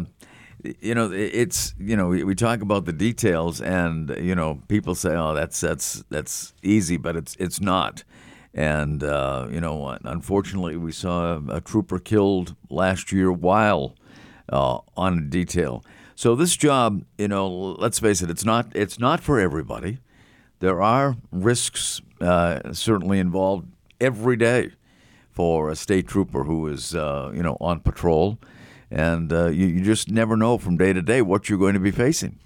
you 0.80 0.94
know, 0.94 1.12
it's 1.12 1.74
you 1.78 1.96
know, 1.96 2.08
we, 2.08 2.24
we 2.24 2.34
talk 2.34 2.62
about 2.62 2.86
the 2.86 2.94
details, 2.94 3.60
and 3.60 4.08
you 4.18 4.34
know, 4.34 4.62
people 4.68 4.94
say, 4.94 5.10
"Oh, 5.14 5.34
that's 5.34 5.60
that's 5.60 6.02
that's 6.08 6.54
easy," 6.62 6.96
but 6.96 7.14
it's 7.14 7.36
it's 7.38 7.60
not. 7.60 8.04
And 8.56 9.04
uh, 9.04 9.48
you 9.50 9.60
know, 9.60 9.98
unfortunately, 10.04 10.78
we 10.78 10.90
saw 10.90 11.42
a, 11.50 11.60
trooper 11.60 11.98
killed 11.98 12.56
last 12.70 13.12
year 13.12 13.30
while 13.30 13.94
uh, 14.50 14.78
on 14.96 15.18
a 15.18 15.20
detail. 15.20 15.84
So 16.14 16.34
this 16.34 16.56
job, 16.56 17.04
you 17.18 17.28
know, 17.28 17.46
let's 17.48 17.98
face 17.98 18.22
it, 18.22 18.30
it's 18.30 18.46
not 18.46 18.74
it's 18.74 18.98
not 18.98 19.20
for 19.20 19.38
everybody. 19.38 19.98
There 20.60 20.82
are 20.82 21.16
risks 21.30 22.00
uh, 22.22 22.72
certainly 22.72 23.18
involved 23.18 23.68
every 24.00 24.36
day 24.36 24.70
for 25.30 25.68
a 25.68 25.76
state 25.76 26.08
trooper 26.08 26.44
who 26.44 26.66
is 26.66 26.94
uh, 26.94 27.30
you 27.34 27.42
know 27.42 27.58
on 27.60 27.80
patrol, 27.80 28.38
and 28.90 29.34
uh, 29.34 29.48
you, 29.48 29.66
you 29.66 29.84
just 29.84 30.10
never 30.10 30.34
know 30.34 30.56
from 30.56 30.78
day 30.78 30.94
to 30.94 31.02
day 31.02 31.20
what 31.20 31.50
you're 31.50 31.58
going 31.58 31.74
to 31.74 31.80
be 31.80 31.90
facing. 31.90 32.38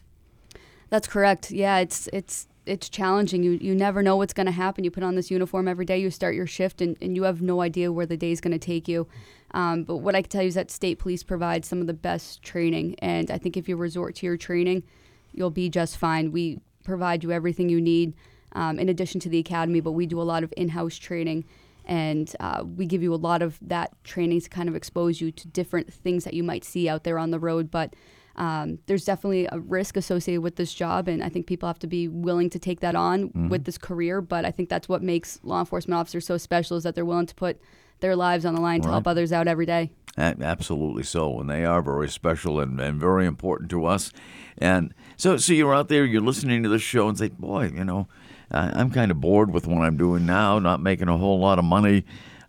That's 0.88 1.06
correct. 1.06 1.52
Yeah, 1.52 1.78
it's 1.78 2.08
it's 2.12 2.48
it's 2.70 2.88
challenging. 2.88 3.42
You 3.42 3.52
you 3.60 3.74
never 3.74 4.02
know 4.02 4.16
what's 4.16 4.32
going 4.32 4.46
to 4.46 4.52
happen. 4.52 4.84
You 4.84 4.90
put 4.90 5.02
on 5.02 5.16
this 5.16 5.30
uniform 5.30 5.66
every 5.66 5.84
day. 5.84 5.98
You 5.98 6.10
start 6.10 6.34
your 6.36 6.46
shift, 6.46 6.80
and, 6.80 6.96
and 7.02 7.16
you 7.16 7.24
have 7.24 7.42
no 7.42 7.60
idea 7.60 7.92
where 7.92 8.06
the 8.06 8.16
day 8.16 8.30
is 8.30 8.40
going 8.40 8.58
to 8.58 8.64
take 8.64 8.86
you. 8.86 9.08
Um, 9.52 9.82
but 9.82 9.96
what 9.96 10.14
I 10.14 10.22
can 10.22 10.30
tell 10.30 10.42
you 10.42 10.48
is 10.48 10.54
that 10.54 10.70
state 10.70 10.98
police 11.00 11.24
provides 11.24 11.66
some 11.66 11.80
of 11.80 11.88
the 11.88 11.92
best 11.94 12.42
training, 12.42 12.94
and 13.00 13.30
I 13.30 13.38
think 13.38 13.56
if 13.56 13.68
you 13.68 13.76
resort 13.76 14.14
to 14.16 14.26
your 14.26 14.36
training, 14.36 14.84
you'll 15.32 15.50
be 15.50 15.68
just 15.68 15.96
fine. 15.96 16.30
We 16.30 16.60
provide 16.84 17.24
you 17.24 17.32
everything 17.32 17.68
you 17.68 17.80
need, 17.80 18.14
um, 18.52 18.78
in 18.78 18.88
addition 18.88 19.20
to 19.20 19.28
the 19.28 19.38
academy. 19.38 19.80
But 19.80 19.92
we 19.92 20.06
do 20.06 20.20
a 20.20 20.22
lot 20.22 20.44
of 20.44 20.54
in-house 20.56 20.96
training, 20.96 21.44
and 21.84 22.34
uh, 22.38 22.62
we 22.64 22.86
give 22.86 23.02
you 23.02 23.12
a 23.12 23.16
lot 23.16 23.42
of 23.42 23.58
that 23.62 23.92
training 24.04 24.40
to 24.42 24.48
kind 24.48 24.68
of 24.68 24.76
expose 24.76 25.20
you 25.20 25.32
to 25.32 25.48
different 25.48 25.92
things 25.92 26.22
that 26.22 26.34
you 26.34 26.44
might 26.44 26.64
see 26.64 26.88
out 26.88 27.02
there 27.02 27.18
on 27.18 27.32
the 27.32 27.40
road. 27.40 27.70
But 27.70 27.96
um, 28.40 28.78
there's 28.86 29.04
definitely 29.04 29.46
a 29.52 29.60
risk 29.60 29.98
associated 29.98 30.40
with 30.40 30.56
this 30.56 30.72
job, 30.72 31.08
and 31.08 31.22
I 31.22 31.28
think 31.28 31.46
people 31.46 31.66
have 31.66 31.78
to 31.80 31.86
be 31.86 32.08
willing 32.08 32.48
to 32.50 32.58
take 32.58 32.80
that 32.80 32.94
on 32.94 33.48
with 33.50 33.64
this 33.64 33.76
career. 33.76 34.22
But 34.22 34.46
I 34.46 34.50
think 34.50 34.70
that's 34.70 34.88
what 34.88 35.02
makes 35.02 35.38
law 35.42 35.60
enforcement 35.60 36.00
officers 36.00 36.26
so 36.26 36.38
special 36.38 36.78
is 36.78 36.84
that 36.84 36.94
they're 36.94 37.04
willing 37.04 37.26
to 37.26 37.34
put 37.34 37.60
their 38.00 38.16
lives 38.16 38.46
on 38.46 38.54
the 38.54 38.60
line 38.62 38.80
to 38.80 38.88
help 38.88 39.06
others 39.06 39.30
out 39.30 39.46
every 39.46 39.66
day. 39.66 39.90
Absolutely 40.16 41.02
so, 41.02 41.38
and 41.38 41.50
they 41.50 41.66
are 41.66 41.82
very 41.82 42.08
special 42.08 42.60
and, 42.60 42.80
and 42.80 42.98
very 42.98 43.26
important 43.26 43.68
to 43.70 43.84
us. 43.84 44.10
And 44.56 44.94
so, 45.18 45.36
so 45.36 45.52
you're 45.52 45.74
out 45.74 45.88
there, 45.88 46.06
you're 46.06 46.22
listening 46.22 46.62
to 46.62 46.70
this 46.70 46.82
show, 46.82 47.08
and 47.08 47.18
say, 47.18 47.28
"Boy, 47.28 47.70
you 47.74 47.84
know, 47.84 48.08
I, 48.50 48.72
I'm 48.74 48.90
kind 48.90 49.10
of 49.10 49.20
bored 49.20 49.52
with 49.52 49.66
what 49.66 49.82
I'm 49.82 49.98
doing 49.98 50.24
now, 50.24 50.58
not 50.58 50.80
making 50.80 51.08
a 51.08 51.18
whole 51.18 51.38
lot 51.38 51.58
of 51.58 51.64
money. 51.66 52.04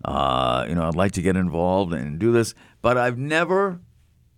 Uh, 0.05 0.65
you 0.69 0.75
know, 0.75 0.87
I'd 0.87 0.95
like 0.95 1.11
to 1.13 1.21
get 1.21 1.35
involved 1.35 1.93
and 1.93 2.17
do 2.17 2.31
this, 2.31 2.55
but 2.81 2.97
I've 2.97 3.17
never, 3.17 3.81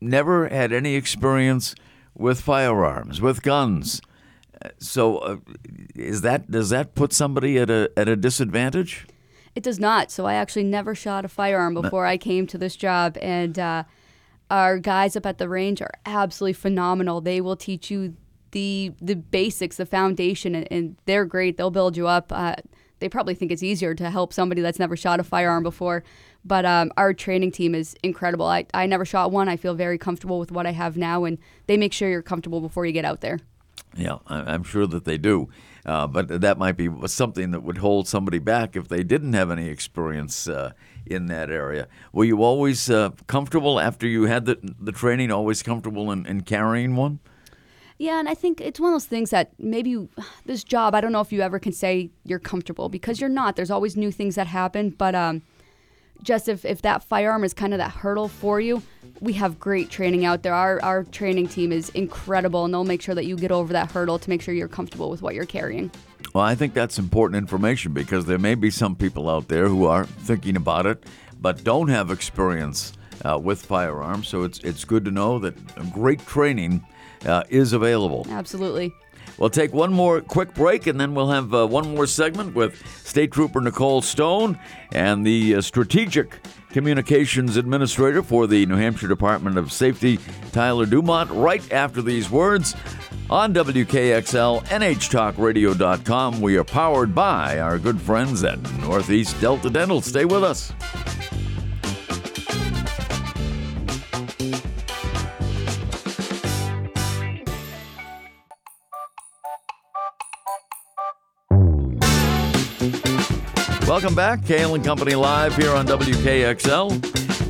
never 0.04 0.48
had 0.50 0.72
any 0.72 0.96
experience 0.96 1.76
with 2.16 2.42
firearms, 2.42 3.22
with 3.22 3.42
guns. 3.42 4.02
So, 4.80 5.18
uh, 5.18 5.38
is 5.96 6.22
that 6.22 6.50
does 6.50 6.70
that 6.70 6.96
put 6.96 7.12
somebody 7.12 7.58
at 7.58 7.70
a 7.70 7.92
at 7.98 8.08
a 8.08 8.16
disadvantage? 8.16 9.08
It 9.56 9.63
does 9.63 9.80
not. 9.80 10.10
So 10.10 10.26
I 10.26 10.36
actually 10.36 10.63
never 10.63 10.96
shot 10.96 11.26
a 11.26 11.28
firearm 11.28 11.74
before 11.74 12.06
I 12.06 12.18
came 12.18 12.48
to 12.48 12.58
this 12.58 12.76
job, 12.76 13.18
and 13.22 13.60
uh, 13.60 13.84
our 14.50 14.80
guys 14.80 15.16
up 15.16 15.26
at 15.26 15.38
the 15.38 15.50
range 15.50 15.82
are 15.82 15.92
absolutely 16.06 16.54
phenomenal. 16.54 17.22
They 17.22 17.42
will 17.42 17.56
teach 17.56 17.92
you 17.92 18.16
the 18.52 18.94
the 19.02 19.16
basics, 19.16 19.78
the 19.78 19.86
foundation, 19.86 20.56
and, 20.56 20.68
and 20.72 20.96
they're 21.06 21.26
great. 21.26 21.58
They'll 21.58 21.72
build 21.72 21.98
you 21.98 22.08
up. 22.08 22.32
Uh, 22.32 22.56
they 23.00 23.10
probably 23.10 23.36
think 23.36 23.52
it's 23.52 23.63
easier 23.63 23.94
to 23.96 24.10
help 24.10 24.32
somebody 24.32 24.62
that's 24.62 24.80
never 24.80 24.96
shot 24.96 25.20
a 25.20 25.24
firearm 25.24 25.62
before, 25.62 26.04
but 26.45 26.65
um, 26.65 26.91
our 26.97 27.13
training 27.13 27.51
team 27.51 27.75
is 27.75 27.95
incredible. 28.03 28.45
I, 28.45 28.65
I 28.73 28.86
never 28.86 29.06
shot 29.06 29.32
one. 29.32 29.49
I 29.49 29.58
feel 29.58 29.75
very 29.75 29.97
comfortable 29.97 30.39
with 30.39 30.51
what 30.51 30.65
I 30.65 30.71
have 30.71 30.97
now, 30.97 31.23
and 31.23 31.38
they 31.67 31.77
make 31.77 31.93
sure 31.93 32.10
you're 32.10 32.21
comfortable 32.21 32.62
before 32.62 32.86
you 32.86 32.91
get 32.91 33.06
out 33.06 33.21
there. 33.21 33.39
Yeah, 33.95 34.17
I- 34.27 34.53
I'm 34.53 34.63
sure 34.63 34.88
that 34.88 35.06
they 35.06 35.17
do. 35.17 35.49
Uh, 35.86 36.08
but 36.08 36.41
that 36.41 36.58
might 36.58 36.77
be 36.77 36.89
something 37.08 37.51
that 37.51 37.62
would 37.62 37.79
hold 37.79 38.08
somebody 38.08 38.39
back 38.39 38.75
if 38.75 38.88
they 38.88 39.03
didn't 39.03 39.34
have 39.34 39.51
any 39.51 39.67
experience 39.67 40.47
uh, 40.47 40.71
in 41.06 41.25
that 41.27 41.49
area. 41.51 41.88
Were 42.13 42.23
you 42.23 42.41
always 42.41 42.89
uh, 42.89 43.10
comfortable 43.27 43.79
after 43.79 44.08
you 44.08 44.23
had 44.23 44.45
the, 44.45 44.58
the 44.79 44.93
training, 44.93 45.29
always 45.29 45.62
comfortable 45.62 46.10
in, 46.12 46.25
in 46.25 46.41
carrying 46.41 46.95
one? 46.95 47.19
Yeah, 47.97 48.17
and 48.19 48.27
I 48.29 48.34
think 48.34 48.60
it's 48.62 48.79
one 48.79 48.91
of 48.91 48.95
those 48.95 49.06
things 49.06 49.29
that 49.29 49.51
maybe 49.60 49.91
you, 49.91 50.10
this 50.45 50.63
job, 50.63 50.95
I 50.95 51.01
don't 51.01 51.12
know 51.12 51.21
if 51.21 51.32
you 51.32 51.41
ever 51.41 51.60
can 51.60 51.73
say 51.73 52.10
you're 52.25 52.39
comfortable 52.39 52.89
because 52.89 53.19
you're 53.19 53.29
not. 53.29 53.56
There's 53.56 53.71
always 53.71 53.95
new 53.95 54.12
things 54.12 54.36
that 54.36 54.47
happen, 54.47 54.89
but 54.91 55.13
um, 55.15 55.41
just 56.23 56.49
if, 56.49 56.65
if 56.65 56.81
that 56.81 57.03
firearm 57.03 57.43
is 57.43 57.53
kind 57.53 57.73
of 57.73 57.77
that 57.77 57.91
hurdle 57.91 58.27
for 58.27 58.59
you, 58.59 58.81
we 59.19 59.33
have 59.33 59.59
great 59.59 59.89
training 59.89 60.25
out 60.25 60.41
there. 60.43 60.53
Our, 60.53 60.81
our 60.81 61.03
training 61.03 61.49
team 61.49 61.71
is 61.71 61.89
incredible, 61.89 62.65
and 62.65 62.73
they'll 62.73 62.83
make 62.83 63.01
sure 63.01 63.15
that 63.15 63.25
you 63.25 63.36
get 63.36 63.51
over 63.51 63.73
that 63.73 63.91
hurdle 63.91 64.17
to 64.19 64.29
make 64.29 64.41
sure 64.41 64.53
you're 64.53 64.67
comfortable 64.67 65.09
with 65.09 65.21
what 65.21 65.36
you're 65.36 65.45
carrying. 65.45 65.91
Well, 66.33 66.43
I 66.43 66.55
think 66.55 66.73
that's 66.73 66.97
important 66.97 67.38
information 67.38 67.93
because 67.93 68.25
there 68.25 68.39
may 68.39 68.55
be 68.55 68.71
some 68.71 68.95
people 68.95 69.29
out 69.29 69.49
there 69.49 69.67
who 69.67 69.86
are 69.86 70.05
thinking 70.05 70.55
about 70.55 70.86
it 70.86 71.03
but 71.39 71.63
don't 71.63 71.89
have 71.89 72.09
experience 72.09 72.93
uh, 73.25 73.38
with 73.38 73.65
firearms. 73.65 74.29
So 74.29 74.43
it's, 74.43 74.59
it's 74.59 74.86
good 74.86 75.03
to 75.05 75.12
know 75.12 75.39
that 75.39 75.91
great 75.91 76.25
training 76.25 76.86
uh, 77.25 77.43
is 77.49 77.73
available. 77.73 78.25
Absolutely. 78.29 78.93
We'll 79.38 79.50
take 79.50 79.74
one 79.74 79.91
more 79.91 80.22
quick 80.22 80.54
break 80.54 80.88
and 80.88 81.00
then 81.00 81.15
we'll 81.15 81.30
have 81.30 81.54
uh, 81.54 81.67
one 81.67 81.96
more 81.96 82.08
segment 82.08 82.56
with 82.56 82.86
State 83.06 83.32
Trooper 83.32 83.62
Nicole 83.62 84.02
Stone 84.02 84.60
and 84.91 85.26
the 85.26 85.56
uh, 85.56 85.62
Strategic 85.62 86.39
Communications 86.69 87.58
Administrator 87.58 88.24
for 88.24 88.48
the 88.48 88.65
New 88.65 88.76
Hampshire 88.76 89.08
Department 89.08 89.58
of 89.58 89.72
Safety, 89.72 90.19
Tyler 90.52 90.86
Dumont, 90.86 91.30
right 91.32 91.72
after 91.72 92.02
these 92.02 92.30
words 92.30 92.76
on 93.30 93.54
WKXL, 93.54 94.63
NHTalkRadio.com. 94.65 96.41
We 96.41 96.58
are 96.58 96.63
powered 96.63 97.13
by 97.15 97.60
our 97.60 97.78
good 97.78 98.02
friends 98.02 98.43
at 98.43 98.60
Northeast 98.80 99.39
Delta 99.39 99.69
Dental. 99.69 100.02
Stay 100.02 100.26
with 100.26 100.43
us. 100.43 100.74
Welcome 113.93 114.15
back. 114.15 114.43
Cail 114.43 114.73
and 114.73 114.84
Company 114.84 115.13
live 115.13 115.56
here 115.56 115.69
on 115.69 115.86
WKXL, 115.86 116.89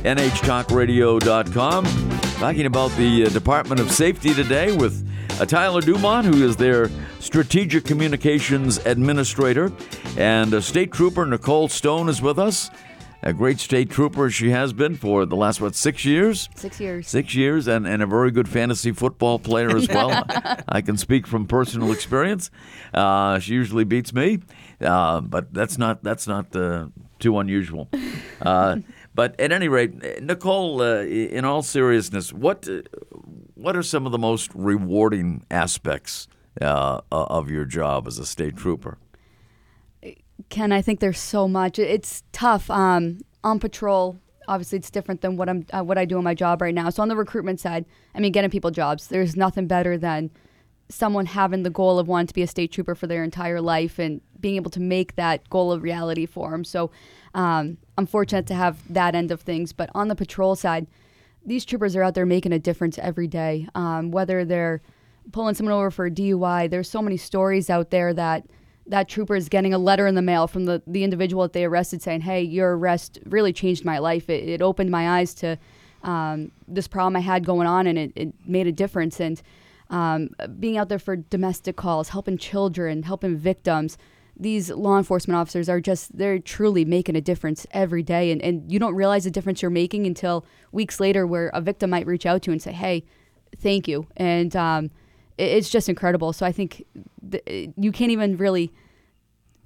NHTalkRadio.com. 0.02 1.84
Talking 2.34 2.66
about 2.66 2.90
the 2.98 3.24
uh, 3.24 3.28
Department 3.30 3.80
of 3.80 3.90
Safety 3.90 4.34
today 4.34 4.76
with 4.76 5.08
uh, 5.40 5.46
Tyler 5.46 5.80
Dumont, 5.80 6.26
who 6.26 6.44
is 6.44 6.54
their 6.56 6.90
Strategic 7.18 7.86
Communications 7.86 8.76
Administrator, 8.84 9.72
and 10.18 10.52
uh, 10.52 10.60
State 10.60 10.92
Trooper 10.92 11.24
Nicole 11.24 11.68
Stone 11.68 12.10
is 12.10 12.20
with 12.20 12.38
us. 12.38 12.68
A 13.26 13.32
great 13.32 13.58
state 13.58 13.88
trooper 13.88 14.28
she 14.28 14.50
has 14.50 14.74
been 14.74 14.96
for 14.96 15.24
the 15.24 15.34
last, 15.34 15.58
what, 15.58 15.74
six 15.74 16.04
years? 16.04 16.50
Six 16.56 16.78
years. 16.78 17.08
Six 17.08 17.34
years, 17.34 17.66
and, 17.66 17.86
and 17.86 18.02
a 18.02 18.06
very 18.06 18.30
good 18.30 18.46
fantasy 18.46 18.92
football 18.92 19.38
player 19.38 19.74
as 19.74 19.88
well. 19.88 20.24
I 20.68 20.82
can 20.82 20.98
speak 20.98 21.26
from 21.26 21.46
personal 21.46 21.90
experience. 21.90 22.50
Uh, 22.92 23.38
she 23.38 23.54
usually 23.54 23.84
beats 23.84 24.12
me, 24.12 24.40
uh, 24.82 25.22
but 25.22 25.54
that's 25.54 25.78
not 25.78 26.04
that's 26.04 26.26
not 26.26 26.54
uh, 26.54 26.88
too 27.18 27.38
unusual. 27.38 27.88
Uh, 28.42 28.80
but 29.14 29.40
at 29.40 29.52
any 29.52 29.68
rate, 29.68 30.22
Nicole, 30.22 30.82
uh, 30.82 31.00
in 31.00 31.46
all 31.46 31.62
seriousness, 31.62 32.30
what 32.30 32.68
uh, 32.68 32.82
what 33.54 33.74
are 33.74 33.82
some 33.82 34.04
of 34.04 34.12
the 34.12 34.18
most 34.18 34.50
rewarding 34.54 35.46
aspects 35.50 36.28
uh, 36.60 37.00
of 37.10 37.50
your 37.50 37.64
job 37.64 38.06
as 38.06 38.18
a 38.18 38.26
state 38.26 38.54
trooper? 38.54 38.98
Ken, 40.54 40.70
I 40.70 40.82
think 40.82 41.00
there's 41.00 41.18
so 41.18 41.48
much. 41.48 41.80
It's 41.80 42.22
tough. 42.30 42.70
Um, 42.70 43.22
on 43.42 43.58
patrol, 43.58 44.20
obviously, 44.46 44.78
it's 44.78 44.88
different 44.88 45.20
than 45.20 45.36
what 45.36 45.48
I'm 45.48 45.66
uh, 45.72 45.82
what 45.82 45.98
I 45.98 46.04
do 46.04 46.16
in 46.16 46.22
my 46.22 46.32
job 46.32 46.62
right 46.62 46.72
now. 46.72 46.90
So 46.90 47.02
on 47.02 47.08
the 47.08 47.16
recruitment 47.16 47.58
side, 47.58 47.84
I 48.14 48.20
mean, 48.20 48.30
getting 48.30 48.50
people 48.50 48.70
jobs. 48.70 49.08
There's 49.08 49.34
nothing 49.34 49.66
better 49.66 49.98
than 49.98 50.30
someone 50.88 51.26
having 51.26 51.64
the 51.64 51.70
goal 51.70 51.98
of 51.98 52.06
wanting 52.06 52.28
to 52.28 52.34
be 52.34 52.42
a 52.42 52.46
state 52.46 52.70
trooper 52.70 52.94
for 52.94 53.08
their 53.08 53.24
entire 53.24 53.60
life 53.60 53.98
and 53.98 54.20
being 54.38 54.54
able 54.54 54.70
to 54.70 54.80
make 54.80 55.16
that 55.16 55.50
goal 55.50 55.72
a 55.72 55.80
reality 55.80 56.24
for 56.24 56.52
them. 56.52 56.62
So 56.62 56.92
um, 57.34 57.76
I'm 57.98 58.06
fortunate 58.06 58.46
to 58.46 58.54
have 58.54 58.78
that 58.94 59.16
end 59.16 59.32
of 59.32 59.40
things. 59.40 59.72
But 59.72 59.90
on 59.92 60.06
the 60.06 60.14
patrol 60.14 60.54
side, 60.54 60.86
these 61.44 61.64
troopers 61.64 61.96
are 61.96 62.04
out 62.04 62.14
there 62.14 62.26
making 62.26 62.52
a 62.52 62.60
difference 62.60 62.96
every 62.98 63.26
day. 63.26 63.66
Um, 63.74 64.12
whether 64.12 64.44
they're 64.44 64.82
pulling 65.32 65.56
someone 65.56 65.74
over 65.74 65.90
for 65.90 66.06
a 66.06 66.12
DUI, 66.12 66.70
there's 66.70 66.88
so 66.88 67.02
many 67.02 67.16
stories 67.16 67.68
out 67.68 67.90
there 67.90 68.14
that 68.14 68.46
that 68.86 69.08
trooper 69.08 69.34
is 69.34 69.48
getting 69.48 69.72
a 69.72 69.78
letter 69.78 70.06
in 70.06 70.14
the 70.14 70.22
mail 70.22 70.46
from 70.46 70.66
the, 70.66 70.82
the 70.86 71.04
individual 71.04 71.42
that 71.42 71.52
they 71.52 71.64
arrested 71.64 72.02
saying, 72.02 72.20
hey, 72.22 72.42
your 72.42 72.76
arrest 72.76 73.18
really 73.24 73.52
changed 73.52 73.84
my 73.84 73.98
life. 73.98 74.28
It, 74.28 74.48
it 74.48 74.62
opened 74.62 74.90
my 74.90 75.18
eyes 75.18 75.34
to 75.34 75.58
um, 76.02 76.52
this 76.68 76.86
problem 76.86 77.16
I 77.16 77.20
had 77.20 77.46
going 77.46 77.66
on 77.66 77.86
and 77.86 77.98
it, 77.98 78.12
it 78.14 78.34
made 78.46 78.66
a 78.66 78.72
difference. 78.72 79.20
And 79.20 79.40
um, 79.90 80.30
being 80.58 80.76
out 80.76 80.88
there 80.88 80.98
for 80.98 81.16
domestic 81.16 81.76
calls, 81.76 82.10
helping 82.10 82.38
children, 82.38 83.04
helping 83.04 83.36
victims. 83.36 83.96
These 84.36 84.70
law 84.70 84.98
enforcement 84.98 85.36
officers 85.36 85.68
are 85.68 85.80
just, 85.80 86.16
they're 86.18 86.38
truly 86.38 86.84
making 86.84 87.16
a 87.16 87.20
difference 87.20 87.66
every 87.70 88.02
day. 88.02 88.32
And, 88.32 88.42
and 88.42 88.70
you 88.70 88.78
don't 88.78 88.94
realize 88.94 89.24
the 89.24 89.30
difference 89.30 89.62
you're 89.62 89.70
making 89.70 90.06
until 90.06 90.44
weeks 90.72 90.98
later, 90.98 91.26
where 91.26 91.48
a 91.48 91.60
victim 91.60 91.90
might 91.90 92.06
reach 92.06 92.26
out 92.26 92.42
to 92.42 92.50
you 92.50 92.52
and 92.52 92.60
say, 92.60 92.72
hey, 92.72 93.04
thank 93.56 93.86
you. 93.86 94.08
And 94.16 94.56
um, 94.56 94.90
it's 95.38 95.68
just 95.68 95.88
incredible. 95.88 96.32
So 96.32 96.46
I 96.46 96.52
think 96.52 96.86
th- 97.30 97.70
you 97.76 97.92
can't 97.92 98.10
even 98.10 98.36
really 98.36 98.72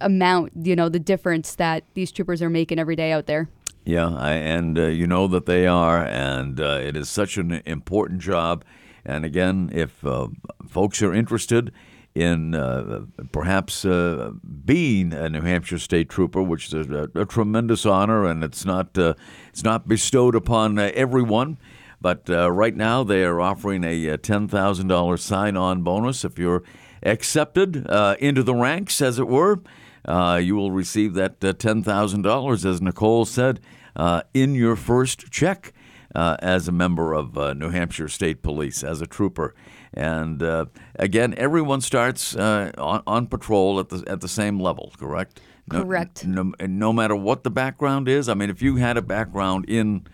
amount, 0.01 0.53
you 0.63 0.77
know, 0.77 0.89
the 0.89 0.99
difference 0.99 1.55
that 1.57 1.85
these 1.95 2.13
troopers 2.13 2.41
are 2.43 2.51
making 2.51 2.79
every 2.79 2.97
day 2.97 3.13
out 3.13 3.27
there. 3.27 3.49
Yeah, 3.85 4.15
I, 4.15 4.33
and 4.33 4.79
uh, 4.79 4.87
you 4.87 5.07
know 5.07 5.27
that 5.29 5.47
they 5.47 5.67
are, 5.67 6.05
and 6.05 6.61
uh, 6.61 6.79
it 6.83 6.97
is 6.97 7.09
such 7.09 7.39
an 7.39 7.63
important 7.65 8.21
job. 8.21 8.65
And 9.05 9.25
again, 9.25 9.71
if 9.73 10.05
uh, 10.05 10.29
folks 10.69 11.01
are 11.01 11.15
interested 11.15 11.73
in 12.15 12.55
uh, 12.55 13.07
perhaps 13.33 13.85
uh, 13.85 14.33
being 14.65 15.13
a 15.13 15.31
New 15.31 15.41
Hampshire 15.41 15.79
State 15.79 16.11
Trooper, 16.11 16.43
which 16.43 16.73
is 16.73 16.91
a, 16.91 17.09
a 17.15 17.25
tremendous 17.25 17.87
honor, 17.87 18.27
and 18.27 18.45
it's 18.45 18.65
not 18.65 18.99
uh, 18.99 19.15
it's 19.51 19.65
not 19.65 19.89
bestowed 19.89 20.35
upon 20.35 20.79
everyone. 20.79 21.57
But 22.01 22.29
right 22.29 22.77
now, 22.77 23.03
they 23.03 23.25
are 23.25 23.41
offering 23.41 23.83
a 23.85 24.17
ten 24.19 24.49
thousand 24.49 24.89
dollars 24.89 25.23
sign-on 25.23 25.83
bonus 25.83 26.25
if 26.25 26.39
you're 26.39 26.63
accepted 27.03 27.87
into 28.21 28.43
the 28.43 28.55
ranks, 28.55 29.01
as 29.01 29.19
it 29.19 29.27
were 29.27 29.61
uh, 30.09 30.41
you 30.43 30.57
will 30.57 30.71
receive 30.71 31.15
that 31.15 31.45
uh, 31.45 31.53
$10,000, 31.53 32.65
as 32.65 32.81
Nicole 32.81 33.27
said, 33.27 33.61
uh, 33.95 34.23
in 34.33 34.55
your 34.55 34.75
first 34.75 35.31
check 35.31 35.75
uh, 36.15 36.37
as 36.41 36.67
a 36.67 36.73
member 36.73 37.13
of 37.13 37.37
uh, 37.37 37.53
New 37.53 37.69
Hampshire 37.69 38.09
State 38.09 38.43
Police, 38.43 38.83
as 38.83 39.03
a 39.03 39.07
trooper. 39.07 39.55
And 39.93 40.43
uh, 40.43 40.67
again, 40.97 41.35
everyone 41.37 41.83
starts 41.83 42.35
on, 42.35 43.03
on, 43.07 43.27
patrol 43.27 43.79
at 43.81 43.91
the, 43.91 44.03
at 44.07 44.23
the 44.23 44.29
same 44.29 44.59
level, 44.59 44.93
correct? 44.99 45.41
No, 45.71 45.83
correct. 45.83 46.27
No, 46.27 46.55
no, 46.61 46.93
matter 46.95 47.15
what 47.15 47.43
the 47.45 47.51
background 47.51 48.09
is. 48.09 48.29
I 48.31 48.35
mean, 48.35 48.49
if 48.49 48.63
you 48.63 48.77
had 48.77 48.97
a 48.97 49.03
background 49.03 49.67
in 49.69 50.07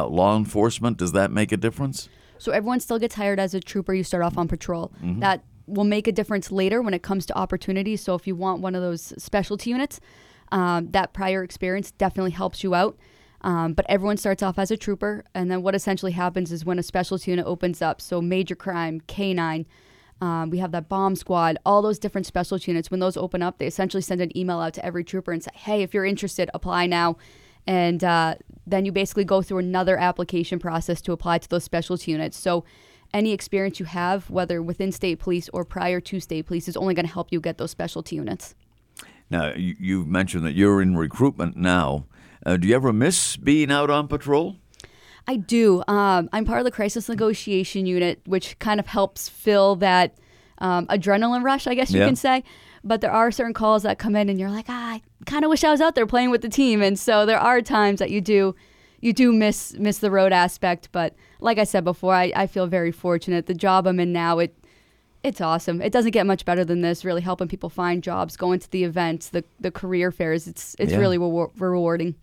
law 0.00 0.36
enforcement, 0.36 0.98
does 0.98 1.12
that 1.12 1.30
make 1.30 1.52
a 1.52 1.56
difference? 1.56 2.08
So 2.38 2.50
everyone 2.52 2.80
still 2.80 2.98
gets 2.98 3.14
hired 3.14 3.38
as 3.38 3.54
a 3.54 3.60
trooper. 3.60 3.94
You 3.94 4.04
start 4.04 4.22
off 4.24 4.36
on 4.36 4.48
patrol. 4.48 4.92
Mm-hmm. 5.02 5.20
That 5.20 5.44
will 5.66 5.84
make 5.84 6.08
a 6.08 6.12
difference 6.12 6.50
later 6.50 6.82
when 6.82 6.94
it 6.94 7.02
comes 7.02 7.26
to 7.26 7.38
opportunities. 7.38 8.00
So 8.00 8.14
if 8.14 8.26
you 8.26 8.34
want 8.34 8.60
one 8.60 8.74
of 8.74 8.82
those 8.82 9.12
specialty 9.22 9.70
units, 9.70 10.00
um, 10.50 10.90
that 10.90 11.12
prior 11.12 11.44
experience 11.44 11.92
definitely 11.92 12.32
helps 12.32 12.64
you 12.64 12.74
out. 12.74 12.96
Um, 13.42 13.72
but 13.74 13.86
everyone 13.88 14.16
starts 14.16 14.42
off 14.42 14.58
as 14.58 14.70
a 14.70 14.76
trooper, 14.76 15.24
and 15.34 15.50
then 15.50 15.62
what 15.62 15.74
essentially 15.74 16.12
happens 16.12 16.52
is 16.52 16.64
when 16.64 16.78
a 16.78 16.82
specialty 16.82 17.32
unit 17.32 17.44
opens 17.44 17.82
up, 17.82 18.00
so 18.00 18.22
major 18.22 18.54
crime, 18.54 19.00
canine, 19.08 19.66
um, 20.20 20.50
we 20.50 20.58
have 20.58 20.70
that 20.70 20.88
bomb 20.88 21.16
squad, 21.16 21.58
all 21.66 21.82
those 21.82 21.98
different 21.98 22.28
specialty 22.28 22.70
units. 22.70 22.92
When 22.92 23.00
those 23.00 23.16
open 23.16 23.42
up, 23.42 23.58
they 23.58 23.66
essentially 23.66 24.02
send 24.02 24.20
an 24.20 24.36
email 24.38 24.60
out 24.60 24.74
to 24.74 24.86
every 24.86 25.02
trooper 25.02 25.32
and 25.32 25.42
say, 25.42 25.50
"Hey, 25.52 25.82
if 25.82 25.92
you're 25.92 26.04
interested, 26.04 26.48
apply 26.54 26.86
now." 26.86 27.16
And 27.66 28.04
uh, 28.04 28.36
then 28.66 28.84
you 28.84 28.92
basically 28.92 29.24
go 29.24 29.42
through 29.42 29.58
another 29.58 29.96
application 29.96 30.58
process 30.58 31.00
to 31.02 31.12
apply 31.12 31.38
to 31.38 31.48
those 31.48 31.64
specialty 31.64 32.12
units. 32.12 32.38
So 32.38 32.64
any 33.12 33.32
experience 33.32 33.78
you 33.80 33.86
have, 33.86 34.30
whether 34.30 34.62
within 34.62 34.92
state 34.92 35.18
police 35.18 35.48
or 35.52 35.64
prior 35.64 36.00
to 36.00 36.20
state 36.20 36.46
police, 36.46 36.68
is 36.68 36.76
only 36.76 36.94
going 36.94 37.06
to 37.06 37.12
help 37.12 37.28
you 37.30 37.40
get 37.40 37.58
those 37.58 37.70
specialty 37.70 38.16
units. 38.16 38.54
Now, 39.30 39.52
you've 39.54 40.06
mentioned 40.06 40.44
that 40.44 40.52
you're 40.52 40.82
in 40.82 40.96
recruitment 40.96 41.56
now. 41.56 42.06
Uh, 42.44 42.56
do 42.56 42.68
you 42.68 42.74
ever 42.74 42.92
miss 42.92 43.36
being 43.36 43.70
out 43.70 43.90
on 43.90 44.08
patrol? 44.08 44.56
I 45.26 45.36
do. 45.36 45.82
Um, 45.86 46.28
I'm 46.32 46.44
part 46.44 46.58
of 46.58 46.64
the 46.64 46.70
crisis 46.70 47.08
negotiation 47.08 47.86
unit, 47.86 48.20
which 48.26 48.58
kind 48.58 48.80
of 48.80 48.86
helps 48.86 49.28
fill 49.28 49.76
that 49.76 50.16
um, 50.58 50.86
adrenaline 50.88 51.44
rush, 51.44 51.66
I 51.66 51.74
guess 51.74 51.92
you 51.92 52.00
yeah. 52.00 52.06
can 52.06 52.16
say. 52.16 52.44
But 52.84 53.00
there 53.00 53.12
are 53.12 53.30
certain 53.30 53.54
calls 53.54 53.84
that 53.84 53.98
come 53.98 54.16
in, 54.16 54.28
and 54.28 54.40
you're 54.40 54.50
like, 54.50 54.66
ah, 54.68 54.94
I 54.94 55.02
kind 55.24 55.44
of 55.44 55.50
wish 55.50 55.62
I 55.64 55.70
was 55.70 55.80
out 55.80 55.94
there 55.94 56.06
playing 56.06 56.30
with 56.30 56.42
the 56.42 56.48
team. 56.48 56.82
And 56.82 56.98
so 56.98 57.24
there 57.24 57.38
are 57.38 57.62
times 57.62 57.98
that 58.00 58.10
you 58.10 58.20
do 58.20 58.54
you 59.00 59.12
do 59.12 59.32
miss 59.32 59.74
miss 59.78 59.98
the 59.98 60.10
road 60.10 60.32
aspect. 60.32 60.88
But 60.92 61.14
like 61.40 61.58
I 61.58 61.64
said 61.64 61.84
before, 61.84 62.14
I, 62.14 62.32
I 62.34 62.46
feel 62.46 62.66
very 62.66 62.92
fortunate. 62.92 63.46
The 63.46 63.54
job 63.54 63.86
I'm 63.86 64.00
in 64.00 64.12
now, 64.12 64.38
it 64.38 64.56
it's 65.22 65.40
awesome. 65.40 65.80
It 65.80 65.92
doesn't 65.92 66.10
get 66.10 66.26
much 66.26 66.44
better 66.44 66.64
than 66.64 66.80
this. 66.80 67.04
Really 67.04 67.20
helping 67.20 67.48
people 67.48 67.68
find 67.68 68.02
jobs, 68.02 68.36
going 68.36 68.60
to 68.60 68.70
the 68.70 68.84
events, 68.84 69.28
the 69.28 69.44
the 69.60 69.70
career 69.70 70.10
fairs. 70.10 70.48
It's 70.48 70.74
it's 70.78 70.92
yeah. 70.92 70.98
really 70.98 71.18
re- 71.18 71.46
rewarding. 71.58 72.14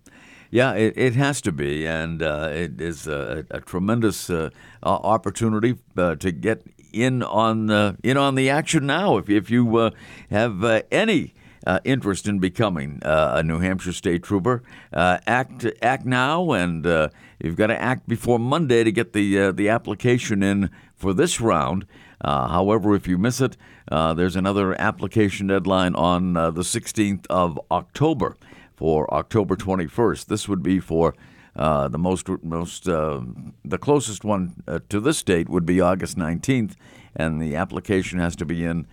Yeah, 0.51 0.73
it, 0.73 0.97
it 0.97 1.15
has 1.15 1.41
to 1.41 1.51
be, 1.51 1.85
and 1.85 2.23
uh, 2.23 2.49
it 2.51 2.81
is 2.81 3.05
a, 3.05 3.45
a 3.51 3.61
tremendous 3.61 4.31
uh, 4.31 4.49
opportunity 4.81 5.77
uh, 5.95 6.15
to 6.15 6.31
get 6.31 6.63
in 6.93 7.23
on 7.23 7.97
in 8.03 8.17
on 8.17 8.35
the 8.35 8.49
action 8.49 8.85
now. 8.85 9.17
If 9.17 9.29
if 9.29 9.49
you 9.49 9.77
uh, 9.77 9.91
have 10.29 10.63
uh, 10.63 10.81
any 10.91 11.33
uh, 11.65 11.79
interest 11.83 12.27
in 12.27 12.39
becoming 12.39 12.99
uh, 13.03 13.33
a 13.35 13.43
New 13.43 13.59
Hampshire 13.59 13.93
State 13.93 14.23
Trooper, 14.23 14.63
uh, 14.93 15.19
act 15.27 15.65
act 15.81 16.05
now, 16.05 16.51
and 16.51 16.85
you've 17.39 17.55
got 17.55 17.67
to 17.67 17.81
act 17.81 18.07
before 18.07 18.39
Monday 18.39 18.83
to 18.83 18.91
get 18.91 19.13
the 19.13 19.51
the 19.51 19.69
application 19.69 20.43
in 20.43 20.69
for 20.95 21.13
this 21.13 21.39
round. 21.39 21.85
However, 22.23 22.95
if 22.95 23.07
you 23.07 23.17
miss 23.17 23.41
it, 23.41 23.55
there's 23.89 24.35
another 24.35 24.79
application 24.79 25.47
deadline 25.47 25.95
on 25.95 26.33
the 26.33 26.51
16th 26.51 27.25
of 27.29 27.59
October 27.71 28.35
for 28.75 29.13
October 29.13 29.57
21st. 29.57 30.25
This 30.27 30.47
would 30.47 30.63
be 30.63 30.79
for 30.79 31.13
Uh, 31.59 31.89
the 31.89 31.99
most 31.99 32.25
most 32.41 32.87
uh, 32.87 33.19
the 33.65 33.77
closest 33.77 34.23
one 34.23 34.63
uh, 34.65 34.79
to 34.87 35.01
this 35.01 35.21
date 35.21 35.49
would 35.49 35.65
be 35.65 35.81
August 35.81 36.17
19th, 36.17 36.75
and 37.17 37.41
the 37.41 37.53
application 37.53 38.17
has 38.17 38.33
to 38.33 38.45
be 38.45 38.63
in 38.63 38.87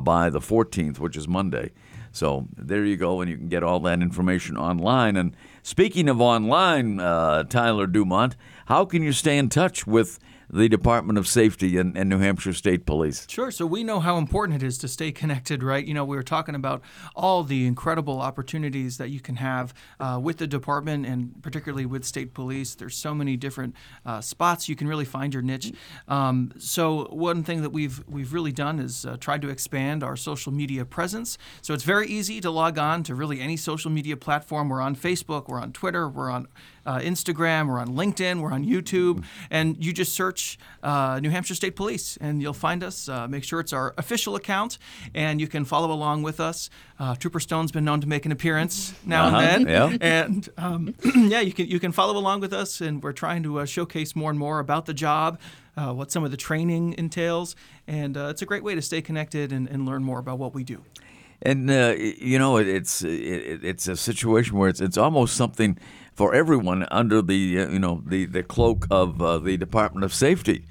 by 0.00 0.30
the 0.30 0.40
14th, 0.40 0.98
which 0.98 1.14
is 1.14 1.28
Monday. 1.28 1.70
So 2.12 2.48
there 2.56 2.86
you 2.86 2.96
go, 2.96 3.20
and 3.20 3.30
you 3.30 3.36
can 3.36 3.48
get 3.48 3.62
all 3.62 3.80
that 3.80 4.00
information 4.00 4.56
online. 4.56 5.18
And 5.18 5.36
speaking 5.62 6.08
of 6.08 6.18
online, 6.18 6.98
uh, 6.98 7.42
Tyler 7.44 7.86
Dumont, 7.86 8.36
how 8.64 8.86
can 8.86 9.02
you 9.02 9.12
stay 9.12 9.36
in 9.36 9.50
touch 9.50 9.86
with 9.86 10.18
the 10.48 10.68
Department 10.68 11.18
of 11.18 11.26
Safety 11.26 11.76
and, 11.76 11.96
and, 11.96 12.08
New 12.08 12.18
Hampshire 12.18 12.52
State 12.52 12.86
Police. 12.86 13.26
Sure. 13.28 13.50
So 13.50 13.66
we 13.66 13.82
know 13.82 14.00
how 14.00 14.16
important 14.16 14.62
it 14.62 14.66
is 14.66 14.78
to 14.78 14.88
stay 14.88 15.10
connected, 15.10 15.62
right? 15.62 15.84
You 15.84 15.94
know, 15.94 16.04
we 16.04 16.16
were 16.16 16.22
talking 16.22 16.54
about 16.54 16.82
all 17.14 17.42
the 17.42 17.66
incredible 17.66 18.20
opportunities 18.20 18.98
that 18.98 19.10
you 19.10 19.20
can 19.20 19.36
have 19.36 19.74
uh, 19.98 20.20
with 20.22 20.36
the 20.36 20.46
department 20.46 21.06
and 21.06 21.42
particularly 21.42 21.86
with 21.86 22.04
state 22.04 22.32
police. 22.32 22.74
There's 22.74 22.96
so 22.96 23.14
many 23.14 23.36
different 23.36 23.74
uh, 24.04 24.20
spots 24.20 24.68
you 24.68 24.76
can 24.76 24.86
really 24.86 25.04
find 25.04 25.34
your 25.34 25.42
niche. 25.42 25.72
Um, 26.08 26.52
so 26.58 27.06
one 27.10 27.42
thing 27.42 27.62
that 27.62 27.70
we've 27.70 28.04
we've 28.06 28.32
really 28.32 28.52
done 28.52 28.78
is 28.78 29.04
uh, 29.04 29.16
tried 29.18 29.42
to 29.42 29.48
expand 29.48 30.02
our 30.02 30.16
social 30.16 30.52
media 30.52 30.84
presence. 30.84 31.38
So 31.62 31.74
it's 31.74 31.84
very 31.84 32.06
easy 32.06 32.40
to 32.40 32.50
log 32.50 32.78
on 32.78 33.02
to 33.04 33.14
really 33.14 33.40
any 33.40 33.56
social 33.56 33.90
media 33.90 34.16
platform. 34.16 34.68
We're 34.68 34.80
on 34.80 34.94
Facebook, 34.94 35.48
we're 35.48 35.60
on 35.60 35.72
Twitter, 35.72 36.08
we're 36.08 36.30
on 36.30 36.48
uh, 36.86 37.00
Instagram, 37.00 37.68
we're 37.68 37.78
on 37.78 37.88
LinkedIn, 37.88 38.40
we're 38.40 38.52
on 38.52 38.64
YouTube, 38.64 39.24
and 39.50 39.82
you 39.84 39.92
just 39.92 40.14
search 40.14 40.58
uh, 40.82 41.18
New 41.20 41.30
Hampshire 41.30 41.54
State 41.54 41.76
Police 41.76 42.16
and 42.20 42.40
you'll 42.40 42.52
find 42.52 42.82
us. 42.82 43.08
Uh, 43.08 43.28
make 43.28 43.44
sure 43.44 43.60
it's 43.60 43.72
our 43.72 43.94
official 43.98 44.36
account, 44.36 44.78
and 45.14 45.40
you 45.40 45.48
can 45.48 45.64
follow 45.64 45.92
along 45.92 46.22
with 46.22 46.40
us. 46.40 46.70
Uh, 46.98 47.14
Trooper 47.14 47.40
Stone's 47.40 47.72
been 47.72 47.84
known 47.84 48.00
to 48.00 48.06
make 48.06 48.24
an 48.24 48.32
appearance 48.32 48.94
now 49.04 49.26
uh-huh, 49.26 49.36
and 49.38 49.66
then, 49.66 49.90
yeah. 49.90 49.98
and 50.24 50.48
um, 50.56 50.94
yeah, 51.28 51.40
you 51.40 51.52
can 51.52 51.66
you 51.66 51.80
can 51.80 51.92
follow 51.92 52.16
along 52.16 52.40
with 52.40 52.52
us, 52.52 52.80
and 52.80 53.02
we're 53.02 53.12
trying 53.12 53.42
to 53.42 53.60
uh, 53.60 53.64
showcase 53.66 54.16
more 54.16 54.30
and 54.30 54.38
more 54.38 54.58
about 54.58 54.86
the 54.86 54.94
job. 54.94 55.38
Uh, 55.76 55.92
what 55.92 56.10
some 56.10 56.24
of 56.24 56.30
the 56.30 56.38
training 56.38 56.94
entails, 56.96 57.54
and 57.86 58.16
uh, 58.16 58.28
it's 58.28 58.40
a 58.40 58.46
great 58.46 58.64
way 58.64 58.74
to 58.74 58.80
stay 58.80 59.02
connected 59.02 59.52
and, 59.52 59.68
and 59.68 59.84
learn 59.84 60.02
more 60.02 60.18
about 60.18 60.38
what 60.38 60.54
we 60.54 60.64
do. 60.64 60.82
And 61.42 61.70
uh, 61.70 61.94
you 61.98 62.38
know, 62.38 62.56
it, 62.56 62.66
it's 62.66 63.02
it, 63.02 63.62
it's 63.62 63.86
a 63.86 63.96
situation 63.96 64.56
where 64.56 64.70
it's 64.70 64.80
it's 64.80 64.96
almost 64.96 65.36
something 65.36 65.76
for 66.16 66.34
everyone 66.34 66.86
under 66.90 67.20
the 67.22 67.60
uh, 67.60 67.68
you 67.68 67.78
know 67.78 68.02
the 68.06 68.24
the 68.24 68.42
cloak 68.42 68.86
of 68.90 69.22
uh, 69.22 69.38
the 69.38 69.56
Department 69.56 70.04
of 70.04 70.12
Safety. 70.12 70.64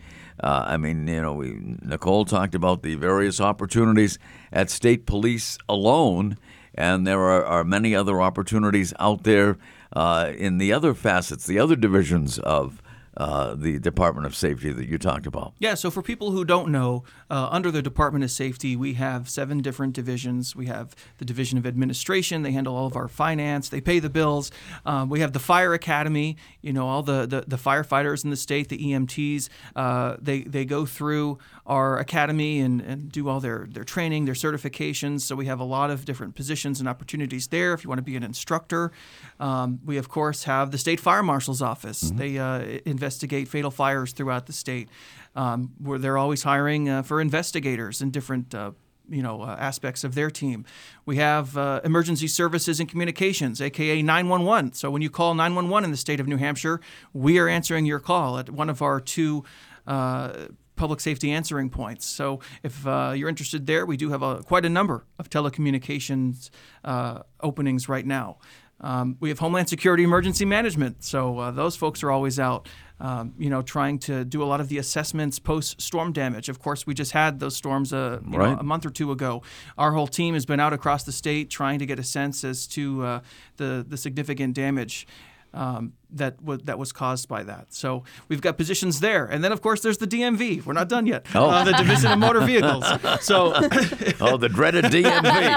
Uh, 0.43 0.66
I 0.68 0.76
mean, 0.76 1.08
you 1.08 1.22
know, 1.22 1.34
we, 1.34 1.56
Nicole 1.82 2.26
talked 2.26 2.56
about 2.56 2.82
the 2.82 2.96
various 2.96 3.39
opportunities 3.39 4.20
at 4.52 4.70
state 4.70 5.06
police 5.06 5.58
alone, 5.70 6.38
and 6.74 7.08
there 7.08 7.22
are, 7.22 7.46
are 7.46 7.64
many 7.64 7.96
other 7.96 8.22
opportunities 8.22 8.93
out 9.00 9.24
there 9.24 9.58
uh, 9.93 10.34
in 10.36 10.58
the 10.58 10.74
other 10.74 10.93
facets, 10.93 11.46
the 11.46 11.58
other 11.58 11.78
divisions 11.78 12.38
of 12.39 12.82
uh, 13.18 13.55
the 13.55 13.80
Department 13.80 14.26
of 14.26 14.36
Safety 14.36 14.72
that 14.72 14.88
you 14.88 14.97
talked 14.97 15.26
about. 15.26 15.53
Yeah, 15.59 15.74
so 15.76 15.89
for 15.89 16.01
people 16.01 16.32
who 16.32 16.43
don't 16.43 16.70
know, 16.70 17.03
uh, 17.30 17.47
under 17.51 17.72
the 17.72 17.82
Department 17.82 18.24
of 18.24 18.32
Safety, 18.32 18.76
we 18.76 18.93
have 18.95 19.30
seven 19.30 19.61
different 19.61 19.93
divisions. 19.93 20.55
We 20.55 20.66
have 20.68 20.95
the 21.18 21.26
Division 21.26 21.57
of 21.57 21.66
Administration, 21.66 22.41
they 22.43 22.51
handle 22.51 22.76
all 22.76 22.88
of 22.88 22.95
our 22.95 23.07
finance, 23.07 23.70
they 23.70 23.82
pay 23.82 23.99
the 23.99 24.09
bills. 24.09 24.51
Um, 24.86 25.09
we 25.09 25.22
have 25.22 25.34
the 25.34 25.39
Fire 25.39 25.74
Academy, 25.74 26.38
you 26.61 26.74
know, 26.74 26.88
all 26.88 27.03
the, 27.03 27.26
the, 27.26 27.45
the 27.47 27.57
firefighters 27.57 28.24
in 28.24 28.30
the 28.30 28.36
state, 28.36 28.70
the 28.70 28.78
EMTs, 28.78 29.49
uh, 29.76 30.18
they, 30.20 30.41
they 30.41 30.66
go 30.66 30.86
through 30.86 31.38
our 31.66 31.97
academy 31.97 32.59
and, 32.59 32.82
and 32.82 33.11
do 33.11 33.28
all 33.28 33.39
their, 33.39 33.68
their 33.70 33.84
training, 33.84 34.26
their 34.26 34.36
certifications. 34.36 35.22
So 35.22 35.36
we 35.36 35.45
have 35.47 35.59
a 35.59 35.63
lot 35.63 35.89
of 35.89 36.05
different 36.05 36.36
positions 36.36 36.80
and 36.80 36.88
opportunities 36.88 37.47
there 37.47 37.74
if 37.74 37.84
you 37.84 37.89
want 37.89 37.99
to 37.99 38.03
be 38.03 38.16
an 38.16 38.24
instructor. 38.24 38.91
Um, 39.39 39.80
we, 39.84 39.97
of 39.97 40.09
course, 40.09 40.43
have 40.43 40.72
the 40.72 40.78
State 40.78 40.99
Fire 40.99 41.24
Marshal's 41.24 41.61
Office. 41.61 42.03
Mm-hmm. 42.03 42.18
They 42.18 42.38
uh, 42.38 42.80
investigate 43.06 43.47
fatal 43.47 43.70
fires 43.70 44.14
throughout 44.14 44.47
the 44.47 44.53
state. 44.53 44.89
Um, 45.36 45.74
where 45.80 45.99
they're 45.99 46.18
always 46.18 46.43
hiring 46.43 46.89
uh, 46.89 47.03
for 47.03 47.20
investigators 47.20 48.01
in 48.01 48.10
different 48.10 48.56
uh, 48.56 48.72
you 49.10 49.22
know 49.22 49.41
uh, 49.41 49.58
aspects 49.60 50.03
of 50.03 50.16
their 50.16 50.32
team. 50.32 50.66
We 51.06 51.18
have 51.18 51.58
uh, 51.58 51.82
emergency 51.84 52.28
services 52.28 52.80
and 52.80 52.89
communications, 52.89 53.62
aka 53.62 54.01
911. 54.01 54.74
So 54.74 54.89
when 54.89 55.01
you 55.01 55.10
call 55.10 55.36
911 55.36 55.86
in 55.86 55.91
the 55.91 55.97
state 55.97 56.20
of 56.20 56.28
New 56.28 56.38
Hampshire, 56.38 56.80
we 57.14 57.38
are 57.38 57.47
answering 57.47 57.86
your 57.86 57.99
call 57.99 58.39
at 58.39 58.49
one 58.49 58.70
of 58.70 58.82
our 58.82 58.99
two. 58.99 59.43
Uh, 59.86 60.47
public 60.76 60.99
safety 60.99 61.32
answering 61.32 61.70
points. 61.70 62.06
So, 62.06 62.41
if 62.62 62.86
uh, 62.86 63.14
you're 63.16 63.30
interested 63.30 63.66
there, 63.66 63.86
we 63.86 63.95
do 63.95 64.10
have 64.10 64.22
a, 64.22 64.43
quite 64.43 64.66
a 64.66 64.70
number 64.70 65.06
of 65.18 65.30
telecommunications 65.30 66.49
uh, 66.84 67.22
openings 67.39 67.88
right 67.88 68.06
now. 68.06 68.39
Um, 68.82 69.17
we 69.19 69.30
have 69.30 69.39
Homeland 69.39 69.69
Security 69.69 70.03
Emergency 70.03 70.45
Management, 70.45 71.03
so 71.03 71.39
uh, 71.39 71.51
those 71.51 71.76
folks 71.76 72.03
are 72.03 72.11
always 72.11 72.39
out 72.39 72.67
um, 72.99 73.34
you 73.38 73.49
know, 73.49 73.61
trying 73.61 73.99
to 73.99 74.23
do 74.23 74.41
a 74.41 74.45
lot 74.45 74.61
of 74.61 74.69
the 74.69 74.78
assessments 74.78 75.38
post 75.39 75.82
storm 75.82 76.13
damage. 76.13 76.47
Of 76.49 76.59
course, 76.59 76.88
we 76.88 76.93
just 76.93 77.11
had 77.11 77.39
those 77.39 77.55
storms 77.55 77.91
uh, 77.91 78.19
right. 78.23 78.51
know, 78.51 78.57
a 78.57 78.63
month 78.63 78.86
or 78.86 78.89
two 78.89 79.11
ago. 79.11 79.41
Our 79.78 79.91
whole 79.91 80.07
team 80.07 80.34
has 80.34 80.45
been 80.45 80.59
out 80.59 80.73
across 80.73 81.03
the 81.03 81.11
state 81.11 81.49
trying 81.49 81.80
to 81.80 81.86
get 81.86 81.99
a 81.99 82.03
sense 82.03 82.43
as 82.43 82.67
to 82.67 83.03
uh, 83.03 83.19
the 83.57 83.86
the 83.88 83.97
significant 83.97 84.55
damage 84.55 85.07
um, 85.53 85.93
that 86.16 86.38
w- 86.39 86.61
that 86.63 86.78
was 86.80 86.91
caused 86.91 87.28
by 87.28 87.43
that. 87.43 87.74
So 87.74 88.03
we've 88.28 88.41
got 88.41 88.57
positions 88.57 88.99
there, 88.99 89.26
and 89.26 89.43
then 89.43 89.51
of 89.51 89.61
course 89.61 89.82
there's 89.82 89.97
the 89.97 90.07
DMV. 90.07 90.66
We're 90.66 90.74
not 90.74 90.89
done 90.89 91.05
yet. 91.05 91.26
Oh. 91.36 91.49
Uh, 91.49 91.63
the 91.63 91.74
Division 91.74 92.11
of 92.11 92.20
Motor 92.20 92.41
Vehicles. 92.41 92.86
So 93.22 93.53
oh, 94.22 94.38
the 94.38 94.49
dreaded 94.49 94.86
DMV. 94.86 95.55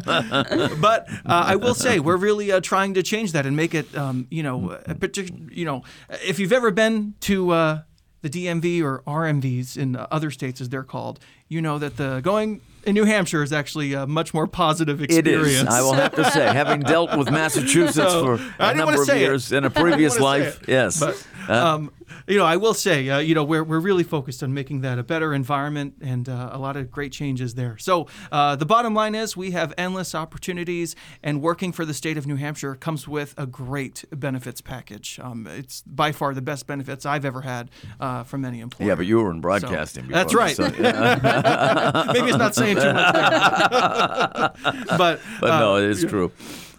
but 0.80 1.08
uh, 1.10 1.44
I 1.46 1.56
will 1.56 1.74
say 1.74 1.98
we're 2.00 2.16
really 2.16 2.52
uh, 2.52 2.60
trying 2.60 2.94
to 2.94 3.02
change 3.02 3.32
that 3.32 3.46
and 3.46 3.56
make 3.56 3.74
it, 3.74 3.94
um, 3.96 4.26
you 4.30 4.42
know, 4.42 4.78
a 4.86 4.94
partic- 4.94 5.54
you 5.54 5.64
know, 5.64 5.82
if 6.24 6.38
you've 6.38 6.52
ever 6.52 6.70
been 6.70 7.14
to 7.20 7.50
uh, 7.50 7.82
the 8.22 8.30
DMV 8.30 8.82
or 8.82 9.02
RMVs 9.06 9.76
in 9.76 9.96
other 10.10 10.30
states, 10.30 10.60
as 10.60 10.68
they're 10.68 10.84
called, 10.84 11.20
you 11.48 11.60
know 11.60 11.78
that 11.78 11.96
the 11.96 12.20
going 12.20 12.60
in 12.84 12.94
New 12.94 13.04
Hampshire 13.04 13.42
is 13.42 13.52
actually 13.52 13.92
a 13.92 14.06
much 14.06 14.32
more 14.32 14.46
positive 14.46 15.02
experience. 15.02 15.46
It 15.48 15.62
is. 15.62 15.66
I 15.66 15.82
will 15.82 15.92
have 15.92 16.14
to 16.14 16.30
say, 16.30 16.46
having 16.52 16.80
dealt 16.80 17.16
with 17.16 17.30
Massachusetts 17.30 17.94
so, 17.94 18.36
for 18.36 18.54
a 18.58 18.74
number 18.74 19.02
of 19.02 19.08
years 19.08 19.52
it. 19.52 19.58
in 19.58 19.64
a 19.64 19.70
previous 19.70 20.18
life, 20.18 20.60
yes. 20.66 21.00
But, 21.00 21.26
uh, 21.48 21.74
um, 21.74 21.92
you 22.26 22.38
know, 22.38 22.44
I 22.44 22.56
will 22.56 22.74
say, 22.74 23.08
uh, 23.08 23.18
you 23.18 23.34
know, 23.34 23.44
we're, 23.44 23.64
we're 23.64 23.80
really 23.80 24.04
focused 24.04 24.42
on 24.42 24.54
making 24.54 24.80
that 24.82 24.98
a 24.98 25.02
better 25.02 25.34
environment 25.34 25.94
and 26.00 26.28
uh, 26.28 26.50
a 26.52 26.58
lot 26.58 26.76
of 26.76 26.90
great 26.90 27.12
changes 27.12 27.54
there. 27.54 27.78
So 27.78 28.06
uh, 28.30 28.56
the 28.56 28.66
bottom 28.66 28.94
line 28.94 29.14
is 29.14 29.36
we 29.36 29.52
have 29.52 29.72
endless 29.76 30.14
opportunities, 30.14 30.94
and 31.22 31.42
working 31.42 31.72
for 31.72 31.84
the 31.84 31.94
state 31.94 32.16
of 32.16 32.26
New 32.26 32.36
Hampshire 32.36 32.74
comes 32.74 33.06
with 33.08 33.34
a 33.36 33.46
great 33.46 34.04
benefits 34.12 34.60
package. 34.60 35.18
Um, 35.22 35.46
it's 35.46 35.82
by 35.82 36.12
far 36.12 36.34
the 36.34 36.42
best 36.42 36.66
benefits 36.66 37.04
I've 37.06 37.24
ever 37.24 37.42
had 37.42 37.70
uh, 37.98 38.24
from 38.24 38.44
any 38.44 38.60
employer. 38.60 38.88
Yeah, 38.88 38.94
but 38.94 39.06
you 39.06 39.20
were 39.20 39.30
in 39.30 39.40
broadcasting. 39.40 40.06
So, 40.06 40.12
that's 40.12 40.34
right. 40.34 40.56
So, 40.56 40.66
yeah. 40.78 42.10
Maybe 42.12 42.28
it's 42.28 42.38
not 42.38 42.54
saying 42.54 42.76
too 42.76 42.92
much, 42.92 43.14
but 44.98 45.20
but 45.40 45.58
no, 45.60 45.76
it 45.76 45.84
is 45.84 46.04
true. 46.04 46.32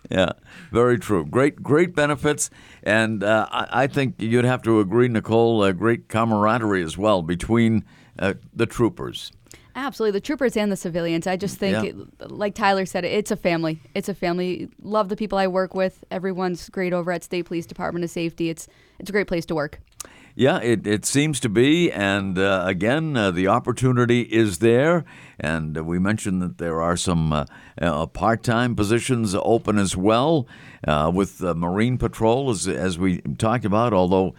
Yeah, 0.10 0.34
very 0.72 1.00
true. 1.00 1.26
Great, 1.26 1.64
great 1.64 1.96
benefits, 1.96 2.50
and 2.84 3.24
uh, 3.24 3.48
I, 3.50 3.84
I, 3.84 3.88
think 3.88 4.16
you'd 4.18 4.44
have 4.44 4.62
to 4.64 4.82
agree, 4.82 5.08
Nicole. 5.08 5.62
Uh, 5.62 5.72
great 5.72 6.10
camaraderie 6.10 6.84
as 6.84 6.98
well 6.98 7.22
between 7.22 7.86
uh, 8.20 8.34
the 8.54 8.66
troopers. 8.66 9.32
Absolutely, 9.76 10.12
the 10.12 10.22
troopers 10.22 10.58
and 10.58 10.72
the 10.72 10.76
civilians. 10.76 11.28
I 11.28 11.38
just 11.38 11.58
think, 11.58 11.84
yeah. 11.84 12.04
it, 12.24 12.32
like 12.32 12.56
Tyler 12.56 12.86
said, 12.86 13.06
it's 13.06 13.32
a 13.32 13.38
family. 13.38 13.80
It's 13.96 14.10
a 14.10 14.14
family. 14.14 14.70
Love 14.82 15.08
the 15.08 15.16
people 15.16 15.38
I 15.38 15.48
work 15.48 15.74
with. 15.74 16.04
Everyone's 16.12 16.68
great 16.70 16.92
over 16.92 17.12
at 17.12 17.24
State 17.24 17.46
Police 17.46 17.66
Department 17.66 18.04
of 18.04 18.10
Safety. 18.10 18.50
It's 18.50 18.68
it's 19.00 19.10
a 19.10 19.14
great 19.14 19.28
place 19.28 19.46
to 19.46 19.56
work. 19.56 19.80
Yeah, 20.36 20.60
it, 20.60 20.88
it 20.88 21.06
seems 21.06 21.40
to 21.42 21.50
be. 21.50 21.92
And 21.92 22.38
uh, 22.38 22.64
again, 22.66 23.18
uh, 23.18 23.32
the 23.32 23.48
opportunity 23.48 24.22
is 24.22 24.60
there. 24.60 25.04
And 25.42 25.76
uh, 25.76 25.84
we 25.84 25.98
mentioned 25.98 26.42
that 26.44 26.60
there 26.60 26.82
are 26.82 26.96
some 26.96 27.34
uh, 27.34 27.46
uh, 27.82 28.06
part 28.06 28.44
time 28.44 28.76
positions 28.76 29.36
open 29.36 29.80
as 29.80 29.98
well 29.98 30.48
uh, 30.88 31.12
with 31.14 31.42
Marine 31.42 31.98
Patrol, 31.98 32.52
as, 32.52 32.68
as 32.68 33.00
we 33.00 33.22
talked 33.40 33.66
about, 33.66 33.92
although 33.92 34.36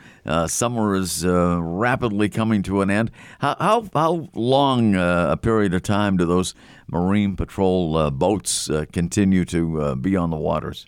summer 0.46 0.94
is 0.94 1.26
rapidly 1.26 2.28
coming 2.28 2.62
to 2.62 2.80
an 2.82 2.90
end. 2.90 3.10
How, 3.40 3.56
how, 3.58 3.88
how 3.92 4.28
long 4.34 4.94
a 4.94 5.36
period 5.36 5.74
of 5.74 5.82
time 5.82 6.16
do 6.16 6.24
those 6.24 6.54
Marine 6.86 7.36
Patrol 7.36 8.10
boats 8.10 8.70
continue 8.92 9.44
to 9.46 9.96
be 9.96 10.16
on 10.16 10.30
the 10.30 10.36
waters? 10.36 10.86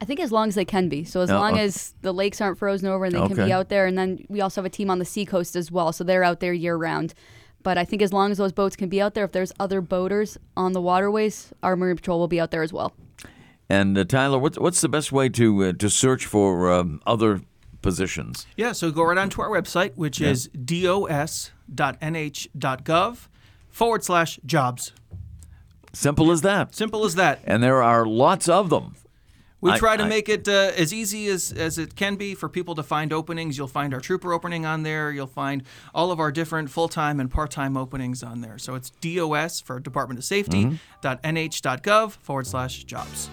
I 0.00 0.04
think 0.04 0.20
as 0.20 0.30
long 0.30 0.48
as 0.48 0.54
they 0.54 0.64
can 0.64 0.88
be. 0.88 1.04
So 1.04 1.22
as 1.22 1.30
oh, 1.30 1.40
long 1.40 1.58
as 1.58 1.94
the 2.02 2.12
lakes 2.12 2.40
aren't 2.40 2.58
frozen 2.58 2.88
over 2.88 3.06
and 3.06 3.14
they 3.14 3.18
okay. 3.18 3.34
can 3.34 3.46
be 3.46 3.52
out 3.52 3.68
there, 3.68 3.86
and 3.86 3.98
then 3.98 4.24
we 4.28 4.40
also 4.40 4.60
have 4.60 4.66
a 4.66 4.70
team 4.70 4.90
on 4.90 4.98
the 4.98 5.04
seacoast 5.04 5.56
as 5.56 5.72
well, 5.72 5.92
so 5.92 6.04
they're 6.04 6.24
out 6.24 6.40
there 6.40 6.52
year 6.52 6.76
round. 6.76 7.14
But 7.68 7.76
I 7.76 7.84
think 7.84 8.00
as 8.00 8.14
long 8.14 8.30
as 8.30 8.38
those 8.38 8.52
boats 8.52 8.76
can 8.76 8.88
be 8.88 8.98
out 8.98 9.12
there, 9.12 9.26
if 9.26 9.32
there's 9.32 9.52
other 9.60 9.82
boaters 9.82 10.38
on 10.56 10.72
the 10.72 10.80
waterways, 10.80 11.52
our 11.62 11.76
marine 11.76 11.96
patrol 11.96 12.18
will 12.18 12.26
be 12.26 12.40
out 12.40 12.50
there 12.50 12.62
as 12.62 12.72
well. 12.72 12.94
And 13.68 13.98
uh, 13.98 14.04
Tyler, 14.04 14.38
what's 14.38 14.58
what's 14.58 14.80
the 14.80 14.88
best 14.88 15.12
way 15.12 15.28
to 15.28 15.64
uh, 15.64 15.74
to 15.74 15.90
search 15.90 16.24
for 16.24 16.72
um, 16.72 17.02
other 17.06 17.42
positions? 17.82 18.46
Yeah, 18.56 18.72
so 18.72 18.90
go 18.90 19.02
right 19.02 19.18
onto 19.18 19.42
our 19.42 19.50
website, 19.50 19.92
which 19.96 20.18
yeah. 20.18 20.30
is 20.30 20.48
dos.nh.gov 20.48 21.18
forward 23.68 24.02
slash 24.02 24.40
jobs. 24.46 24.92
Simple 25.92 26.30
as 26.30 26.40
that. 26.40 26.74
Simple 26.74 27.04
as 27.04 27.16
that. 27.16 27.40
And 27.44 27.62
there 27.62 27.82
are 27.82 28.06
lots 28.06 28.48
of 28.48 28.70
them. 28.70 28.96
We 29.60 29.72
I, 29.72 29.78
try 29.78 29.96
to 29.96 30.04
I, 30.04 30.08
make 30.08 30.28
it 30.28 30.46
uh, 30.48 30.72
as 30.76 30.94
easy 30.94 31.26
as, 31.28 31.52
as 31.52 31.78
it 31.78 31.96
can 31.96 32.14
be 32.14 32.34
for 32.34 32.48
people 32.48 32.74
to 32.76 32.82
find 32.82 33.12
openings. 33.12 33.58
You'll 33.58 33.66
find 33.66 33.92
our 33.92 34.00
trooper 34.00 34.32
opening 34.32 34.64
on 34.64 34.84
there. 34.84 35.10
You'll 35.10 35.26
find 35.26 35.64
all 35.92 36.12
of 36.12 36.20
our 36.20 36.30
different 36.30 36.70
full 36.70 36.88
time 36.88 37.18
and 37.18 37.30
part 37.30 37.50
time 37.50 37.76
openings 37.76 38.22
on 38.22 38.40
there. 38.40 38.58
So 38.58 38.76
it's 38.76 38.90
DOS 38.90 39.60
for 39.60 39.80
Department 39.80 40.18
of 40.18 40.24
Safety, 40.24 40.64
mm-hmm. 40.64 41.34
.nh.gov 41.34 42.12
forward 42.12 42.46
slash 42.46 42.84
jobs. 42.84 43.30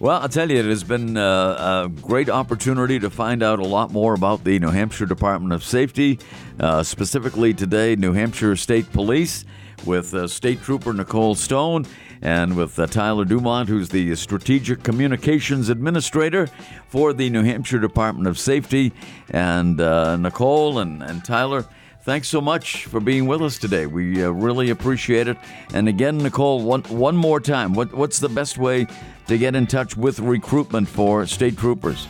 Well, 0.00 0.20
I'll 0.20 0.28
tell 0.28 0.50
you, 0.50 0.58
it 0.58 0.64
has 0.64 0.82
been 0.82 1.16
uh, 1.16 1.84
a 1.86 1.88
great 1.88 2.28
opportunity 2.28 2.98
to 2.98 3.08
find 3.08 3.40
out 3.40 3.60
a 3.60 3.64
lot 3.64 3.92
more 3.92 4.14
about 4.14 4.42
the 4.42 4.58
New 4.58 4.70
Hampshire 4.70 5.06
Department 5.06 5.52
of 5.52 5.62
Safety, 5.62 6.18
uh, 6.58 6.82
specifically 6.82 7.54
today, 7.54 7.94
New 7.94 8.12
Hampshire 8.12 8.56
State 8.56 8.92
Police 8.92 9.44
with 9.86 10.14
uh, 10.14 10.28
State 10.28 10.62
Trooper 10.62 10.92
Nicole 10.92 11.34
Stone 11.34 11.86
and 12.20 12.56
with 12.56 12.78
uh, 12.78 12.86
Tyler 12.86 13.24
Dumont, 13.24 13.68
who's 13.68 13.88
the 13.88 14.14
Strategic 14.14 14.82
Communications 14.82 15.68
Administrator 15.68 16.48
for 16.88 17.12
the 17.12 17.28
New 17.30 17.42
Hampshire 17.42 17.80
Department 17.80 18.28
of 18.28 18.38
Safety. 18.38 18.92
And 19.30 19.80
uh, 19.80 20.16
Nicole 20.16 20.78
and, 20.78 21.02
and 21.02 21.24
Tyler, 21.24 21.66
thanks 22.02 22.28
so 22.28 22.40
much 22.40 22.86
for 22.86 23.00
being 23.00 23.26
with 23.26 23.42
us 23.42 23.58
today. 23.58 23.86
We 23.86 24.24
uh, 24.24 24.30
really 24.30 24.70
appreciate 24.70 25.28
it. 25.28 25.36
And 25.74 25.88
again, 25.88 26.18
Nicole, 26.18 26.62
one, 26.62 26.82
one 26.84 27.16
more 27.16 27.40
time, 27.40 27.74
what, 27.74 27.92
what's 27.92 28.20
the 28.20 28.28
best 28.28 28.58
way 28.58 28.86
to 29.26 29.38
get 29.38 29.56
in 29.56 29.66
touch 29.66 29.96
with 29.96 30.20
recruitment 30.20 30.88
for 30.88 31.26
state 31.26 31.56
troopers? 31.56 32.06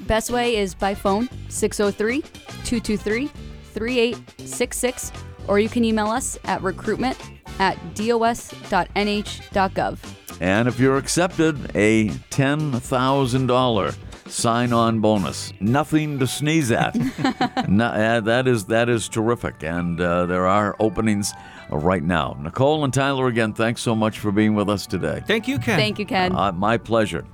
Best 0.00 0.30
way 0.30 0.56
is 0.56 0.74
by 0.74 0.94
phone, 0.94 1.28
603 1.48 2.20
223 2.64 3.30
3866, 3.74 5.12
or 5.48 5.58
you 5.58 5.68
can 5.68 5.84
email 5.84 6.08
us 6.08 6.38
at 6.44 6.62
recruitment 6.62 7.18
at 7.58 7.76
dos.nh.gov. 7.94 8.78
And 10.40 10.66
if 10.68 10.80
you're 10.80 10.96
accepted, 10.96 11.70
a 11.76 12.08
$10,000 12.08 13.96
sign-on 14.26 15.00
bonus. 15.00 15.52
Nothing 15.60 16.18
to 16.18 16.26
sneeze 16.26 16.70
at. 16.72 16.94
no, 17.68 17.86
uh, 17.86 18.20
that 18.20 18.48
is 18.48 18.64
that 18.66 18.88
is 18.88 19.08
terrific, 19.08 19.62
and 19.62 20.00
uh, 20.00 20.26
there 20.26 20.46
are 20.46 20.74
openings 20.80 21.32
right 21.70 22.02
now. 22.02 22.36
Nicole 22.40 22.84
and 22.84 22.92
Tyler, 22.92 23.26
again, 23.28 23.52
thanks 23.52 23.80
so 23.80 23.94
much 23.94 24.18
for 24.18 24.32
being 24.32 24.54
with 24.54 24.68
us 24.68 24.86
today. 24.86 25.22
Thank 25.26 25.48
you, 25.48 25.58
Ken. 25.58 25.78
Thank 25.78 25.98
you, 25.98 26.06
Ken. 26.06 26.34
Uh, 26.34 26.52
my 26.52 26.78
pleasure. 26.78 27.24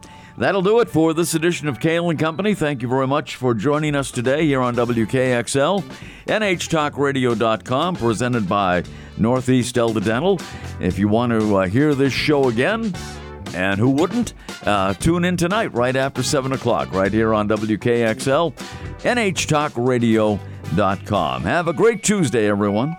That'll 0.41 0.63
do 0.63 0.81
it 0.81 0.89
for 0.89 1.13
this 1.13 1.35
edition 1.35 1.69
of 1.69 1.81
Cail 1.81 2.09
and 2.09 2.19
Company. 2.19 2.55
Thank 2.55 2.81
you 2.81 2.89
very 2.89 3.07
much 3.07 3.37
for 3.37 3.53
joining 3.53 3.95
us 3.95 4.11
today 4.11 4.47
here 4.47 4.63
on 4.63 4.75
WKXL, 4.75 5.83
NHTalkRadio.com, 6.27 7.97
presented 7.97 8.49
by 8.49 8.83
Northeast 9.19 9.75
Delta 9.75 10.01
Dental. 10.01 10.41
If 10.81 10.99
you 10.99 11.09
want 11.09 11.33
to 11.33 11.57
uh, 11.57 11.67
hear 11.67 11.95
this 11.95 12.15
show 12.15 12.49
again, 12.49 12.95
and 13.55 13.79
who 13.79 13.91
wouldn't, 13.91 14.33
uh, 14.65 14.95
tune 14.95 15.27
in 15.27 15.37
tonight 15.37 15.75
right 15.75 15.95
after 15.95 16.23
7 16.23 16.53
o'clock, 16.53 16.91
right 16.95 17.13
here 17.13 17.35
on 17.35 17.47
WKXL, 17.47 18.55
NHTalkRadio.com. 19.01 21.43
Have 21.43 21.69
a 21.69 21.75
great 21.75 22.03
Tuesday, 22.03 22.49
everyone. 22.49 22.97